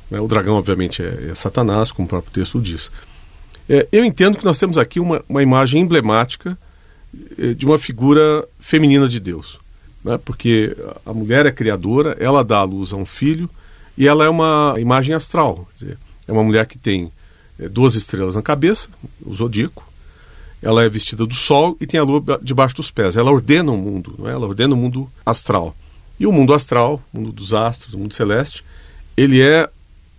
né? 0.10 0.20
o 0.20 0.28
dragão 0.28 0.56
obviamente 0.56 1.02
é, 1.02 1.30
é 1.32 1.36
Satanás, 1.36 1.92
como 1.92 2.06
o 2.06 2.10
próprio 2.10 2.32
texto 2.32 2.62
diz. 2.62 2.92
É, 3.70 3.88
eu 3.92 4.06
entendo 4.06 4.38
que 4.38 4.46
nós 4.46 4.58
temos 4.58 4.78
aqui 4.78 5.00
uma, 5.00 5.24
uma 5.28 5.44
imagem 5.44 5.82
emblemática 5.82 6.58
é, 7.38 7.54
de 7.54 7.66
uma 7.66 7.78
figura 7.78 8.48
feminina 8.60 9.08
de 9.08 9.20
Deus. 9.20 9.60
Né? 10.04 10.18
Porque 10.24 10.76
a 11.06 11.14
mulher 11.14 11.46
é 11.46 11.52
criadora, 11.52 12.16
ela 12.20 12.44
dá 12.44 12.60
à 12.60 12.64
luz 12.64 12.94
a 12.94 12.96
um 12.96 13.06
filho 13.06 13.50
e 13.98 14.08
ela 14.08 14.26
é 14.26 14.30
uma 14.30 14.76
imagem 14.78 15.14
astral. 15.14 15.68
Dizer, 15.78 15.98
é 16.28 16.32
uma 16.32 16.44
mulher 16.44 16.66
que 16.66 16.78
tem 16.78 17.12
é, 17.60 17.68
duas 17.68 17.96
estrelas 17.96 18.36
na 18.36 18.42
cabeça, 18.42 18.88
o 19.26 19.36
zodíaco, 19.36 19.86
ela 20.62 20.84
é 20.84 20.90
vestida 20.90 21.26
do 21.26 21.36
sol 21.36 21.78
e 21.80 21.86
tem 21.86 22.00
a 22.00 22.04
lua 22.04 22.40
debaixo 22.42 22.76
dos 22.76 22.90
pés. 22.90 23.16
Ela 23.16 23.32
ordena 23.32 23.72
o 23.72 23.78
mundo, 23.78 24.16
não 24.18 24.28
é? 24.28 24.32
ela 24.32 24.48
ordena 24.48 24.74
o 24.74 24.78
mundo 24.78 25.10
astral. 25.26 25.76
E 26.20 26.26
o 26.26 26.32
mundo 26.32 26.54
astral, 26.54 27.02
o 27.14 27.18
mundo 27.18 27.32
dos 27.32 27.54
astros, 27.54 27.94
o 27.94 27.98
mundo 27.98 28.14
celeste, 28.14 28.64
ele 29.16 29.42
é, 29.42 29.70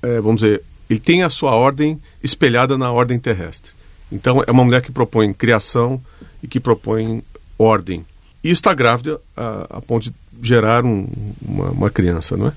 é 0.03 0.21
vamos 0.21 0.43
dizer, 0.43 0.63
ele 0.89 1.01
tem 1.01 1.23
a 1.23 1.31
sua 1.31 1.55
ordem 1.55 2.01
espelhada 2.23 2.79
na 2.79 2.91
ordem 2.91 3.19
terrestre. 3.19 3.73
Então 4.11 4.43
é 4.47 4.51
uma 4.51 4.65
mulher 4.65 4.83
que 4.83 4.91
propõe 4.91 5.33
criação 5.33 6.01
e 6.43 6.49
que 6.49 6.59
propõe 6.59 7.23
ordem. 7.59 8.05
E 8.43 8.51
está 8.51 8.73
grávida 8.73 9.21
a, 9.37 9.79
a 9.79 9.81
ponto 9.81 10.11
de 10.11 10.49
gerar 10.49 10.85
um, 10.85 11.09
uma, 11.43 11.71
uma, 11.71 11.91
criança, 11.91 12.37
não 12.37 12.49
é? 12.49 12.53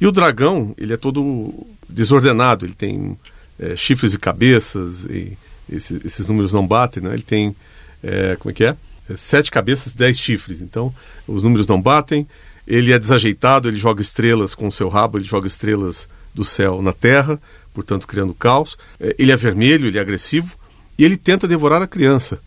E 0.00 0.06
o 0.06 0.12
dragão, 0.12 0.74
ele 0.78 0.92
é 0.92 0.96
todo 0.96 1.52
desordenado, 1.88 2.64
ele 2.64 2.74
tem 2.74 3.18
é, 3.58 3.76
chifres 3.76 4.14
e 4.14 4.18
cabeças, 4.18 5.04
e 5.04 5.36
esse, 5.70 6.00
esses 6.04 6.26
números 6.26 6.52
não 6.52 6.66
batem, 6.66 7.02
né? 7.02 7.12
Ele 7.12 7.22
tem, 7.22 7.54
é, 8.02 8.36
como 8.36 8.50
é 8.50 8.54
que 8.54 8.64
é? 8.64 8.76
é? 9.10 9.16
Sete 9.16 9.50
cabeças, 9.50 9.92
dez 9.92 10.18
chifres. 10.18 10.60
Então, 10.60 10.94
os 11.26 11.42
números 11.42 11.66
não 11.66 11.80
batem. 11.80 12.26
Ele 12.66 12.92
é 12.92 12.98
desajeitado, 12.98 13.68
ele 13.68 13.76
joga 13.76 14.00
estrelas 14.00 14.54
com 14.54 14.68
o 14.68 14.72
seu 14.72 14.88
rabo, 14.88 15.18
ele 15.18 15.26
joga 15.26 15.46
estrelas 15.46 16.08
do 16.34 16.44
céu 16.44 16.82
na 16.82 16.92
terra 16.92 17.40
portanto 17.74 18.06
criando 18.06 18.32
caos. 18.32 18.78
É, 19.00 19.14
ele 19.18 19.32
é 19.32 19.36
vermelho, 19.36 19.88
ele 19.88 19.98
é 19.98 20.00
agressivo 20.00 20.56
e 20.96 21.04
ele 21.04 21.16
tenta 21.16 21.48
devorar 21.48 21.82
a 21.82 21.88
criança. 21.88 22.38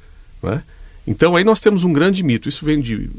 Né? 0.42 0.64
Então 1.06 1.36
aí 1.36 1.44
nós 1.44 1.60
temos 1.60 1.84
um 1.84 1.92
grande 1.92 2.24
mito. 2.24 2.48
Isso 2.48 2.66
vem 2.66 2.80
de, 2.80 3.12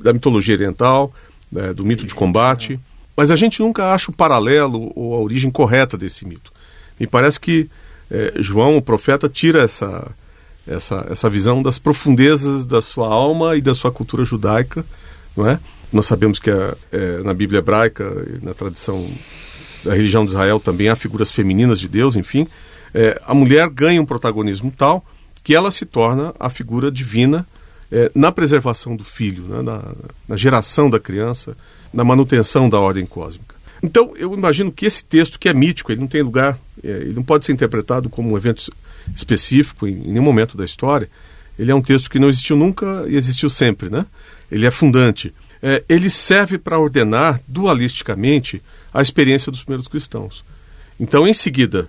da 0.00 0.12
mitologia 0.12 0.54
oriental, 0.54 1.12
né, 1.52 1.74
do 1.74 1.84
mito 1.84 2.06
de 2.06 2.14
combate, 2.14 2.80
mas 3.14 3.30
a 3.30 3.36
gente 3.36 3.60
nunca 3.60 3.92
acha 3.92 4.10
o 4.10 4.14
paralelo 4.14 4.90
ou 4.96 5.14
a 5.14 5.18
origem 5.18 5.50
correta 5.50 5.96
desse 5.96 6.26
mito. 6.26 6.50
Me 6.98 7.06
parece 7.06 7.38
que 7.38 7.68
é, 8.10 8.34
João, 8.36 8.76
o 8.76 8.82
profeta, 8.82 9.28
tira 9.28 9.62
essa, 9.62 10.10
essa, 10.66 11.06
essa 11.10 11.30
visão 11.30 11.62
das 11.62 11.78
profundezas 11.78 12.64
da 12.64 12.80
sua 12.80 13.08
alma 13.08 13.56
e 13.56 13.60
da 13.60 13.74
sua 13.74 13.92
cultura 13.92 14.24
judaica, 14.24 14.84
não 15.36 15.48
é? 15.48 15.58
Nós 15.92 16.06
sabemos 16.06 16.38
que 16.38 16.50
a, 16.50 16.76
é, 16.90 17.22
na 17.22 17.32
Bíblia 17.32 17.60
hebraica, 17.60 18.04
na 18.42 18.52
tradição 18.52 19.08
da 19.84 19.94
religião 19.94 20.24
de 20.24 20.32
Israel 20.32 20.58
também 20.58 20.88
há 20.88 20.96
figuras 20.96 21.30
femininas 21.30 21.78
de 21.78 21.86
Deus, 21.86 22.16
enfim, 22.16 22.48
é, 22.94 23.20
a 23.26 23.34
mulher 23.34 23.68
ganha 23.68 24.00
um 24.00 24.06
protagonismo 24.06 24.72
tal 24.76 25.04
que 25.42 25.54
ela 25.54 25.70
se 25.70 25.84
torna 25.84 26.34
a 26.40 26.48
figura 26.48 26.90
divina 26.90 27.46
é, 27.92 28.10
na 28.14 28.32
preservação 28.32 28.96
do 28.96 29.04
filho, 29.04 29.44
né, 29.44 29.62
na, 29.62 29.82
na, 30.26 30.36
geração 30.36 30.88
da 30.88 30.98
criança, 30.98 31.56
na 31.92 32.02
manutenção 32.02 32.68
da 32.68 32.80
ordem 32.80 33.04
cósmica. 33.04 33.54
Então, 33.82 34.14
eu 34.16 34.32
imagino 34.32 34.72
que 34.72 34.86
esse 34.86 35.04
texto, 35.04 35.38
que 35.38 35.48
é 35.48 35.52
mítico, 35.52 35.92
ele 35.92 36.00
não 36.00 36.08
tem 36.08 36.22
lugar, 36.22 36.58
é, 36.82 36.88
ele 36.88 37.12
não 37.12 37.22
pode 37.22 37.44
ser 37.44 37.52
interpretado 37.52 38.08
como 38.08 38.32
um 38.32 38.36
evento 38.36 38.72
específico 39.14 39.86
em, 39.86 39.92
em 39.92 40.12
nenhum 40.12 40.22
momento 40.22 40.56
da 40.56 40.64
história. 40.64 41.10
Ele 41.58 41.70
é 41.70 41.74
um 41.74 41.82
texto 41.82 42.08
que 42.08 42.18
não 42.18 42.30
existiu 42.30 42.56
nunca 42.56 43.04
e 43.06 43.16
existiu 43.16 43.50
sempre, 43.50 43.90
né? 43.90 44.06
Ele 44.50 44.66
é 44.66 44.70
fundante. 44.70 45.32
É, 45.66 45.82
ele 45.88 46.10
serve 46.10 46.58
para 46.58 46.78
ordenar 46.78 47.40
dualisticamente 47.48 48.60
a 48.92 49.00
experiência 49.00 49.50
dos 49.50 49.62
primeiros 49.62 49.88
cristãos. 49.88 50.44
Então, 51.00 51.26
em 51.26 51.32
seguida, 51.32 51.88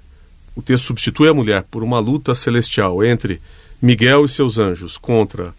o 0.55 0.61
texto 0.61 0.85
substitui 0.85 1.27
a 1.27 1.33
mulher 1.33 1.63
por 1.69 1.83
uma 1.83 1.99
luta 1.99 2.33
celestial 2.33 3.03
entre 3.03 3.41
Miguel 3.81 4.23
e 4.23 4.29
seus 4.29 4.57
anjos 4.57 4.97
contra 4.97 5.53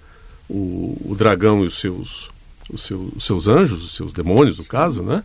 o, 0.49 0.97
o 1.05 1.15
dragão 1.15 1.63
e 1.63 1.67
os 1.67 1.79
seus, 1.79 2.31
os, 2.71 2.87
seus, 2.87 3.13
os 3.15 3.25
seus 3.27 3.49
anjos, 3.49 3.85
os 3.85 3.95
seus 3.95 4.15
demônios, 4.15 4.57
no 4.57 4.65
caso, 4.65 5.03
né? 5.03 5.23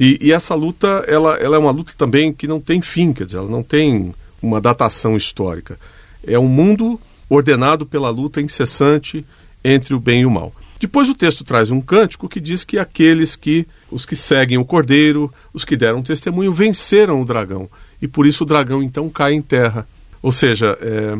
E, 0.00 0.18
e, 0.18 0.32
essa 0.32 0.54
luta, 0.54 1.04
ela, 1.06 1.36
ela 1.36 1.56
é 1.56 1.58
uma 1.58 1.70
luta 1.70 1.92
também 1.94 2.32
que 2.32 2.48
não 2.48 2.58
tem 2.58 2.80
fim, 2.80 3.12
quer 3.12 3.26
dizer, 3.26 3.36
ela 3.36 3.50
não 3.50 3.62
tem 3.62 4.14
uma 4.40 4.62
datação 4.62 5.14
histórica. 5.14 5.78
É 6.26 6.38
um 6.38 6.48
mundo 6.48 6.98
ordenado 7.28 7.84
pela 7.84 8.08
luta 8.08 8.40
incessante 8.40 9.24
entre 9.62 9.94
o 9.94 10.00
bem 10.00 10.22
e 10.22 10.26
o 10.26 10.30
mal. 10.30 10.54
Depois 10.80 11.08
o 11.08 11.14
texto 11.14 11.44
traz 11.44 11.70
um 11.70 11.80
cântico 11.80 12.28
que 12.28 12.40
diz 12.40 12.64
que 12.64 12.78
aqueles 12.78 13.36
que, 13.36 13.66
os 13.90 14.04
que 14.04 14.16
seguem 14.16 14.58
o 14.58 14.64
cordeiro, 14.64 15.32
os 15.52 15.64
que 15.64 15.76
deram 15.76 16.02
testemunho, 16.02 16.52
venceram 16.52 17.20
o 17.20 17.24
dragão. 17.24 17.68
E 18.02 18.08
por 18.08 18.26
isso 18.26 18.44
o 18.44 18.46
dragão 18.46 18.82
então 18.82 19.08
cai 19.08 19.32
em 19.32 19.42
terra. 19.42 19.86
Ou 20.20 20.32
seja, 20.32 20.76
é, 20.80 21.18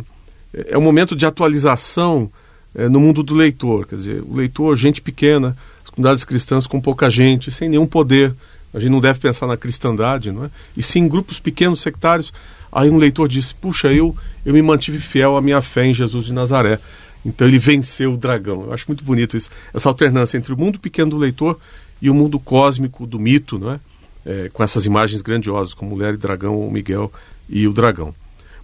é 0.70 0.78
um 0.78 0.82
momento 0.82 1.14
de 1.14 1.24
atualização 1.24 2.30
é, 2.74 2.88
no 2.88 2.98
mundo 2.98 3.22
do 3.22 3.34
leitor. 3.34 3.86
Quer 3.86 3.96
dizer, 3.96 4.22
o 4.22 4.34
leitor, 4.34 4.76
gente 4.76 5.00
pequena, 5.00 5.56
as 5.84 5.90
comunidades 5.90 6.24
cristãs 6.24 6.66
com 6.66 6.80
pouca 6.80 7.08
gente, 7.08 7.50
sem 7.50 7.68
nenhum 7.68 7.86
poder. 7.86 8.34
A 8.72 8.80
gente 8.80 8.90
não 8.90 9.00
deve 9.00 9.20
pensar 9.20 9.46
na 9.46 9.56
cristandade, 9.56 10.32
não 10.32 10.44
é? 10.46 10.50
E 10.76 10.82
sim 10.82 11.00
em 11.00 11.08
grupos 11.08 11.38
pequenos, 11.38 11.80
sectários. 11.80 12.32
Aí 12.72 12.90
um 12.90 12.96
leitor 12.96 13.28
disse: 13.28 13.54
Puxa, 13.54 13.92
eu, 13.92 14.16
eu 14.44 14.52
me 14.52 14.60
mantive 14.60 14.98
fiel 14.98 15.36
à 15.36 15.40
minha 15.40 15.62
fé 15.62 15.86
em 15.86 15.94
Jesus 15.94 16.24
de 16.26 16.32
Nazaré. 16.32 16.80
Então 17.24 17.46
ele 17.46 17.58
venceu 17.58 18.14
o 18.14 18.16
dragão. 18.16 18.64
Eu 18.64 18.72
acho 18.72 18.84
muito 18.86 19.02
bonito 19.02 19.36
isso, 19.36 19.50
essa 19.72 19.88
alternância 19.88 20.36
entre 20.36 20.52
o 20.52 20.56
mundo 20.56 20.78
pequeno 20.78 21.10
do 21.10 21.16
leitor 21.16 21.58
e 22.00 22.10
o 22.10 22.14
mundo 22.14 22.38
cósmico 22.38 23.06
do 23.06 23.18
mito, 23.18 23.58
não 23.58 23.72
é? 23.72 23.80
é 24.26 24.48
com 24.52 24.62
essas 24.62 24.84
imagens 24.84 25.22
grandiosas 25.22 25.72
como 25.72 25.92
mulher 25.92 26.14
e 26.14 26.18
dragão, 26.18 26.54
ou 26.54 26.70
Miguel 26.70 27.12
e 27.48 27.66
o 27.66 27.72
dragão. 27.72 28.14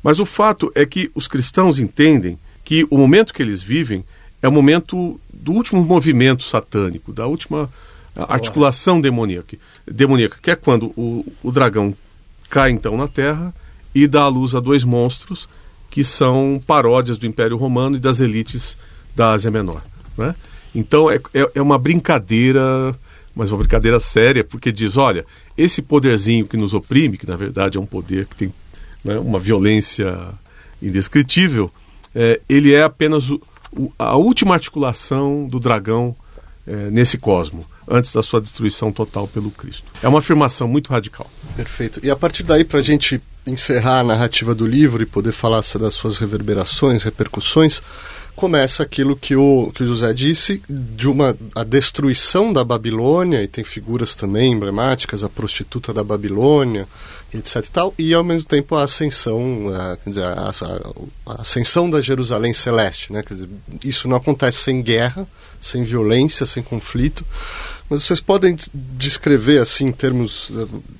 Mas 0.02 0.18
o 0.20 0.26
fato 0.26 0.70
é 0.74 0.84
que 0.84 1.10
os 1.14 1.28
cristãos 1.28 1.78
entendem 1.78 2.38
que 2.64 2.86
o 2.90 2.96
momento 2.96 3.34
que 3.34 3.42
eles 3.42 3.62
vivem 3.62 4.04
é 4.42 4.48
o 4.48 4.52
momento 4.52 5.20
do 5.32 5.52
último 5.52 5.82
movimento 5.84 6.42
satânico, 6.42 7.12
da 7.12 7.26
última 7.26 7.70
articulação 8.16 9.00
demoníaca, 9.00 9.56
demoníaca 9.86 10.38
que 10.42 10.50
é 10.50 10.56
quando 10.56 10.86
o, 10.96 11.24
o 11.42 11.50
dragão 11.50 11.94
cai 12.48 12.70
então 12.70 12.96
na 12.96 13.06
terra 13.06 13.54
e 13.94 14.06
dá 14.06 14.22
à 14.22 14.28
luz 14.28 14.54
a 14.54 14.60
dois 14.60 14.84
monstros 14.84 15.48
que 15.90 16.04
são 16.04 16.62
paródias 16.64 17.18
do 17.18 17.26
Império 17.26 17.56
Romano 17.56 17.96
e 17.96 18.00
das 18.00 18.20
elites 18.20 18.76
da 19.14 19.32
Ásia 19.32 19.50
Menor. 19.50 19.82
Né? 20.16 20.34
Então 20.74 21.10
é, 21.10 21.20
é, 21.34 21.50
é 21.56 21.62
uma 21.62 21.76
brincadeira, 21.76 22.96
mas 23.34 23.50
uma 23.50 23.58
brincadeira 23.58 23.98
séria, 23.98 24.44
porque 24.44 24.70
diz: 24.70 24.96
olha, 24.96 25.26
esse 25.58 25.82
poderzinho 25.82 26.46
que 26.46 26.56
nos 26.56 26.72
oprime, 26.72 27.18
que 27.18 27.28
na 27.28 27.36
verdade 27.36 27.76
é 27.76 27.80
um 27.80 27.86
poder 27.86 28.26
que 28.26 28.36
tem 28.36 28.54
né, 29.04 29.18
uma 29.18 29.38
violência 29.38 30.16
indescritível, 30.80 31.70
é, 32.14 32.40
ele 32.48 32.72
é 32.72 32.82
apenas 32.82 33.28
o, 33.28 33.40
o, 33.76 33.92
a 33.98 34.16
última 34.16 34.54
articulação 34.54 35.46
do 35.48 35.58
dragão 35.58 36.14
é, 36.66 36.90
nesse 36.90 37.18
cosmo, 37.18 37.66
antes 37.88 38.12
da 38.12 38.22
sua 38.22 38.40
destruição 38.40 38.92
total 38.92 39.26
pelo 39.26 39.50
Cristo. 39.50 39.84
É 40.02 40.08
uma 40.08 40.20
afirmação 40.20 40.68
muito 40.68 40.90
radical. 40.90 41.28
Perfeito. 41.56 42.00
E 42.02 42.10
a 42.10 42.16
partir 42.16 42.44
daí, 42.44 42.64
para 42.64 42.78
a 42.78 42.82
gente 42.82 43.20
encerrar 43.46 44.00
a 44.00 44.04
narrativa 44.04 44.54
do 44.54 44.66
livro 44.66 45.02
e 45.02 45.06
poder 45.06 45.32
falar 45.32 45.62
das 45.78 45.94
suas 45.94 46.18
reverberações, 46.18 47.02
repercussões, 47.02 47.80
começa 48.40 48.82
aquilo 48.82 49.16
que 49.16 49.36
o, 49.36 49.70
que 49.74 49.82
o 49.82 49.86
José 49.86 50.14
disse 50.14 50.62
de 50.66 51.06
uma 51.06 51.36
a 51.54 51.62
destruição 51.62 52.52
da 52.52 52.64
Babilônia 52.64 53.42
e 53.42 53.46
tem 53.46 53.62
figuras 53.62 54.14
também 54.14 54.52
emblemáticas 54.52 55.22
a 55.22 55.28
prostituta 55.28 55.92
da 55.92 56.02
Babilônia 56.02 56.88
etc 57.34 57.56
e 57.56 57.70
tal 57.70 57.94
e 57.98 58.14
ao 58.14 58.24
mesmo 58.24 58.48
tempo 58.48 58.74
a 58.74 58.84
ascensão 58.84 59.68
a, 59.74 59.96
quer 59.98 60.10
dizer, 60.10 60.24
a, 60.24 60.50
a, 61.26 61.42
ascensão 61.42 61.90
da 61.90 62.00
Jerusalém 62.00 62.54
celeste 62.54 63.12
né? 63.12 63.22
Quer 63.22 63.34
dizer, 63.34 63.48
isso 63.84 64.08
não 64.08 64.16
acontece 64.16 64.58
sem 64.58 64.80
guerra 64.80 65.28
sem 65.60 65.84
violência 65.84 66.46
sem 66.46 66.62
conflito 66.62 67.26
mas 67.90 68.04
vocês 68.04 68.20
podem 68.20 68.56
descrever 68.72 69.58
assim 69.58 69.86
em 69.86 69.92
termos 69.92 70.50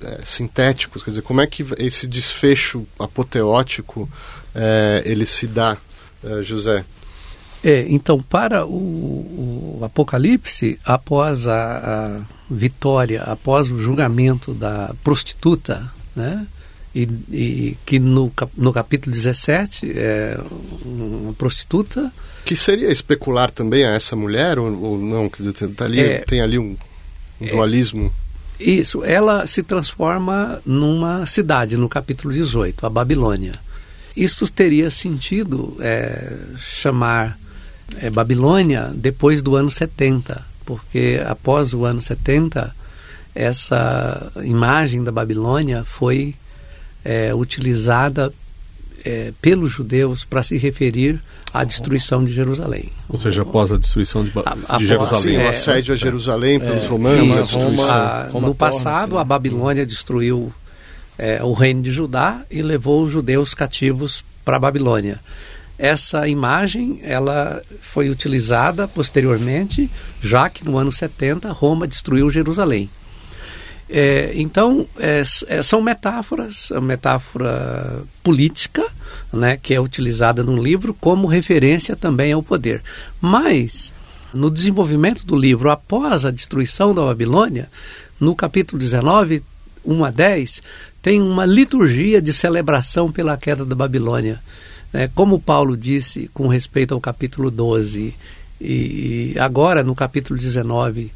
é, 0.01 0.19
sintéticos 0.23 1.01
quer 1.01 1.11
dizer 1.11 1.21
como 1.23 1.41
é 1.41 1.47
que 1.47 1.65
esse 1.79 2.05
desfecho 2.05 2.85
apoteótico 2.99 4.07
é, 4.53 5.01
ele 5.05 5.25
se 5.25 5.47
dá 5.47 5.77
é, 6.23 6.43
José 6.43 6.85
é, 7.63 7.85
então, 7.87 8.19
para 8.19 8.65
o, 8.65 9.77
o 9.79 9.85
Apocalipse, 9.85 10.79
após 10.83 11.47
a, 11.47 12.17
a, 12.17 12.21
vitória, 12.49 13.21
após 13.21 13.69
o 13.69 13.79
julgamento 13.79 14.51
da 14.51 14.95
prostituta, 15.03 15.91
né? 16.15 16.47
E, 16.93 17.07
e 17.31 17.77
que 17.85 17.99
no, 17.99 18.31
no 18.57 18.73
capítulo 18.73 19.15
17 19.15 19.91
é 19.95 20.37
uma 20.83 21.33
prostituta. 21.33 22.11
Que 22.43 22.55
seria 22.55 22.91
especular 22.91 23.49
também 23.49 23.85
a 23.85 23.91
essa 23.91 24.15
mulher 24.15 24.59
ou, 24.59 24.77
ou 24.81 24.97
não? 24.97 25.29
Quer 25.29 25.43
dizer, 25.43 25.69
tá 25.69 25.85
ali, 25.85 26.01
é, 26.01 26.19
tem 26.19 26.41
ali 26.41 26.59
um, 26.59 26.75
um 27.39 27.47
é, 27.47 27.51
dualismo. 27.51 28.13
Isso, 28.59 29.03
ela 29.03 29.47
se 29.47 29.63
transforma 29.63 30.61
numa 30.65 31.25
cidade 31.25 31.77
no 31.77 31.89
capítulo 31.89 32.33
18, 32.33 32.85
a 32.85 32.89
Babilônia. 32.89 33.53
Isso 34.15 34.47
teria 34.47 34.91
sentido 34.91 35.77
é, 35.79 36.35
chamar 36.57 37.39
é, 37.97 38.09
Babilônia 38.09 38.91
depois 38.93 39.41
do 39.41 39.55
ano 39.55 39.71
70, 39.71 40.45
porque 40.65 41.21
após 41.25 41.73
o 41.73 41.85
ano 41.85 42.01
70, 42.01 42.75
essa 43.33 44.31
imagem 44.43 45.03
da 45.03 45.11
Babilônia 45.11 45.83
foi 45.85 46.35
é, 47.03 47.33
utilizada 47.33 48.33
é, 49.03 49.33
pelos 49.41 49.71
judeus 49.71 50.23
para 50.23 50.43
se 50.43 50.57
referir 50.57 51.19
à 51.53 51.63
destruição 51.63 52.23
de 52.23 52.31
Jerusalém. 52.31 52.89
Ou 53.09 53.19
seja, 53.19 53.41
após 53.41 53.71
a 53.71 53.77
destruição 53.77 54.23
de, 54.23 54.31
a, 54.67 54.77
de 54.77 54.87
Jerusalém. 54.87 55.21
Sim, 55.21 55.37
o 55.37 55.49
assédio 55.49 55.93
a 55.93 55.97
Jerusalém 55.97 56.59
pelos 56.59 56.81
é, 56.81 56.87
romanos, 56.87 57.37
a 57.37 57.41
destruição. 57.41 57.95
A, 57.95 58.29
no 58.33 58.55
passado, 58.55 59.17
a 59.17 59.23
Babilônia 59.23 59.85
destruiu 59.85 60.53
é, 61.17 61.43
o 61.43 61.53
reino 61.53 61.81
de 61.81 61.91
Judá 61.91 62.41
e 62.49 62.61
levou 62.61 63.03
os 63.03 63.11
judeus 63.11 63.53
cativos 63.53 64.23
para 64.45 64.57
a 64.57 64.59
Babilônia. 64.59 65.19
Essa 65.77 66.27
imagem 66.27 66.99
ela 67.01 67.61
foi 67.81 68.09
utilizada 68.09 68.87
posteriormente, 68.87 69.89
já 70.21 70.47
que 70.47 70.63
no 70.63 70.77
ano 70.77 70.91
70 70.91 71.51
Roma 71.51 71.87
destruiu 71.87 72.29
Jerusalém. 72.29 72.89
É, 73.93 74.31
então, 74.35 74.87
é, 74.97 75.21
é, 75.47 75.61
são 75.61 75.81
metáforas, 75.81 76.71
a 76.71 76.79
metáfora 76.79 78.01
política, 78.23 78.85
né, 79.33 79.57
que 79.57 79.73
é 79.73 79.81
utilizada 79.81 80.41
no 80.43 80.63
livro 80.63 80.93
como 80.93 81.27
referência 81.27 81.93
também 81.93 82.31
ao 82.31 82.41
poder. 82.41 82.81
Mas, 83.19 83.93
no 84.33 84.49
desenvolvimento 84.49 85.25
do 85.25 85.35
livro, 85.35 85.69
após 85.69 86.23
a 86.23 86.31
destruição 86.31 86.95
da 86.95 87.01
Babilônia, 87.01 87.69
no 88.17 88.33
capítulo 88.33 88.79
19, 88.79 89.43
1 89.83 90.05
a 90.05 90.09
10, 90.09 90.63
tem 91.01 91.21
uma 91.21 91.45
liturgia 91.45 92.21
de 92.21 92.31
celebração 92.31 93.11
pela 93.11 93.35
queda 93.35 93.65
da 93.65 93.75
Babilônia. 93.75 94.39
É, 94.93 95.09
como 95.09 95.37
Paulo 95.37 95.75
disse 95.75 96.29
com 96.33 96.47
respeito 96.47 96.93
ao 96.93 97.01
capítulo 97.01 97.51
12, 97.51 98.15
e, 98.61 99.35
agora 99.37 99.83
no 99.83 99.93
capítulo 99.93 100.39
19, 100.39 101.11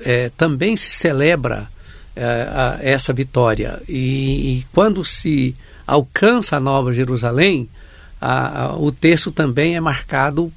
é, 0.00 0.30
também 0.30 0.74
se 0.74 0.90
celebra 0.90 1.68
é, 1.68 1.73
a, 2.16 2.78
essa 2.80 3.12
vitória. 3.12 3.80
E, 3.88 4.58
e, 4.58 4.66
quando 4.72 5.04
se 5.04 5.54
alcança 5.86 6.56
a 6.56 6.60
Nova 6.60 6.92
Jerusalém, 6.92 7.68
a, 8.20 8.64
a, 8.64 8.76
o 8.76 8.90
texto 8.92 9.30
também 9.30 9.76
é 9.76 9.80
marcado 9.80 10.52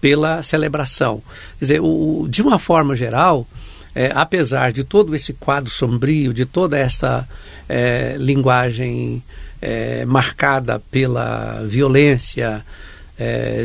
pela 0.00 0.42
celebração. 0.42 1.22
Quer 1.58 1.64
dizer, 1.64 1.80
o, 1.80 2.26
de 2.28 2.42
uma 2.42 2.58
forma 2.58 2.96
geral, 2.96 3.46
é, 3.94 4.10
apesar 4.14 4.72
de 4.72 4.84
todo 4.84 5.14
esse 5.14 5.32
quadro 5.32 5.70
sombrio, 5.70 6.32
de 6.32 6.46
toda 6.46 6.78
esta 6.78 7.28
é, 7.68 8.16
linguagem 8.18 9.22
é, 9.60 10.04
marcada 10.04 10.80
pela 10.90 11.62
violência, 11.66 12.64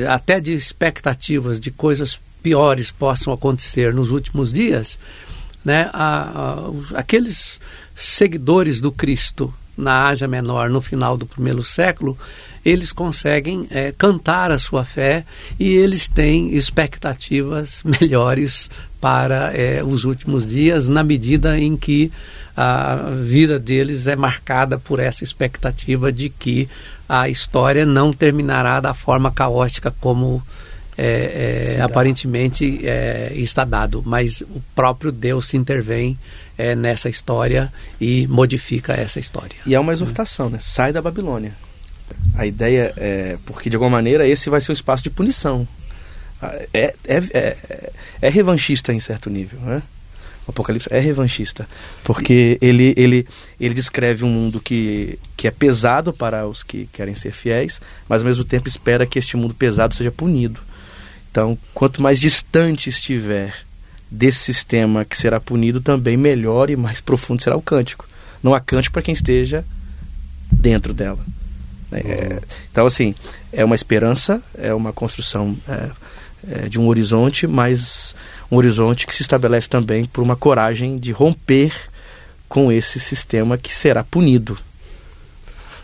até 0.10 0.42
de 0.42 0.52
expectativas 0.52 1.62
de 1.62 1.72
coisas 1.72 2.20
piores 2.44 2.92
possam 2.92 3.32
acontecer 3.32 3.94
nos 3.94 4.12
últimos 4.12 4.52
dias, 4.52 5.00
né, 5.66 5.90
a, 5.92 6.62
a, 6.94 7.00
aqueles 7.00 7.60
seguidores 7.96 8.80
do 8.80 8.92
Cristo 8.92 9.52
na 9.76 10.08
Ásia 10.08 10.28
Menor 10.28 10.70
no 10.70 10.80
final 10.80 11.18
do 11.18 11.26
primeiro 11.26 11.64
século, 11.64 12.18
eles 12.64 12.92
conseguem 12.92 13.68
é, 13.70 13.92
cantar 13.92 14.52
a 14.52 14.58
sua 14.58 14.86
fé 14.86 15.26
e 15.60 15.74
eles 15.74 16.08
têm 16.08 16.56
expectativas 16.56 17.84
melhores 18.00 18.70
para 19.02 19.52
é, 19.54 19.84
os 19.84 20.06
últimos 20.06 20.48
dias, 20.48 20.88
na 20.88 21.04
medida 21.04 21.60
em 21.60 21.76
que 21.76 22.12
a 22.56 23.12
vida 23.22 23.60
deles 23.60 24.08
é 24.08 24.16
marcada 24.16 24.80
por 24.80 25.00
essa 25.00 25.24
expectativa 25.24 26.12
de 26.12 26.30
que 26.30 26.70
a 27.08 27.28
história 27.28 27.86
não 27.86 28.14
terminará 28.14 28.80
da 28.80 28.94
forma 28.94 29.30
caótica 29.30 29.94
como 30.00 30.42
é, 30.98 31.76
é, 31.78 31.82
aparentemente 31.82 32.86
é, 32.86 33.32
está 33.36 33.66
dado, 33.66 34.02
mas 34.06 34.42
o 34.42 34.62
próprio 34.74 35.12
Deus 35.12 35.48
se 35.48 35.58
intervém 35.58 36.18
é, 36.58 36.76
nessa 36.76 37.10
história 37.10 37.72
e 38.00 38.26
modifica 38.28 38.94
essa 38.94 39.20
história. 39.20 39.58
E 39.66 39.76
é 39.76 39.80
uma 39.80 39.94
exortação, 39.94 40.50
né? 40.50 40.58
Sai 40.62 40.94
da 40.94 41.02
Babilônia. 41.02 41.54
A 42.36 42.46
ideia 42.46 42.94
é 42.98 43.38
porque 43.46 43.70
de 43.70 43.76
alguma 43.76 43.92
maneira 43.92 44.28
esse 44.28 44.50
vai 44.50 44.62
ser 44.62 44.72
um 44.72 44.74
espaço 44.74 45.04
de 45.04 45.10
punição. 45.10 45.68
É, 46.74 46.94
é, 47.04 47.18
é, 47.34 47.92
é 48.22 48.30
revanchista 48.30 48.94
em 48.94 49.00
certo 49.00 49.30
nível, 49.30 49.60
né? 49.62 49.82
O 50.48 50.52
Apocalipse 50.52 50.88
é 50.92 51.00
revanchista, 51.00 51.68
porque 52.04 52.60
ele, 52.62 52.94
ele, 52.96 53.28
ele 53.60 53.74
descreve 53.74 54.24
um 54.24 54.30
mundo 54.30 54.62
que, 54.62 55.18
que 55.36 55.48
é 55.48 55.52
pesado 55.52 56.14
para 56.14 56.48
os 56.48 56.62
que 56.62 56.88
querem 56.94 57.16
ser 57.16 57.32
fiéis, 57.32 57.82
mas 58.08 58.22
ao 58.22 58.28
mesmo 58.28 58.44
tempo 58.44 58.68
espera 58.68 59.08
que 59.08 59.18
este 59.18 59.36
mundo 59.36 59.56
pesado 59.56 59.96
seja 59.96 60.12
punido. 60.12 60.62
Então, 61.36 61.58
quanto 61.74 62.02
mais 62.02 62.18
distante 62.18 62.90
estiver 62.90 63.54
desse 64.10 64.38
sistema 64.38 65.04
que 65.04 65.18
será 65.18 65.38
punido, 65.38 65.82
também 65.82 66.16
melhor 66.16 66.70
e 66.70 66.78
mais 66.78 67.02
profundo 67.02 67.44
será 67.44 67.58
o 67.58 67.62
cântico. 67.62 68.08
Não 68.42 68.56
há 68.56 68.62
cântico 68.62 68.94
para 68.94 69.02
quem 69.02 69.14
esteja 69.14 69.66
dentro 70.50 70.94
dela. 70.94 71.20
É, 71.92 72.42
então, 72.72 72.86
assim, 72.86 73.14
é 73.52 73.66
uma 73.66 73.76
esperança, 73.76 74.42
é 74.58 74.74
uma 74.74 74.94
construção 74.94 75.58
é, 75.68 75.90
é, 76.52 76.70
de 76.70 76.80
um 76.80 76.88
horizonte, 76.88 77.46
mas 77.46 78.16
um 78.50 78.56
horizonte 78.56 79.06
que 79.06 79.14
se 79.14 79.22
estabelece 79.22 79.68
também 79.68 80.06
por 80.06 80.22
uma 80.22 80.38
coragem 80.38 80.98
de 80.98 81.12
romper 81.12 81.74
com 82.48 82.72
esse 82.72 82.98
sistema 82.98 83.58
que 83.58 83.76
será 83.76 84.06
punido. 84.06 84.58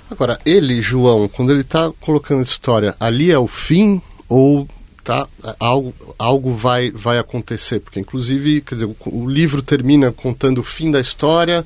Agora, 0.09 0.39
ele, 0.45 0.81
João, 0.81 1.27
quando 1.27 1.51
ele 1.51 1.59
está 1.59 1.91
colocando 1.99 2.39
essa 2.39 2.51
história, 2.51 2.95
ali 2.97 3.29
é 3.29 3.37
o 3.37 3.47
fim 3.47 4.01
ou 4.29 4.65
tá 5.03 5.27
algo 5.59 5.93
algo 6.17 6.53
vai 6.53 6.91
vai 6.91 7.17
acontecer? 7.17 7.79
Porque 7.79 7.99
inclusive, 7.99 8.61
quer 8.61 8.75
dizer, 8.75 8.85
o, 8.85 8.95
o 9.05 9.29
livro 9.29 9.61
termina 9.61 10.11
contando 10.11 10.59
o 10.59 10.63
fim 10.63 10.91
da 10.91 10.99
história 10.99 11.65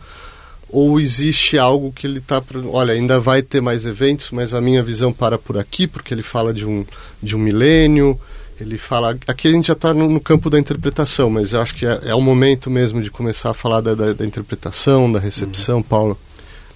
ou 0.70 1.00
existe 1.00 1.58
algo 1.58 1.92
que 1.92 2.08
ele 2.08 2.20
está 2.20 2.42
olha 2.72 2.94
ainda 2.94 3.20
vai 3.20 3.42
ter 3.42 3.62
mais 3.62 3.86
eventos 3.86 4.32
mas 4.32 4.54
a 4.54 4.60
minha 4.60 4.82
visão 4.82 5.14
para 5.14 5.38
por 5.38 5.60
aqui 5.60 5.86
porque 5.86 6.12
ele 6.12 6.24
fala 6.24 6.52
de 6.54 6.66
um 6.66 6.84
de 7.22 7.36
um 7.36 7.40
milênio 7.40 8.20
ele 8.60 8.78
fala. 8.78 9.18
Aqui 9.28 9.48
a 9.48 9.52
gente 9.52 9.68
já 9.68 9.74
está 9.74 9.94
no, 9.94 10.08
no, 10.10 10.20
campo 10.20 10.50
da 10.50 10.58
interpretação, 10.58 11.30
mas 11.30 11.54
eu 11.54 11.62
acho 11.62 11.76
que 11.76 11.86
é, 11.86 12.00
é 12.06 12.16
o 12.16 12.22
momento 12.22 12.70
mesmo 12.70 13.02
de 13.02 13.12
começar 13.12 13.52
a 13.52 13.54
falar 13.54 13.82
da, 13.82 13.94
da, 13.94 14.14
da 14.14 14.26
interpretação, 14.26 15.12
da 15.12 15.20
recepção, 15.20 15.78
uhum. 15.78 15.84
Paulo. 15.84 16.18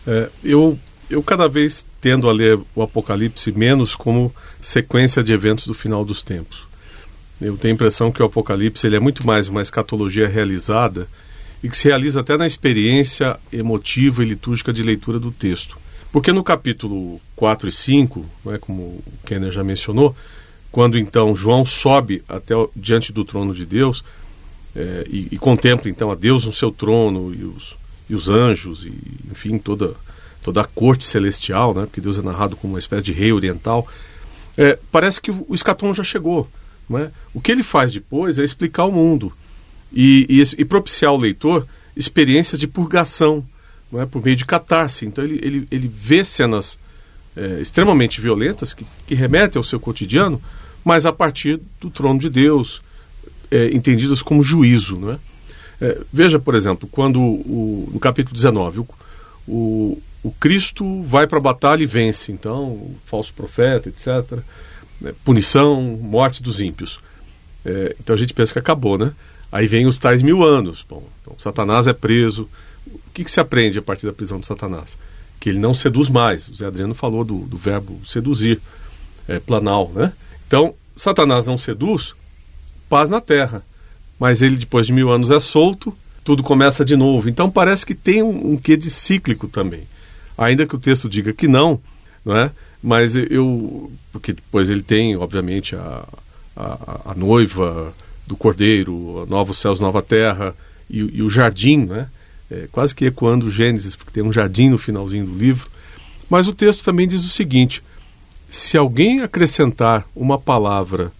É, 0.05 0.29
eu, 0.43 0.77
eu 1.09 1.23
cada 1.23 1.47
vez 1.47 1.85
tendo 1.99 2.29
a 2.29 2.33
ler 2.33 2.59
o 2.75 2.81
Apocalipse 2.81 3.51
menos 3.51 3.95
como 3.95 4.33
sequência 4.61 5.23
de 5.23 5.33
eventos 5.33 5.65
do 5.65 5.73
final 5.73 6.05
dos 6.05 6.21
tempos. 6.21 6.67
Eu 7.41 7.57
tenho 7.57 7.73
a 7.73 7.75
impressão 7.75 8.11
que 8.11 8.21
o 8.21 8.25
Apocalipse 8.25 8.85
ele 8.85 8.95
é 8.95 8.99
muito 8.99 9.25
mais 9.25 9.47
uma 9.47 9.61
escatologia 9.61 10.27
realizada 10.27 11.07
e 11.63 11.69
que 11.69 11.77
se 11.77 11.87
realiza 11.87 12.19
até 12.19 12.37
na 12.37 12.45
experiência 12.45 13.39
emotiva 13.51 14.23
e 14.23 14.27
litúrgica 14.27 14.71
de 14.71 14.83
leitura 14.83 15.19
do 15.19 15.31
texto. 15.31 15.77
Porque 16.11 16.31
no 16.31 16.43
capítulo 16.43 17.19
4 17.35 17.69
e 17.69 17.71
5, 17.71 18.25
né, 18.45 18.57
como 18.59 18.81
o 18.81 19.03
Kenner 19.25 19.51
já 19.51 19.63
mencionou, 19.63 20.15
quando 20.71 20.97
então 20.97 21.35
João 21.35 21.65
sobe 21.65 22.23
até 22.27 22.55
o, 22.55 22.69
diante 22.75 23.11
do 23.11 23.25
trono 23.25 23.53
de 23.53 23.65
Deus 23.65 24.03
é, 24.75 25.05
e, 25.09 25.27
e, 25.31 25.37
contempla 25.37 25.89
então 25.89 26.11
a 26.11 26.15
Deus 26.15 26.45
no 26.45 26.53
seu 26.53 26.71
trono 26.71 27.33
e 27.33 27.43
os, 27.43 27.75
e 28.09 28.15
os 28.15 28.29
anjos 28.29 28.85
e 28.85 28.93
enfim 29.31 29.57
toda 29.57 29.95
toda 30.43 30.61
a 30.61 30.65
corte 30.65 31.03
celestial, 31.03 31.73
né? 31.73 31.85
Porque 31.85 32.01
Deus 32.01 32.17
é 32.17 32.21
narrado 32.21 32.55
como 32.55 32.73
uma 32.73 32.79
espécie 32.79 33.03
de 33.03 33.11
rei 33.11 33.31
oriental. 33.31 33.87
É, 34.57 34.77
parece 34.91 35.21
que 35.21 35.31
o 35.31 35.53
escatom 35.53 35.93
já 35.93 36.03
chegou. 36.03 36.49
Né? 36.89 37.11
O 37.33 37.39
que 37.39 37.51
ele 37.51 37.63
faz 37.63 37.93
depois 37.93 38.39
é 38.39 38.43
explicar 38.43 38.85
o 38.85 38.91
mundo 38.91 39.31
e, 39.93 40.25
e, 40.29 40.61
e 40.61 40.65
propiciar 40.65 41.11
ao 41.11 41.17
leitor 41.17 41.67
experiências 41.95 42.59
de 42.59 42.67
purgação, 42.67 43.45
não 43.91 44.01
é? 44.01 44.05
por 44.05 44.23
meio 44.23 44.35
de 44.35 44.45
catarse. 44.45 45.05
Então 45.05 45.23
ele, 45.23 45.39
ele, 45.43 45.67
ele 45.69 45.87
vê 45.87 46.25
cenas 46.25 46.79
é, 47.35 47.61
extremamente 47.61 48.19
violentas 48.19 48.73
que, 48.73 48.85
que 49.05 49.15
remetem 49.15 49.59
ao 49.59 49.63
seu 49.63 49.79
cotidiano, 49.79 50.41
mas 50.83 51.05
a 51.05 51.13
partir 51.13 51.59
do 51.79 51.89
trono 51.89 52.19
de 52.19 52.29
Deus, 52.29 52.81
é, 53.51 53.69
entendidas 53.69 54.21
como 54.21 54.43
juízo. 54.43 54.97
Não 54.97 55.11
é? 55.11 55.17
é 55.81 55.97
veja, 56.11 56.39
por 56.39 56.55
exemplo, 56.55 56.89
quando 56.91 57.21
o, 57.21 57.89
no 57.93 57.99
capítulo 57.99 58.35
19 58.35 58.79
o, 58.79 58.87
o, 59.47 60.01
o 60.23 60.31
Cristo 60.31 61.01
vai 61.03 61.27
para 61.27 61.37
a 61.37 61.41
batalha 61.41 61.83
e 61.83 61.85
vence, 61.85 62.31
então, 62.31 62.91
falso 63.05 63.33
profeta, 63.33 63.89
etc. 63.89 64.39
Né, 64.99 65.13
punição, 65.23 65.81
morte 65.81 66.43
dos 66.43 66.59
ímpios. 66.59 66.99
É, 67.65 67.95
então 67.99 68.15
a 68.15 68.19
gente 68.19 68.33
pensa 68.33 68.53
que 68.53 68.59
acabou, 68.59 68.97
né? 68.97 69.13
Aí 69.51 69.67
vem 69.67 69.87
os 69.87 69.97
tais 69.97 70.21
mil 70.21 70.43
anos. 70.43 70.85
Bom, 70.87 71.03
então, 71.21 71.35
Satanás 71.39 71.87
é 71.87 71.93
preso. 71.93 72.49
O 72.85 72.99
que, 73.13 73.23
que 73.23 73.31
se 73.31 73.39
aprende 73.39 73.79
a 73.79 73.81
partir 73.81 74.05
da 74.05 74.13
prisão 74.13 74.39
de 74.39 74.45
Satanás? 74.45 74.97
Que 75.39 75.49
ele 75.49 75.59
não 75.59 75.73
seduz 75.73 76.09
mais. 76.09 76.47
O 76.49 76.55
Zé 76.55 76.65
Adriano 76.65 76.93
falou 76.93 77.23
do, 77.23 77.39
do 77.39 77.57
verbo 77.57 77.99
seduzir, 78.05 78.59
é, 79.27 79.39
planal, 79.39 79.91
né? 79.95 80.13
Então, 80.47 80.73
Satanás 80.95 81.45
não 81.45 81.57
seduz, 81.57 82.13
paz 82.89 83.09
na 83.09 83.21
terra. 83.21 83.63
Mas 84.19 84.41
ele, 84.41 84.57
depois 84.57 84.85
de 84.85 84.93
mil 84.93 85.09
anos, 85.09 85.31
é 85.31 85.39
solto, 85.39 85.95
tudo 86.25 86.43
começa 86.43 86.83
de 86.83 86.97
novo. 86.97 87.29
Então 87.29 87.49
parece 87.49 87.85
que 87.85 87.95
tem 87.95 88.21
um, 88.21 88.53
um 88.53 88.57
quê 88.57 88.75
de 88.75 88.89
cíclico 88.89 89.47
também. 89.47 89.87
Ainda 90.39 90.65
que 90.65 90.73
o 90.73 90.79
texto 90.79 91.09
diga 91.09 91.33
que 91.33 91.49
não, 91.49 91.81
não 92.23 92.37
é? 92.37 92.49
Mas 92.81 93.13
eu. 93.13 93.91
Porque 94.09 94.31
depois 94.31 94.69
ele 94.69 94.81
tem, 94.81 95.17
obviamente, 95.17 95.75
a, 95.75 96.05
a, 96.55 97.11
a 97.11 97.13
noiva 97.13 97.93
do 98.25 98.37
cordeiro, 98.37 99.27
novos 99.29 99.59
céus, 99.59 99.81
nova 99.81 100.01
terra, 100.01 100.55
e, 100.89 100.99
e 100.99 101.21
o 101.21 101.29
jardim, 101.29 101.85
né? 101.85 102.07
É, 102.49 102.69
quase 102.71 102.95
que 102.95 103.05
ecoando 103.05 103.47
o 103.47 103.51
Gênesis, 103.51 103.97
porque 103.97 104.13
tem 104.13 104.23
um 104.23 104.31
jardim 104.31 104.69
no 104.69 104.77
finalzinho 104.77 105.25
do 105.25 105.37
livro. 105.37 105.67
Mas 106.29 106.47
o 106.47 106.53
texto 106.53 106.85
também 106.85 107.05
diz 107.05 107.25
o 107.25 107.29
seguinte: 107.29 107.83
se 108.49 108.77
alguém 108.77 109.19
acrescentar 109.19 110.07
uma 110.15 110.39
palavra, 110.39 111.11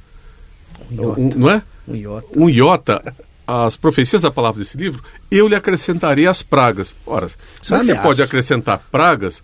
um, 0.89 1.25
um, 1.25 1.29
não 1.35 1.49
é? 1.49 1.61
Um 1.85 1.95
iota. 1.95 2.39
Um 2.39 2.49
iota 2.49 3.15
às 3.49 3.75
profecias 3.75 4.21
da 4.21 4.29
palavra 4.29 4.59
desse 4.59 4.77
livro, 4.77 5.03
eu 5.31 5.47
lhe 5.47 5.55
acrescentarei 5.55 6.27
as 6.27 6.43
pragas. 6.43 6.93
Ora, 7.03 7.27
como 7.67 7.81
é 7.81 7.83
você 7.83 7.95
pode 7.95 8.21
acrescentar 8.21 8.77
pragas 8.91 9.43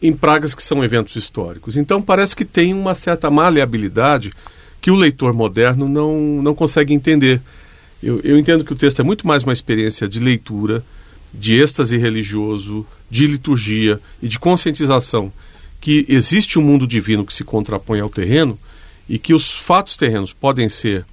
em 0.00 0.12
pragas 0.12 0.54
que 0.54 0.62
são 0.62 0.84
eventos 0.84 1.16
históricos? 1.16 1.76
Então 1.76 2.00
parece 2.00 2.36
que 2.36 2.44
tem 2.44 2.72
uma 2.72 2.94
certa 2.94 3.28
maleabilidade 3.30 4.32
que 4.80 4.90
o 4.90 4.94
leitor 4.94 5.32
moderno 5.32 5.88
não, 5.88 6.16
não 6.42 6.54
consegue 6.54 6.94
entender. 6.94 7.40
Eu, 8.00 8.20
eu 8.22 8.38
entendo 8.38 8.64
que 8.64 8.72
o 8.72 8.76
texto 8.76 9.00
é 9.00 9.02
muito 9.02 9.26
mais 9.26 9.42
uma 9.42 9.52
experiência 9.52 10.08
de 10.08 10.20
leitura, 10.20 10.84
de 11.32 11.56
êxtase 11.56 11.96
religioso, 11.96 12.86
de 13.10 13.26
liturgia 13.26 13.98
e 14.22 14.28
de 14.28 14.38
conscientização 14.38 15.32
que 15.80 16.06
existe 16.08 16.56
um 16.58 16.62
mundo 16.62 16.86
divino 16.86 17.26
que 17.26 17.34
se 17.34 17.42
contrapõe 17.42 17.98
ao 17.98 18.08
terreno 18.08 18.56
e 19.08 19.18
que 19.18 19.34
os 19.34 19.50
fatos 19.50 19.96
terrenos 19.96 20.32
podem 20.32 20.68
ser 20.68 21.04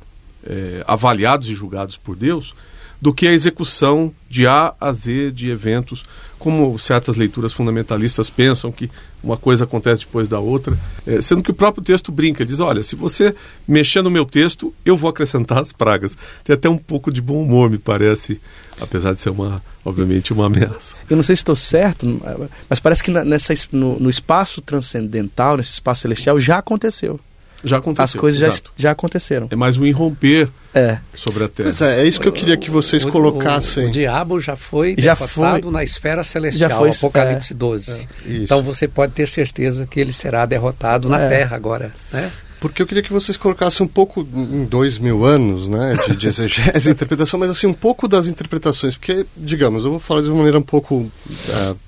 é, 0.45 0.83
avaliados 0.87 1.49
e 1.49 1.53
julgados 1.53 1.97
por 1.97 2.15
Deus, 2.15 2.53
do 3.01 3.13
que 3.13 3.27
a 3.27 3.31
execução 3.31 4.13
de 4.29 4.45
A 4.45 4.73
a 4.79 4.93
Z 4.93 5.31
de 5.31 5.49
eventos, 5.49 6.03
como 6.37 6.77
certas 6.79 7.15
leituras 7.15 7.53
fundamentalistas 7.53 8.29
pensam 8.29 8.71
que 8.71 8.89
uma 9.23 9.37
coisa 9.37 9.63
acontece 9.63 10.01
depois 10.01 10.27
da 10.27 10.39
outra, 10.39 10.77
é, 11.05 11.21
sendo 11.21 11.43
que 11.43 11.51
o 11.51 11.53
próprio 11.53 11.83
texto 11.83 12.11
brinca, 12.11 12.43
diz, 12.43 12.59
olha, 12.59 12.81
se 12.81 12.95
você 12.95 13.35
mexer 13.67 14.01
no 14.01 14.09
meu 14.09 14.25
texto, 14.25 14.73
eu 14.83 14.97
vou 14.97 15.09
acrescentar 15.09 15.59
as 15.59 15.71
pragas. 15.71 16.17
Tem 16.43 16.55
até 16.55 16.67
um 16.67 16.77
pouco 16.77 17.11
de 17.11 17.21
bom 17.21 17.43
humor, 17.43 17.69
me 17.69 17.77
parece, 17.77 18.41
apesar 18.79 19.13
de 19.13 19.21
ser 19.21 19.29
uma, 19.29 19.61
obviamente, 19.85 20.33
uma 20.33 20.47
ameaça. 20.47 20.95
Eu 21.07 21.15
não 21.15 21.23
sei 21.23 21.35
se 21.35 21.41
estou 21.41 21.55
certo, 21.55 22.19
mas 22.67 22.79
parece 22.79 23.03
que 23.03 23.11
nessa, 23.11 23.53
no, 23.71 23.99
no 23.99 24.09
espaço 24.09 24.61
transcendental, 24.61 25.57
nesse 25.57 25.73
espaço 25.73 26.01
celestial, 26.01 26.39
já 26.39 26.57
aconteceu. 26.57 27.19
Já 27.63 27.77
aconteceu. 27.77 28.03
As 28.03 28.15
coisas 28.15 28.39
já, 28.39 28.61
já, 28.75 28.91
aconteceram. 28.91 29.47
É 29.51 29.55
mais 29.55 29.77
um 29.77 29.85
irromper 29.85 30.49
é. 30.73 30.97
sobre 31.13 31.43
a 31.43 31.47
Terra. 31.47 31.69
Pois 31.69 31.81
é, 31.81 32.01
é 32.01 32.07
isso 32.07 32.19
que 32.19 32.27
eu 32.27 32.31
queria 32.31 32.57
que 32.57 32.71
vocês 32.71 33.05
o, 33.05 33.11
colocassem. 33.11 33.85
O, 33.85 33.89
o, 33.89 33.91
diabo 33.91 34.39
já 34.39 34.55
foi 34.55 34.95
já 34.97 35.13
derrotado 35.13 35.63
foi, 35.63 35.71
na 35.71 35.83
esfera 35.83 36.23
celestial, 36.23 36.69
já 36.69 36.77
foi, 36.77 36.89
Apocalipse 36.89 37.53
é, 37.53 37.55
12. 37.55 37.91
É, 37.91 38.05
então 38.25 38.63
você 38.63 38.87
pode 38.87 39.13
ter 39.13 39.27
certeza 39.27 39.85
que 39.85 39.99
ele 39.99 40.11
será 40.11 40.45
derrotado 40.45 41.07
na 41.07 41.21
é. 41.21 41.27
Terra 41.27 41.55
agora. 41.55 41.93
Né? 42.11 42.31
Porque 42.61 42.79
eu 42.79 42.85
queria 42.85 43.01
que 43.01 43.11
vocês 43.11 43.37
colocassem 43.37 43.83
um 43.83 43.89
pouco, 43.89 44.21
em 44.21 44.65
dois 44.65 44.99
mil 44.99 45.25
anos, 45.25 45.67
né, 45.67 45.97
de, 46.07 46.15
de 46.15 46.27
exegese 46.27 46.89
e 46.89 46.91
interpretação, 46.93 47.39
mas 47.39 47.49
assim, 47.49 47.65
um 47.65 47.73
pouco 47.73 48.07
das 48.07 48.27
interpretações, 48.27 48.95
porque, 48.95 49.25
digamos, 49.35 49.83
eu 49.83 49.89
vou 49.89 49.99
falar 49.99 50.21
de 50.21 50.27
uma 50.27 50.37
maneira 50.37 50.59
um 50.59 50.63
pouco 50.63 50.97
uh, 50.97 51.11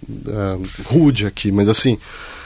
uh, 0.10 0.68
rude 0.86 1.28
aqui, 1.28 1.52
mas 1.52 1.70
assim, 1.70 2.00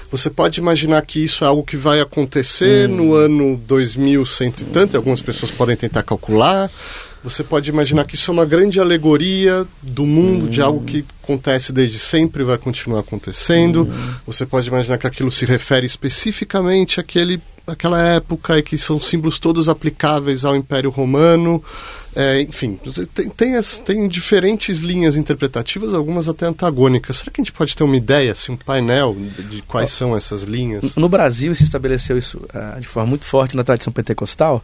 você 0.10 0.30
pode 0.30 0.60
imaginar 0.60 1.06
que 1.06 1.24
isso 1.24 1.44
é 1.44 1.48
algo 1.48 1.64
que 1.64 1.76
vai 1.76 2.00
acontecer 2.00 2.90
hum. 2.90 2.96
no 2.96 3.14
ano 3.14 3.58
2100 3.68 4.48
e 4.48 4.66
tanto, 4.66 4.94
e 4.94 4.98
algumas 4.98 5.22
pessoas 5.22 5.52
podem 5.52 5.76
tentar 5.76 6.04
calcular. 6.04 6.72
Você 7.24 7.44
pode 7.44 7.70
imaginar 7.70 8.06
que 8.06 8.16
isso 8.16 8.32
é 8.32 8.34
uma 8.34 8.46
grande 8.46 8.80
alegoria 8.80 9.66
do 9.82 10.06
mundo, 10.06 10.46
hum. 10.46 10.50
de 10.50 10.62
algo 10.62 10.84
que 10.86 11.04
acontece 11.22 11.74
desde 11.74 12.00
sempre 12.00 12.44
e 12.44 12.46
vai 12.46 12.58
continuar 12.58 13.02
acontecendo. 13.02 13.84
Hum. 13.84 14.14
Você 14.26 14.46
pode 14.46 14.68
imaginar 14.68 14.98
que 14.98 15.08
aquilo 15.08 15.32
se 15.32 15.46
refere 15.46 15.86
especificamente 15.86 17.00
àquele, 17.00 17.42
àquela 17.68 18.02
época 18.02 18.58
e 18.58 18.64
que 18.64 18.78
são 18.78 19.00
símbolos 19.00 19.40
todos 19.40 19.68
aplicáveis 19.68 20.46
ao 20.46 20.56
Império 20.56 20.90
Romano. 20.90 21.62
É, 22.16 22.42
enfim, 22.42 22.80
tem, 23.14 23.30
tem, 23.30 23.56
as, 23.56 23.78
tem, 23.78 24.08
diferentes 24.08 24.80
linhas 24.80 25.16
interpretativas, 25.16 25.94
algumas 25.94 26.28
até 26.28 26.48
antagônicas. 26.48 27.18
Será 27.18 27.32
que 27.32 27.42
a 27.42 27.44
gente 27.44 27.52
pode 27.52 27.76
ter 27.76 27.84
uma 27.84 27.96
ideia, 27.96 28.32
assim, 28.32 28.54
um 28.54 28.58
painel 28.58 29.14
de, 29.14 29.44
de 29.44 29.62
quais 29.62 29.92
são 29.92 30.18
essas 30.18 30.42
linhas? 30.42 30.96
No 30.96 31.08
Brasil 31.08 31.54
se 31.54 31.64
estabeleceu 31.64 32.18
isso 32.18 32.40
uh, 32.40 32.80
de 32.80 32.88
forma 32.88 33.10
muito 33.10 33.26
forte 33.26 33.56
na 33.56 33.64
tradição 33.64 33.94
pentecostal, 33.94 34.64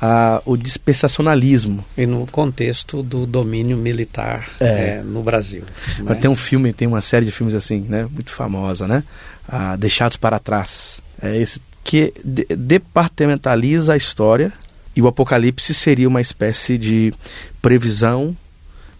a, 0.00 0.40
o 0.46 0.56
dispensacionalismo. 0.56 1.84
E 1.98 2.06
no 2.06 2.26
contexto 2.28 3.02
do 3.02 3.26
domínio 3.26 3.76
militar 3.76 4.48
é. 4.58 4.66
É, 4.66 5.02
no 5.02 5.22
Brasil. 5.22 5.64
Né? 5.98 6.14
Tem 6.14 6.30
um 6.30 6.36
filme, 6.36 6.72
tem 6.72 6.88
uma 6.88 7.02
série 7.02 7.26
de 7.26 7.32
filmes 7.32 7.54
assim, 7.54 7.80
né, 7.80 8.08
muito 8.10 8.30
famosa, 8.30 8.86
né? 8.86 9.04
Ah, 9.46 9.76
Deixados 9.76 10.16
para 10.16 10.38
Trás. 10.38 11.02
É 11.20 11.36
esse 11.36 11.60
que 11.86 12.12
de 12.24 12.44
departamentaliza 12.50 13.92
a 13.92 13.96
história 13.96 14.52
e 14.94 15.00
o 15.00 15.06
Apocalipse 15.06 15.72
seria 15.72 16.08
uma 16.08 16.20
espécie 16.20 16.76
de 16.76 17.14
previsão 17.62 18.36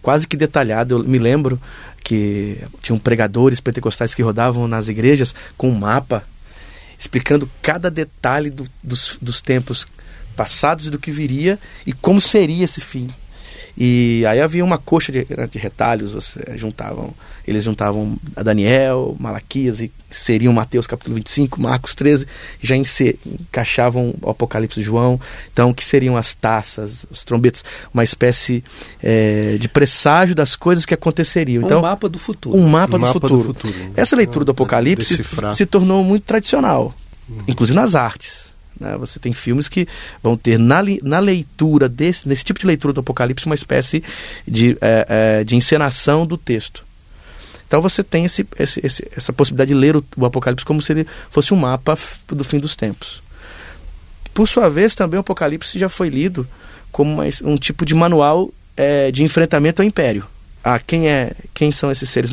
quase 0.01 0.25
que 0.25 0.37
detalhada. 0.37 0.93
Eu 0.93 1.03
me 1.03 1.19
lembro 1.19 1.59
que 2.01 2.57
tinham 2.81 2.97
pregadores 2.97 3.59
pentecostais 3.59 4.13
que 4.13 4.21
rodavam 4.21 4.69
nas 4.69 4.87
igrejas 4.87 5.35
com 5.57 5.69
um 5.69 5.77
mapa 5.77 6.23
explicando 6.97 7.49
cada 7.61 7.91
detalhe 7.91 8.49
do, 8.49 8.65
dos, 8.81 9.17
dos 9.21 9.41
tempos 9.41 9.85
passados 10.33 10.87
e 10.87 10.89
do 10.89 10.97
que 10.97 11.11
viria 11.11 11.59
e 11.85 11.91
como 11.91 12.21
seria 12.21 12.63
esse 12.63 12.79
fim. 12.79 13.09
E 13.79 14.25
aí 14.25 14.41
havia 14.41 14.65
uma 14.65 14.79
coxa 14.79 15.11
de, 15.11 15.23
de 15.23 15.59
retalhos, 15.59 16.11
você, 16.11 16.39
juntavam, 16.55 17.13
eles 17.47 17.63
juntavam 17.63 18.17
a 18.35 18.41
Daniel, 18.41 19.15
Malaquias 19.19 19.79
e 19.79 19.91
seriam 20.09 20.51
Mateus 20.51 20.87
capítulo 20.87 21.15
25, 21.17 21.61
Marcos 21.61 21.93
13, 21.93 22.25
já 22.59 22.75
encaixavam 22.75 24.15
o 24.19 24.31
Apocalipse 24.31 24.79
de 24.79 24.85
João, 24.85 25.21
então 25.53 25.71
que 25.71 25.85
seriam 25.85 26.17
as 26.17 26.33
taças, 26.33 27.05
os 27.11 27.23
trombetes, 27.23 27.63
uma 27.93 28.03
espécie 28.03 28.63
é, 29.01 29.57
de 29.59 29.67
presságio 29.67 30.33
das 30.33 30.55
coisas 30.55 30.83
que 30.83 30.95
aconteceriam. 30.95 31.63
Então, 31.63 31.77
um 31.77 31.83
mapa 31.83 32.09
do 32.09 32.17
futuro. 32.17 32.57
Um 32.57 32.67
mapa, 32.67 32.97
um 32.97 32.99
do, 32.99 33.05
mapa 33.05 33.13
futuro. 33.13 33.37
do, 33.37 33.43
futuro. 33.43 33.75
Essa 33.95 34.15
leitura 34.15 34.43
do 34.43 34.51
Apocalipse 34.51 35.23
se 35.53 35.65
tornou 35.67 36.03
muito 36.03 36.23
tradicional, 36.23 36.95
uhum. 37.29 37.43
inclusive 37.47 37.75
nas 37.75 37.93
artes. 37.93 38.56
Né? 38.79 38.95
Você 38.97 39.19
tem 39.19 39.33
filmes 39.33 39.67
que 39.67 39.87
vão 40.21 40.37
ter 40.37 40.57
na, 40.57 40.81
na 41.03 41.19
leitura, 41.19 41.87
desse, 41.89 42.27
nesse 42.27 42.43
tipo 42.43 42.59
de 42.59 42.65
leitura 42.67 42.93
do 42.93 42.99
Apocalipse, 42.99 43.45
uma 43.45 43.55
espécie 43.55 44.03
de, 44.47 44.77
é, 44.81 45.05
é, 45.09 45.43
de 45.43 45.55
encenação 45.55 46.25
do 46.25 46.37
texto. 46.37 46.85
Então 47.67 47.81
você 47.81 48.03
tem 48.03 48.25
esse, 48.25 48.47
esse, 48.57 49.07
essa 49.15 49.33
possibilidade 49.33 49.69
de 49.69 49.75
ler 49.75 49.95
o, 49.95 50.03
o, 50.15 50.25
Apocalipse 50.25 50.65
como 50.65 50.81
se 50.81 50.93
ele 50.93 51.07
fosse 51.29 51.53
um 51.53 51.57
mapa 51.57 51.97
do 52.27 52.43
fim 52.43 52.59
dos 52.59 52.75
tempos. 52.75 53.21
Por 54.33 54.47
sua 54.47 54.69
vez, 54.69 54.95
também 54.95 55.17
o 55.17 55.21
Apocalipse 55.21 55.77
já 55.77 55.89
foi 55.89 56.09
lido 56.09 56.47
como 56.91 57.11
uma, 57.11 57.23
um 57.43 57.57
tipo 57.57 57.85
de 57.85 57.93
manual 57.93 58.49
é, 58.75 59.11
de 59.11 59.23
enfrentamento 59.23 59.81
ao 59.81 59.87
império. 59.87 60.25
Ah, 60.63 60.79
quem, 60.79 61.09
é, 61.09 61.31
quem 61.53 61.71
são 61.71 61.91
esses 61.91 62.09
seres 62.09 62.31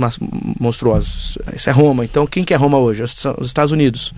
monstruosos? 0.58 1.38
Isso 1.54 1.68
é 1.68 1.72
Roma. 1.72 2.04
Então, 2.04 2.26
quem 2.26 2.44
que 2.44 2.52
é 2.52 2.56
Roma 2.56 2.78
hoje? 2.78 3.02
Os 3.02 3.46
Estados 3.46 3.72
Unidos 3.72 4.12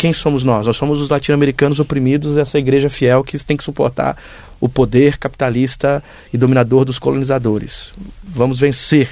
quem 0.00 0.14
somos 0.14 0.42
nós? 0.42 0.66
Nós 0.66 0.78
somos 0.78 0.98
os 0.98 1.10
latino-americanos 1.10 1.78
oprimidos, 1.78 2.38
essa 2.38 2.58
igreja 2.58 2.88
fiel 2.88 3.22
que 3.22 3.38
tem 3.44 3.54
que 3.54 3.62
suportar 3.62 4.16
o 4.58 4.66
poder 4.66 5.18
capitalista 5.18 6.02
e 6.32 6.38
dominador 6.38 6.86
dos 6.86 6.98
colonizadores. 6.98 7.92
Vamos 8.24 8.58
vencer. 8.58 9.10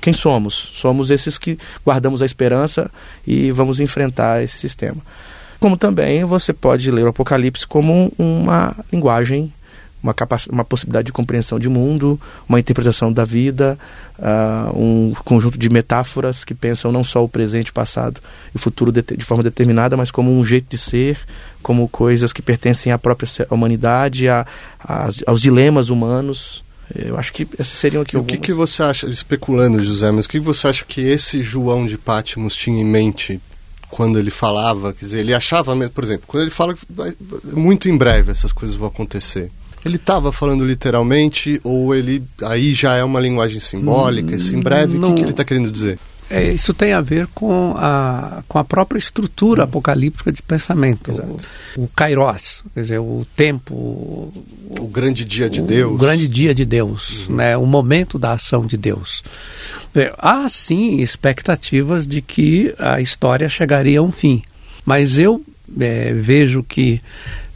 Quem 0.00 0.12
somos? 0.12 0.72
Somos 0.74 1.12
esses 1.12 1.38
que 1.38 1.56
guardamos 1.86 2.20
a 2.20 2.26
esperança 2.26 2.90
e 3.24 3.52
vamos 3.52 3.78
enfrentar 3.78 4.42
esse 4.42 4.56
sistema. 4.56 5.00
Como 5.60 5.76
também 5.76 6.24
você 6.24 6.52
pode 6.52 6.90
ler 6.90 7.04
o 7.04 7.10
Apocalipse 7.10 7.64
como 7.64 8.12
uma 8.18 8.74
linguagem 8.92 9.52
uma, 10.04 10.14
uma 10.50 10.64
possibilidade 10.64 11.06
de 11.06 11.12
compreensão 11.12 11.58
de 11.58 11.68
mundo, 11.68 12.20
uma 12.46 12.60
interpretação 12.60 13.10
da 13.10 13.24
vida, 13.24 13.78
uh, 14.18 14.78
um 14.78 15.14
conjunto 15.24 15.58
de 15.58 15.70
metáforas 15.70 16.44
que 16.44 16.54
pensam 16.54 16.92
não 16.92 17.02
só 17.02 17.24
o 17.24 17.28
presente, 17.28 17.70
o 17.70 17.74
passado 17.74 18.20
e 18.54 18.56
o 18.56 18.60
futuro 18.60 18.92
de, 18.92 19.02
de, 19.02 19.24
forma 19.24 19.42
determinada, 19.42 19.96
mas 19.96 20.10
como 20.10 20.38
um 20.38 20.44
jeito 20.44 20.66
de 20.68 20.76
ser, 20.76 21.18
como 21.62 21.88
coisas 21.88 22.32
que 22.32 22.42
pertencem 22.42 22.92
à 22.92 22.98
própria 22.98 23.26
humanidade, 23.50 24.28
a, 24.28 24.46
a, 24.78 25.08
aos 25.26 25.40
dilemas 25.40 25.88
humanos. 25.88 26.62
Eu 26.94 27.18
acho 27.18 27.32
que 27.32 27.48
esses 27.58 27.78
seriam 27.78 28.02
aqui 28.02 28.14
alguns. 28.14 28.30
O 28.30 28.36
que, 28.36 28.38
que 28.38 28.52
você 28.52 28.82
acha, 28.82 29.08
especulando, 29.08 29.82
José, 29.82 30.10
mas 30.10 30.26
o 30.26 30.28
que 30.28 30.38
você 30.38 30.68
acha 30.68 30.84
que 30.84 31.00
esse 31.00 31.40
João 31.40 31.86
de 31.86 31.96
Pátimos 31.96 32.54
tinha 32.54 32.78
em 32.78 32.84
mente 32.84 33.40
quando 33.88 34.18
ele 34.18 34.30
falava? 34.30 34.92
Quer 34.92 35.06
dizer, 35.06 35.20
ele 35.20 35.32
achava, 35.32 35.74
por 35.88 36.04
exemplo, 36.04 36.24
quando 36.26 36.42
ele 36.42 36.50
fala 36.50 36.74
que 36.74 36.86
muito 37.54 37.88
em 37.88 37.96
breve 37.96 38.30
essas 38.30 38.52
coisas 38.52 38.76
vão 38.76 38.88
acontecer. 38.88 39.50
Ele 39.84 39.96
estava 39.96 40.32
falando 40.32 40.64
literalmente 40.64 41.60
ou 41.62 41.94
ele 41.94 42.22
aí 42.42 42.74
já 42.74 42.94
é 42.94 43.04
uma 43.04 43.20
linguagem 43.20 43.60
simbólica? 43.60 44.34
Esse 44.34 44.54
em 44.54 44.60
breve, 44.60 44.96
o 44.96 45.00
que, 45.00 45.14
que, 45.14 45.20
ele 45.20 45.30
está 45.30 45.44
querendo 45.44 45.70
dizer? 45.70 45.98
É, 46.30 46.52
isso 46.52 46.72
tem 46.72 46.94
a 46.94 47.02
ver 47.02 47.26
com 47.34 47.74
a, 47.76 48.42
com 48.48 48.58
a 48.58 48.64
própria 48.64 48.98
estrutura 48.98 49.62
hum. 49.62 49.64
apocalíptica 49.64 50.32
de 50.32 50.40
pensamento. 50.40 51.10
O, 51.76 51.82
o 51.82 51.88
kairos, 51.88 52.64
quer 52.74 52.80
dizer, 52.80 52.98
o 52.98 53.26
tempo... 53.36 53.74
O, 53.74 54.32
o 54.80 54.88
grande 54.88 55.24
dia 55.24 55.50
de 55.50 55.60
Deus. 55.60 55.92
O 55.92 55.98
grande 55.98 56.26
dia 56.26 56.54
de 56.54 56.64
Deus, 56.64 57.28
uhum. 57.28 57.36
né, 57.36 57.56
o 57.56 57.66
momento 57.66 58.18
da 58.18 58.32
ação 58.32 58.64
de 58.64 58.78
Deus. 58.78 59.22
É, 59.94 60.12
há, 60.18 60.48
sim, 60.48 60.96
expectativas 61.00 62.06
de 62.06 62.22
que 62.22 62.74
a 62.78 63.00
história 63.00 63.48
chegaria 63.48 64.00
a 64.00 64.02
um 64.02 64.10
fim. 64.10 64.42
Mas 64.84 65.18
eu 65.18 65.42
é, 65.78 66.12
vejo 66.12 66.62
que 66.62 67.00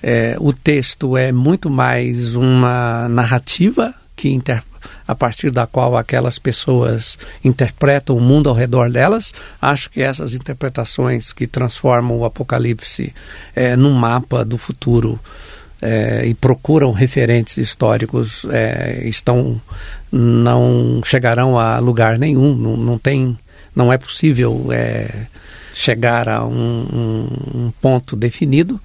é, 0.02 0.36
o 0.38 0.52
texto 0.52 1.16
é 1.16 1.32
muito 1.32 1.68
mais 1.68 2.34
uma 2.34 3.08
narrativa 3.08 3.94
que 4.14 4.28
inter, 4.30 4.62
a 5.06 5.14
partir 5.14 5.50
da 5.50 5.66
qual 5.66 5.96
aquelas 5.96 6.38
pessoas 6.38 7.18
interpretam 7.44 8.16
o 8.16 8.20
mundo 8.20 8.48
ao 8.48 8.54
redor 8.54 8.90
delas. 8.90 9.32
Acho 9.60 9.90
que 9.90 10.02
essas 10.02 10.34
interpretações 10.34 11.32
que 11.32 11.46
transformam 11.46 12.18
o 12.18 12.24
Apocalipse 12.24 13.14
é, 13.54 13.76
num 13.76 13.92
mapa 13.92 14.44
do 14.44 14.58
futuro 14.58 15.18
é, 15.80 16.26
e 16.26 16.34
procuram 16.34 16.92
referentes 16.92 17.56
históricos 17.56 18.44
é, 18.50 19.02
estão 19.04 19.60
não 20.10 21.00
chegarão 21.04 21.58
a 21.58 21.78
lugar 21.78 22.18
nenhum. 22.18 22.54
Não, 22.56 22.76
não 22.76 22.98
tem, 22.98 23.36
não 23.74 23.92
é 23.92 23.98
possível 23.98 24.68
é, 24.70 25.26
chegar 25.72 26.28
a 26.28 26.44
um, 26.44 26.50
um, 26.54 27.28
um 27.54 27.72
ponto 27.80 28.16
definido 28.16 28.80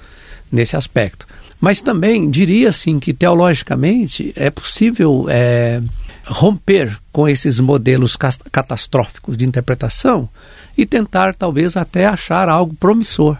nesse 0.53 0.77
aspecto. 0.77 1.25
Mas 1.59 1.81
também 1.81 2.29
diria 2.29 2.69
assim 2.69 2.99
que 2.99 3.13
teologicamente 3.13 4.31
é 4.35 4.49
possível 4.49 5.25
é, 5.29 5.81
romper 6.25 6.97
com 7.11 7.27
esses 7.27 7.59
modelos 7.59 8.15
catastróficos 8.51 9.35
de 9.35 9.45
interpretação 9.45 10.29
e 10.77 10.85
tentar 10.85 11.33
talvez 11.35 11.75
até 11.75 12.05
achar 12.05 12.49
algo 12.49 12.75
promissor 12.75 13.37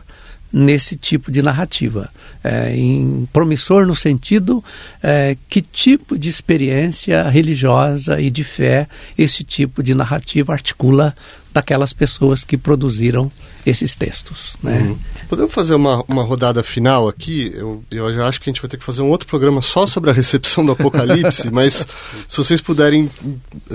nesse 0.53 0.95
tipo 0.95 1.31
de 1.31 1.41
narrativa. 1.41 2.09
É, 2.43 2.75
em, 2.75 3.27
promissor 3.33 3.87
no 3.87 3.95
sentido 3.95 4.63
é, 5.01 5.35
que 5.49 5.61
tipo 5.61 6.17
de 6.17 6.29
experiência 6.29 7.27
religiosa 7.29 8.21
e 8.21 8.29
de 8.29 8.43
fé 8.43 8.87
esse 9.17 9.43
tipo 9.43 9.81
de 9.81 9.95
narrativa 9.95 10.51
articula 10.51 11.15
daquelas 11.53 11.93
pessoas 11.93 12.43
que 12.43 12.57
produziram 12.57 13.31
esses 13.65 13.95
textos. 13.95 14.55
Né? 14.61 14.77
Uhum. 14.77 14.97
Podemos 15.29 15.53
fazer 15.53 15.73
uma, 15.73 16.03
uma 16.07 16.23
rodada 16.23 16.61
final 16.61 17.07
aqui? 17.07 17.51
Eu, 17.55 17.83
eu 17.89 18.13
já 18.13 18.27
acho 18.27 18.41
que 18.41 18.49
a 18.49 18.51
gente 18.51 18.61
vai 18.61 18.69
ter 18.69 18.77
que 18.77 18.83
fazer 18.83 19.01
um 19.01 19.09
outro 19.09 19.27
programa 19.27 19.61
só 19.61 19.87
sobre 19.87 20.09
a 20.09 20.13
recepção 20.13 20.65
do 20.65 20.73
Apocalipse, 20.73 21.49
mas 21.51 21.87
se 22.27 22.37
vocês 22.37 22.59
puderem, 22.59 23.09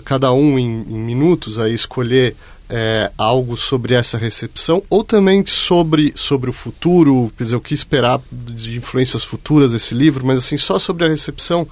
cada 0.05 0.33
um 0.33 0.59
em, 0.59 0.83
em 0.89 0.99
minutos, 0.99 1.59
aí 1.59 1.74
escolher 1.74 2.37
é, 2.69 3.11
algo 3.16 3.57
sobre 3.57 3.95
essa 3.95 4.19
recepção 4.19 4.83
ou 4.91 5.03
também 5.03 5.45
sobre, 5.47 6.12
sobre 6.14 6.51
o 6.51 6.53
futuro, 6.53 7.33
quer 7.37 7.45
dizer, 7.45 7.57
o 7.57 7.61
que 7.61 7.75
esperar 7.75 8.21
de 8.31 8.77
influências 8.77 9.25
futuras 9.25 9.73
desse 9.73 9.95
livro, 9.95 10.27
mas 10.27 10.39
assim, 10.39 10.59
só 10.59 10.79
sobre 10.79 11.07
a 11.07 11.09
recepção, 11.09 11.66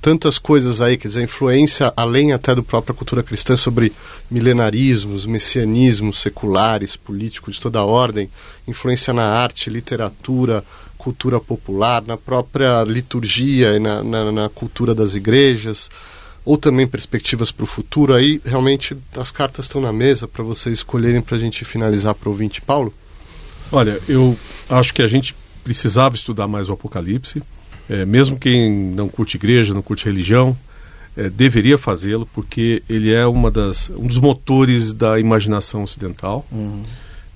tantas 0.00 0.38
coisas 0.38 0.80
aí, 0.80 0.96
quer 0.96 1.08
dizer, 1.08 1.22
influência 1.22 1.92
além 1.96 2.32
até 2.32 2.54
do 2.54 2.62
própria 2.62 2.94
cultura 2.94 3.22
cristã 3.22 3.56
sobre 3.56 3.92
milenarismos, 4.30 5.26
messianismos 5.26 6.20
seculares, 6.20 6.96
políticos 6.96 7.56
de 7.56 7.60
toda 7.60 7.84
ordem, 7.84 8.30
influência 8.66 9.12
na 9.12 9.24
arte, 9.24 9.68
literatura, 9.68 10.64
cultura 10.96 11.38
popular, 11.40 12.02
na 12.06 12.16
própria 12.16 12.82
liturgia 12.84 13.76
e 13.76 13.78
na, 13.78 14.02
na, 14.02 14.32
na 14.32 14.48
cultura 14.48 14.94
das 14.94 15.14
igrejas 15.14 15.90
ou 16.44 16.56
também 16.56 16.86
perspectivas 16.86 17.52
para 17.52 17.64
o 17.64 17.66
futuro, 17.66 18.14
aí 18.14 18.40
realmente 18.44 18.96
as 19.16 19.30
cartas 19.30 19.66
estão 19.66 19.80
na 19.80 19.92
mesa 19.92 20.26
para 20.26 20.42
vocês 20.42 20.78
escolherem 20.78 21.20
para 21.20 21.36
a 21.36 21.40
gente 21.40 21.64
finalizar 21.64 22.14
para 22.14 22.28
o 22.28 22.32
ouvinte. 22.32 22.60
Paulo? 22.60 22.92
Olha, 23.70 24.00
eu 24.08 24.36
acho 24.68 24.94
que 24.94 25.02
a 25.02 25.06
gente 25.06 25.34
precisava 25.62 26.14
estudar 26.14 26.48
mais 26.48 26.68
o 26.68 26.72
Apocalipse, 26.72 27.42
é, 27.88 28.04
mesmo 28.04 28.38
quem 28.38 28.70
não 28.70 29.08
curte 29.08 29.36
igreja, 29.36 29.74
não 29.74 29.82
curte 29.82 30.06
religião, 30.06 30.56
é, 31.16 31.28
deveria 31.28 31.76
fazê-lo, 31.76 32.28
porque 32.32 32.82
ele 32.88 33.12
é 33.12 33.26
uma 33.26 33.50
das, 33.50 33.90
um 33.90 34.06
dos 34.06 34.18
motores 34.18 34.92
da 34.92 35.18
imaginação 35.18 35.82
ocidental. 35.82 36.46
Uhum. 36.50 36.82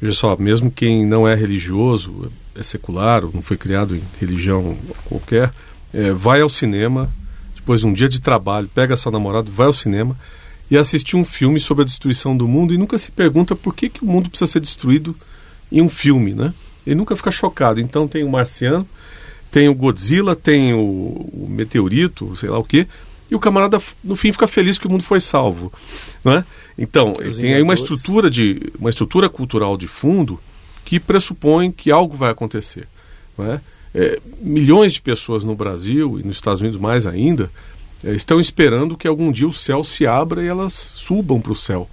Veja 0.00 0.14
só, 0.14 0.36
mesmo 0.36 0.70
quem 0.70 1.06
não 1.06 1.26
é 1.26 1.34
religioso, 1.34 2.30
é 2.54 2.62
secular, 2.62 3.24
ou 3.24 3.32
não 3.32 3.42
foi 3.42 3.56
criado 3.56 3.96
em 3.96 4.02
religião 4.20 4.76
qualquer, 5.04 5.52
é, 5.92 6.12
vai 6.12 6.40
ao 6.40 6.48
cinema, 6.48 7.10
depois 7.62 7.80
de 7.80 7.86
um 7.86 7.92
dia 7.92 8.08
de 8.08 8.20
trabalho, 8.20 8.68
pega 8.74 8.96
seu 8.96 9.12
namorado, 9.12 9.50
vai 9.50 9.68
ao 9.68 9.72
cinema 9.72 10.16
e 10.68 10.76
assiste 10.76 11.16
um 11.16 11.24
filme 11.24 11.60
sobre 11.60 11.82
a 11.82 11.86
destruição 11.86 12.36
do 12.36 12.48
mundo 12.48 12.74
e 12.74 12.78
nunca 12.78 12.98
se 12.98 13.12
pergunta 13.12 13.54
por 13.54 13.72
que, 13.72 13.88
que 13.88 14.02
o 14.02 14.06
mundo 14.06 14.28
precisa 14.28 14.50
ser 14.50 14.60
destruído 14.60 15.16
em 15.70 15.80
um 15.80 15.88
filme, 15.88 16.34
né? 16.34 16.52
Ele 16.84 16.96
nunca 16.96 17.14
fica 17.14 17.30
chocado. 17.30 17.80
Então 17.80 18.08
tem 18.08 18.24
o 18.24 18.30
Marciano, 18.30 18.86
tem 19.48 19.68
o 19.68 19.74
Godzilla, 19.74 20.34
tem 20.34 20.74
o, 20.74 20.80
o 20.80 21.46
meteorito, 21.48 22.36
sei 22.36 22.50
lá 22.50 22.58
o 22.58 22.64
quê, 22.64 22.88
e 23.30 23.34
o 23.34 23.40
camarada 23.40 23.80
no 24.02 24.16
fim 24.16 24.32
fica 24.32 24.48
feliz 24.48 24.76
que 24.76 24.88
o 24.88 24.90
mundo 24.90 25.04
foi 25.04 25.20
salvo, 25.20 25.72
não 26.24 26.32
é? 26.32 26.44
Então, 26.76 27.14
ele 27.20 27.34
tem 27.36 27.54
aí 27.54 27.62
uma 27.62 27.74
estrutura 27.74 28.28
de 28.28 28.72
uma 28.78 28.90
estrutura 28.90 29.28
cultural 29.28 29.76
de 29.76 29.86
fundo 29.86 30.40
que 30.84 30.98
pressupõe 30.98 31.70
que 31.70 31.92
algo 31.92 32.16
vai 32.16 32.32
acontecer, 32.32 32.88
não 33.38 33.52
é? 33.94 34.18
Milhões 34.40 34.94
de 34.94 35.02
pessoas 35.02 35.44
no 35.44 35.54
Brasil 35.54 36.18
e 36.18 36.22
nos 36.22 36.36
Estados 36.36 36.60
Unidos 36.60 36.80
mais 36.80 37.06
ainda 37.06 37.50
é, 38.04 38.12
estão 38.12 38.40
esperando 38.40 38.96
que 38.96 39.06
algum 39.06 39.30
dia 39.30 39.46
o 39.46 39.52
céu 39.52 39.84
se 39.84 40.06
abra 40.06 40.42
e 40.42 40.48
elas 40.48 40.72
subam 40.72 41.40
para 41.40 41.52
o 41.52 41.56
céu. 41.56 41.88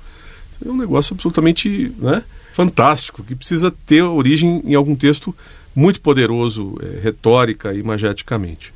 É 0.66 0.70
um 0.70 0.78
negócio 0.78 1.14
absolutamente 1.14 1.94
né, 1.98 2.24
fantástico 2.54 3.24
que 3.24 3.36
precisa 3.36 3.72
ter 3.86 4.02
origem 4.02 4.62
em 4.66 4.76
algum 4.76 4.96
texto 4.96 5.36
muito 5.76 6.02
poderoso, 6.02 6.76
é, 6.82 7.00
retórica 7.00 7.74
e 7.74 7.80
imageticamente. 7.80 8.74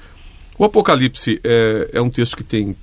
O 0.57 0.63
Apocalipse 0.63 1.39
é, 1.43 1.89
é 1.93 2.01
um 2.01 2.09
texto 2.09 2.37
que 2.37 2.43
tem 2.43 2.75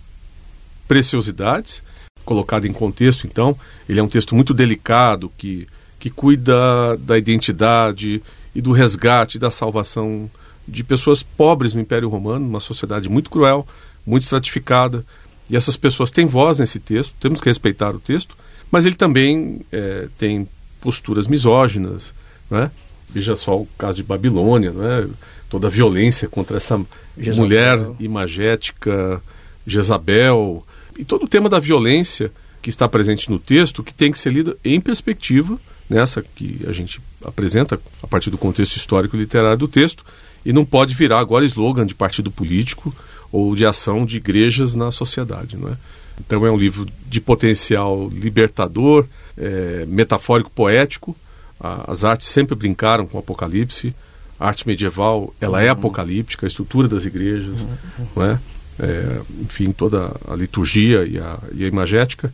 preciosidades, 0.89 1.83
colocado 2.25 2.67
em 2.67 2.73
contexto, 2.73 3.27
então, 3.27 3.57
ele 3.89 4.01
é 4.01 4.03
um 4.03 4.09
texto 4.09 4.35
muito 4.35 4.53
delicado 4.53 5.33
que, 5.39 5.67
que 5.99 6.11
cuida 6.11 6.97
da 6.99 7.17
identidade 7.17 8.23
e 8.55 8.61
do 8.61 8.73
resgate 8.73 9.39
da 9.39 9.51
salvação 9.51 10.31
de 10.67 10.85
pessoas 10.85 11.23
pobres 11.23 11.75
no 11.75 11.81
Império 11.81 12.09
Romano, 12.09 12.47
uma 12.47 12.61
sociedade 12.61 13.09
muito 13.09 13.31
cruel, 13.31 13.67
muito 14.07 14.25
estratificada. 14.25 15.05
E 15.49 15.57
essas 15.57 15.77
pessoas 15.77 16.11
têm 16.11 16.27
voz 16.27 16.59
nesse 16.59 16.79
texto, 16.79 17.15
temos 17.21 17.41
que 17.41 17.49
respeitar 17.49 17.95
o 17.95 18.01
texto, 18.01 18.37
mas 18.71 18.87
ele 18.87 18.95
também 18.95 19.61
é, 19.73 20.09
tem 20.17 20.49
posturas 20.81 21.27
misóginas, 21.27 22.15
né? 22.51 22.71
Veja 23.13 23.35
só 23.35 23.57
o 23.61 23.67
caso 23.77 23.97
de 23.97 24.05
Babilônia, 24.05 24.71
né? 24.71 25.09
toda 25.49 25.67
a 25.67 25.71
violência 25.71 26.29
contra 26.29 26.57
essa 26.57 26.81
Jezabel. 27.19 27.43
mulher 27.43 27.91
imagética, 27.99 29.21
Jezabel, 29.67 30.65
e 30.97 31.05
todo 31.05 31.25
o 31.25 31.29
tema 31.29 31.49
da 31.49 31.59
violência 31.59 32.31
que 32.63 32.71
está 32.71 32.89
presente 32.89 33.29
no 33.29 33.39
texto, 33.39 33.83
que 33.83 33.93
tem 33.93 34.13
que 34.13 34.19
ser 34.19 34.33
lido 34.33 34.57
em 34.65 34.81
perspectiva, 34.81 35.59
nessa 35.91 36.23
que 36.23 36.61
a 36.67 36.73
gente 36.73 37.01
apresenta 37.25 37.79
a 38.03 38.07
partir 38.07 38.31
do 38.31 38.39
contexto 38.39 38.77
histórico 38.77 39.17
e 39.17 39.19
literário 39.19 39.59
do 39.59 39.69
texto, 39.69 40.05
e 40.45 40.53
não 40.53 40.65
pode 40.65 40.95
virar 40.95 41.19
agora 41.19 41.45
slogan 41.45 41.85
de 41.85 41.95
partido 41.95 42.31
político 42.31 42.95
ou 43.31 43.55
de 43.55 43.67
ação 43.67 44.07
de 44.07 44.17
igrejas 44.17 44.75
na 44.75 44.91
sociedade. 44.91 45.57
Não 45.57 45.69
é? 45.69 45.77
Então 46.19 46.47
é 46.47 46.51
um 46.51 46.57
livro 46.57 46.87
de 47.07 47.21
potencial 47.21 48.09
libertador, 48.09 49.07
é, 49.37 49.85
metafórico, 49.87 50.51
poético. 50.51 51.17
as 51.59 52.05
artes 52.05 52.29
sempre 52.29 52.55
brincaram 52.55 53.07
com 53.07 53.19
o 53.19 53.21
Apocalipse. 53.21 53.95
A 54.39 54.47
arte 54.49 54.67
medieval 54.67 55.35
ela 55.41 55.61
é 55.61 55.67
uhum. 55.67 55.73
apocalíptica, 55.73 56.47
a 56.47 56.49
estrutura 56.49 56.89
das 56.89 57.05
igrejas, 57.05 57.61
uhum. 57.61 58.07
não 58.17 58.25
é? 58.25 58.41
é? 58.79 59.21
enfim, 59.43 59.71
toda 59.71 60.17
a 60.27 60.35
liturgia 60.35 61.05
e 61.05 61.19
a, 61.19 61.39
e 61.55 61.65
a 61.65 61.69
imagética. 61.69 62.33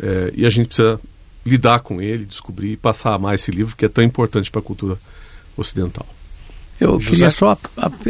É, 0.00 0.32
e 0.36 0.46
a 0.46 0.50
gente 0.50 0.68
precisa 0.68 1.00
lidar 1.48 1.80
com 1.80 2.00
ele, 2.00 2.24
descobrir 2.24 2.72
e 2.72 2.76
passar 2.76 3.14
a 3.14 3.18
mais 3.18 3.40
esse 3.40 3.50
livro 3.50 3.76
que 3.76 3.84
é 3.84 3.88
tão 3.88 4.04
importante 4.04 4.50
para 4.50 4.60
a 4.60 4.64
cultura 4.64 4.98
ocidental. 5.56 6.06
Eu 6.80 7.00
José? 7.00 7.10
queria 7.10 7.30
só 7.30 7.58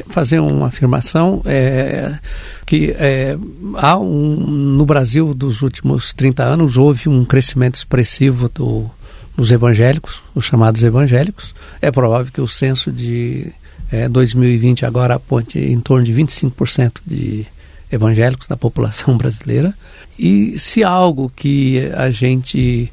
fazer 0.09 0.41
uma 0.41 0.67
afirmação 0.67 1.41
é, 1.47 2.19
que 2.67 2.91
é, 2.99 3.37
há 3.77 3.97
um, 3.97 4.37
no 4.37 4.85
Brasil 4.85 5.33
dos 5.33 5.63
últimos 5.63 6.13
30 6.13 6.45
anos 6.45 6.77
houve 6.77 7.09
um 7.09 7.25
crescimento 7.25 7.77
expressivo 7.77 8.49
do, 8.51 8.91
dos 9.35 9.51
evangélicos, 9.53 10.21
os 10.35 10.45
chamados 10.45 10.83
evangélicos. 10.83 11.55
É 11.81 11.91
provável 11.91 12.31
que 12.31 12.43
o 12.43 12.49
censo 12.49 12.93
de 12.93 13.51
é, 13.91 14.07
2020 14.09 14.85
agora 14.85 15.15
aponte 15.15 15.59
em 15.59 15.81
torno 15.81 16.05
de 16.05 16.13
25% 16.13 17.01
de 17.07 17.47
evangélicos 17.91 18.47
da 18.47 18.57
população 18.57 19.17
brasileira. 19.19 19.75
E 20.19 20.59
se 20.59 20.83
algo 20.85 21.33
que 21.35 21.91
a 21.95 22.11
gente, 22.11 22.93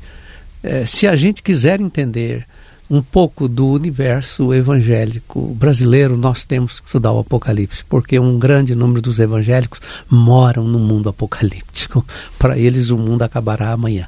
é, 0.66 0.86
se 0.86 1.05
a 1.07 1.16
gente 1.16 1.43
quiser 1.43 1.80
entender 1.80 2.45
um 2.89 3.01
pouco 3.01 3.47
do 3.47 3.68
universo 3.68 4.53
evangélico 4.53 5.53
brasileiro, 5.55 6.18
nós 6.18 6.43
temos 6.43 6.80
que 6.80 6.88
estudar 6.88 7.11
o 7.11 7.20
Apocalipse, 7.20 7.84
porque 7.86 8.20
um 8.20 8.38
grande 8.38 8.76
número 8.76 9.01
dos 9.01 9.20
evangélicos 9.20 9.80
moram 10.09 10.63
no 10.63 10.80
mundo 10.80 11.09
apocalíptico. 11.09 12.05
Para 12.38 12.57
eles, 12.57 12.89
o 12.89 12.97
mundo 12.97 13.22
acabará 13.24 13.72
amanhã. 13.72 14.07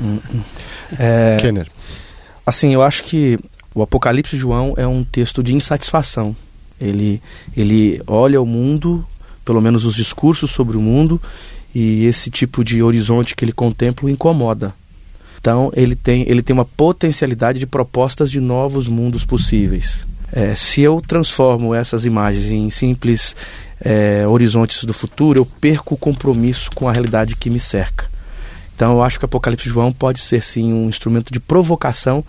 Hum, 0.00 0.18
hum. 0.34 0.40
É, 0.98 1.36
Kenner. 1.40 1.68
Assim, 2.44 2.72
eu 2.74 2.82
acho 2.82 3.04
que 3.04 3.38
o 3.74 3.82
Apocalipse 3.82 4.36
de 4.36 4.40
João 4.40 4.74
é 4.76 4.86
um 4.86 5.02
texto 5.02 5.42
de 5.42 5.54
insatisfação. 5.54 6.36
Ele, 6.80 7.22
ele 7.56 8.02
olha 8.06 8.40
o 8.40 8.46
mundo, 8.46 9.06
pelo 9.44 9.60
menos 9.60 9.84
os 9.84 9.94
discursos 9.94 10.50
sobre 10.50 10.76
o 10.76 10.80
mundo, 10.80 11.20
e 11.74 12.04
esse 12.04 12.30
tipo 12.30 12.62
de 12.62 12.82
horizonte 12.82 13.34
que 13.34 13.44
ele 13.44 13.52
contempla 13.52 14.06
o 14.06 14.10
incomoda. 14.10 14.74
Então 15.46 15.70
ele 15.76 15.94
tem, 15.94 16.28
ele 16.28 16.42
tem 16.42 16.52
uma 16.52 16.64
potencialidade 16.64 17.60
de 17.60 17.68
propostas 17.68 18.32
de 18.32 18.40
novos 18.40 18.88
mundos 18.88 19.24
possíveis. 19.24 20.04
É, 20.32 20.56
se 20.56 20.80
eu 20.80 21.00
transformo 21.00 21.72
essas 21.72 22.04
imagens 22.04 22.50
em 22.50 22.68
simples 22.68 23.36
é, 23.80 24.26
horizontes 24.26 24.82
do 24.82 24.92
futuro, 24.92 25.38
eu 25.38 25.46
perco 25.46 25.94
o 25.94 25.96
compromisso 25.96 26.68
com 26.74 26.88
a 26.88 26.92
realidade 26.92 27.36
que 27.36 27.48
me 27.48 27.60
cerca. 27.60 28.10
Então 28.74 28.94
eu 28.94 29.04
acho 29.04 29.20
que 29.20 29.24
o 29.24 29.26
Apocalipse 29.26 29.68
João 29.68 29.92
pode 29.92 30.18
ser 30.18 30.42
sim 30.42 30.72
um 30.72 30.88
instrumento 30.88 31.32
de 31.32 31.38
provocação 31.38 32.24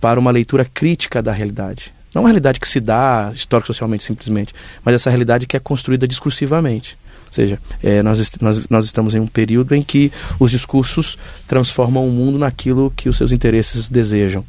para 0.00 0.18
uma 0.18 0.30
leitura 0.30 0.64
crítica 0.64 1.20
da 1.20 1.32
realidade. 1.32 1.92
Não 2.14 2.22
uma 2.22 2.28
realidade 2.28 2.58
que 2.58 2.66
se 2.66 2.80
dá 2.80 3.30
histórico-socialmente 3.34 4.04
simplesmente, 4.04 4.54
mas 4.82 4.94
essa 4.94 5.10
realidade 5.10 5.46
que 5.46 5.54
é 5.54 5.60
construída 5.60 6.08
discursivamente. 6.08 6.96
Ou 7.28 7.32
seja, 7.32 7.60
é, 7.82 8.02
nós, 8.02 8.32
nós, 8.40 8.68
nós 8.68 8.84
estamos 8.86 9.14
em 9.14 9.20
um 9.20 9.26
período 9.26 9.74
em 9.74 9.82
que 9.82 10.10
os 10.40 10.50
discursos 10.50 11.18
transformam 11.46 12.08
o 12.08 12.10
mundo 12.10 12.38
naquilo 12.38 12.92
que 12.96 13.08
os 13.08 13.16
seus 13.16 13.32
interesses 13.32 13.88
desejam. 13.88 14.44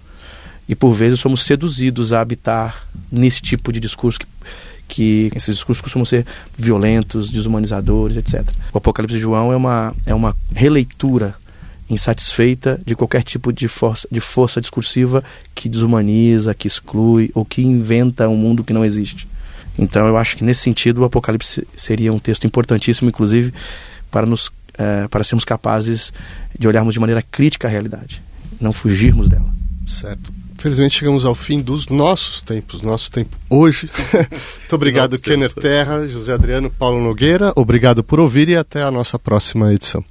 E 0.67 0.75
por 0.75 0.93
vezes 0.93 1.19
somos 1.19 1.43
seduzidos 1.43 2.13
a 2.13 2.21
habitar 2.21 2.87
nesse 3.11 3.41
tipo 3.41 3.73
de 3.73 3.79
discurso 3.79 4.19
que, 4.19 4.27
que 4.87 5.31
esses 5.35 5.55
discursos 5.55 5.81
costumam 5.81 6.05
ser 6.05 6.25
violentos, 6.57 7.29
desumanizadores, 7.29 8.17
etc. 8.17 8.47
O 8.73 8.77
Apocalipse 8.77 9.17
de 9.17 9.21
João 9.21 9.51
é 9.51 9.55
uma, 9.55 9.93
é 10.05 10.13
uma 10.13 10.35
releitura 10.53 11.35
insatisfeita 11.89 12.79
de 12.85 12.95
qualquer 12.95 13.23
tipo 13.23 13.51
de 13.51 13.67
força, 13.67 14.07
de 14.11 14.19
força 14.19 14.61
discursiva 14.61 15.23
que 15.55 15.67
desumaniza, 15.67 16.53
que 16.53 16.67
exclui 16.67 17.31
ou 17.33 17.43
que 17.43 17.61
inventa 17.63 18.29
um 18.29 18.37
mundo 18.37 18.63
que 18.63 18.73
não 18.73 18.85
existe. 18.85 19.27
Então 19.79 20.07
eu 20.07 20.17
acho 20.17 20.35
que 20.35 20.43
nesse 20.43 20.61
sentido 20.61 21.01
o 21.01 21.05
Apocalipse 21.05 21.65
seria 21.75 22.11
um 22.11 22.19
texto 22.19 22.45
importantíssimo, 22.45 23.09
inclusive, 23.09 23.53
para, 24.11 24.25
nos, 24.25 24.51
é, 24.77 25.07
para 25.07 25.23
sermos 25.23 25.45
capazes 25.45 26.11
de 26.57 26.67
olharmos 26.67 26.93
de 26.93 26.99
maneira 26.99 27.21
crítica 27.21 27.67
a 27.67 27.71
realidade, 27.71 28.21
não 28.59 28.73
fugirmos 28.73 29.29
dela. 29.29 29.49
Certo. 29.87 30.31
Felizmente 30.57 30.99
chegamos 30.99 31.23
ao 31.23 31.33
fim 31.33 31.61
dos 31.61 31.87
nossos 31.87 32.41
tempos, 32.41 32.81
nosso 32.81 33.09
tempo 33.09 33.37
hoje. 33.49 33.89
Muito 34.59 34.75
obrigado, 34.75 35.17
Kenner 35.17 35.53
Terra, 35.53 36.05
José 36.09 36.33
Adriano, 36.33 36.69
Paulo 36.69 37.01
Nogueira. 37.01 37.53
Obrigado 37.55 38.03
por 38.03 38.19
ouvir 38.19 38.49
e 38.49 38.57
até 38.57 38.83
a 38.83 38.91
nossa 38.91 39.17
próxima 39.17 39.73
edição. 39.73 40.03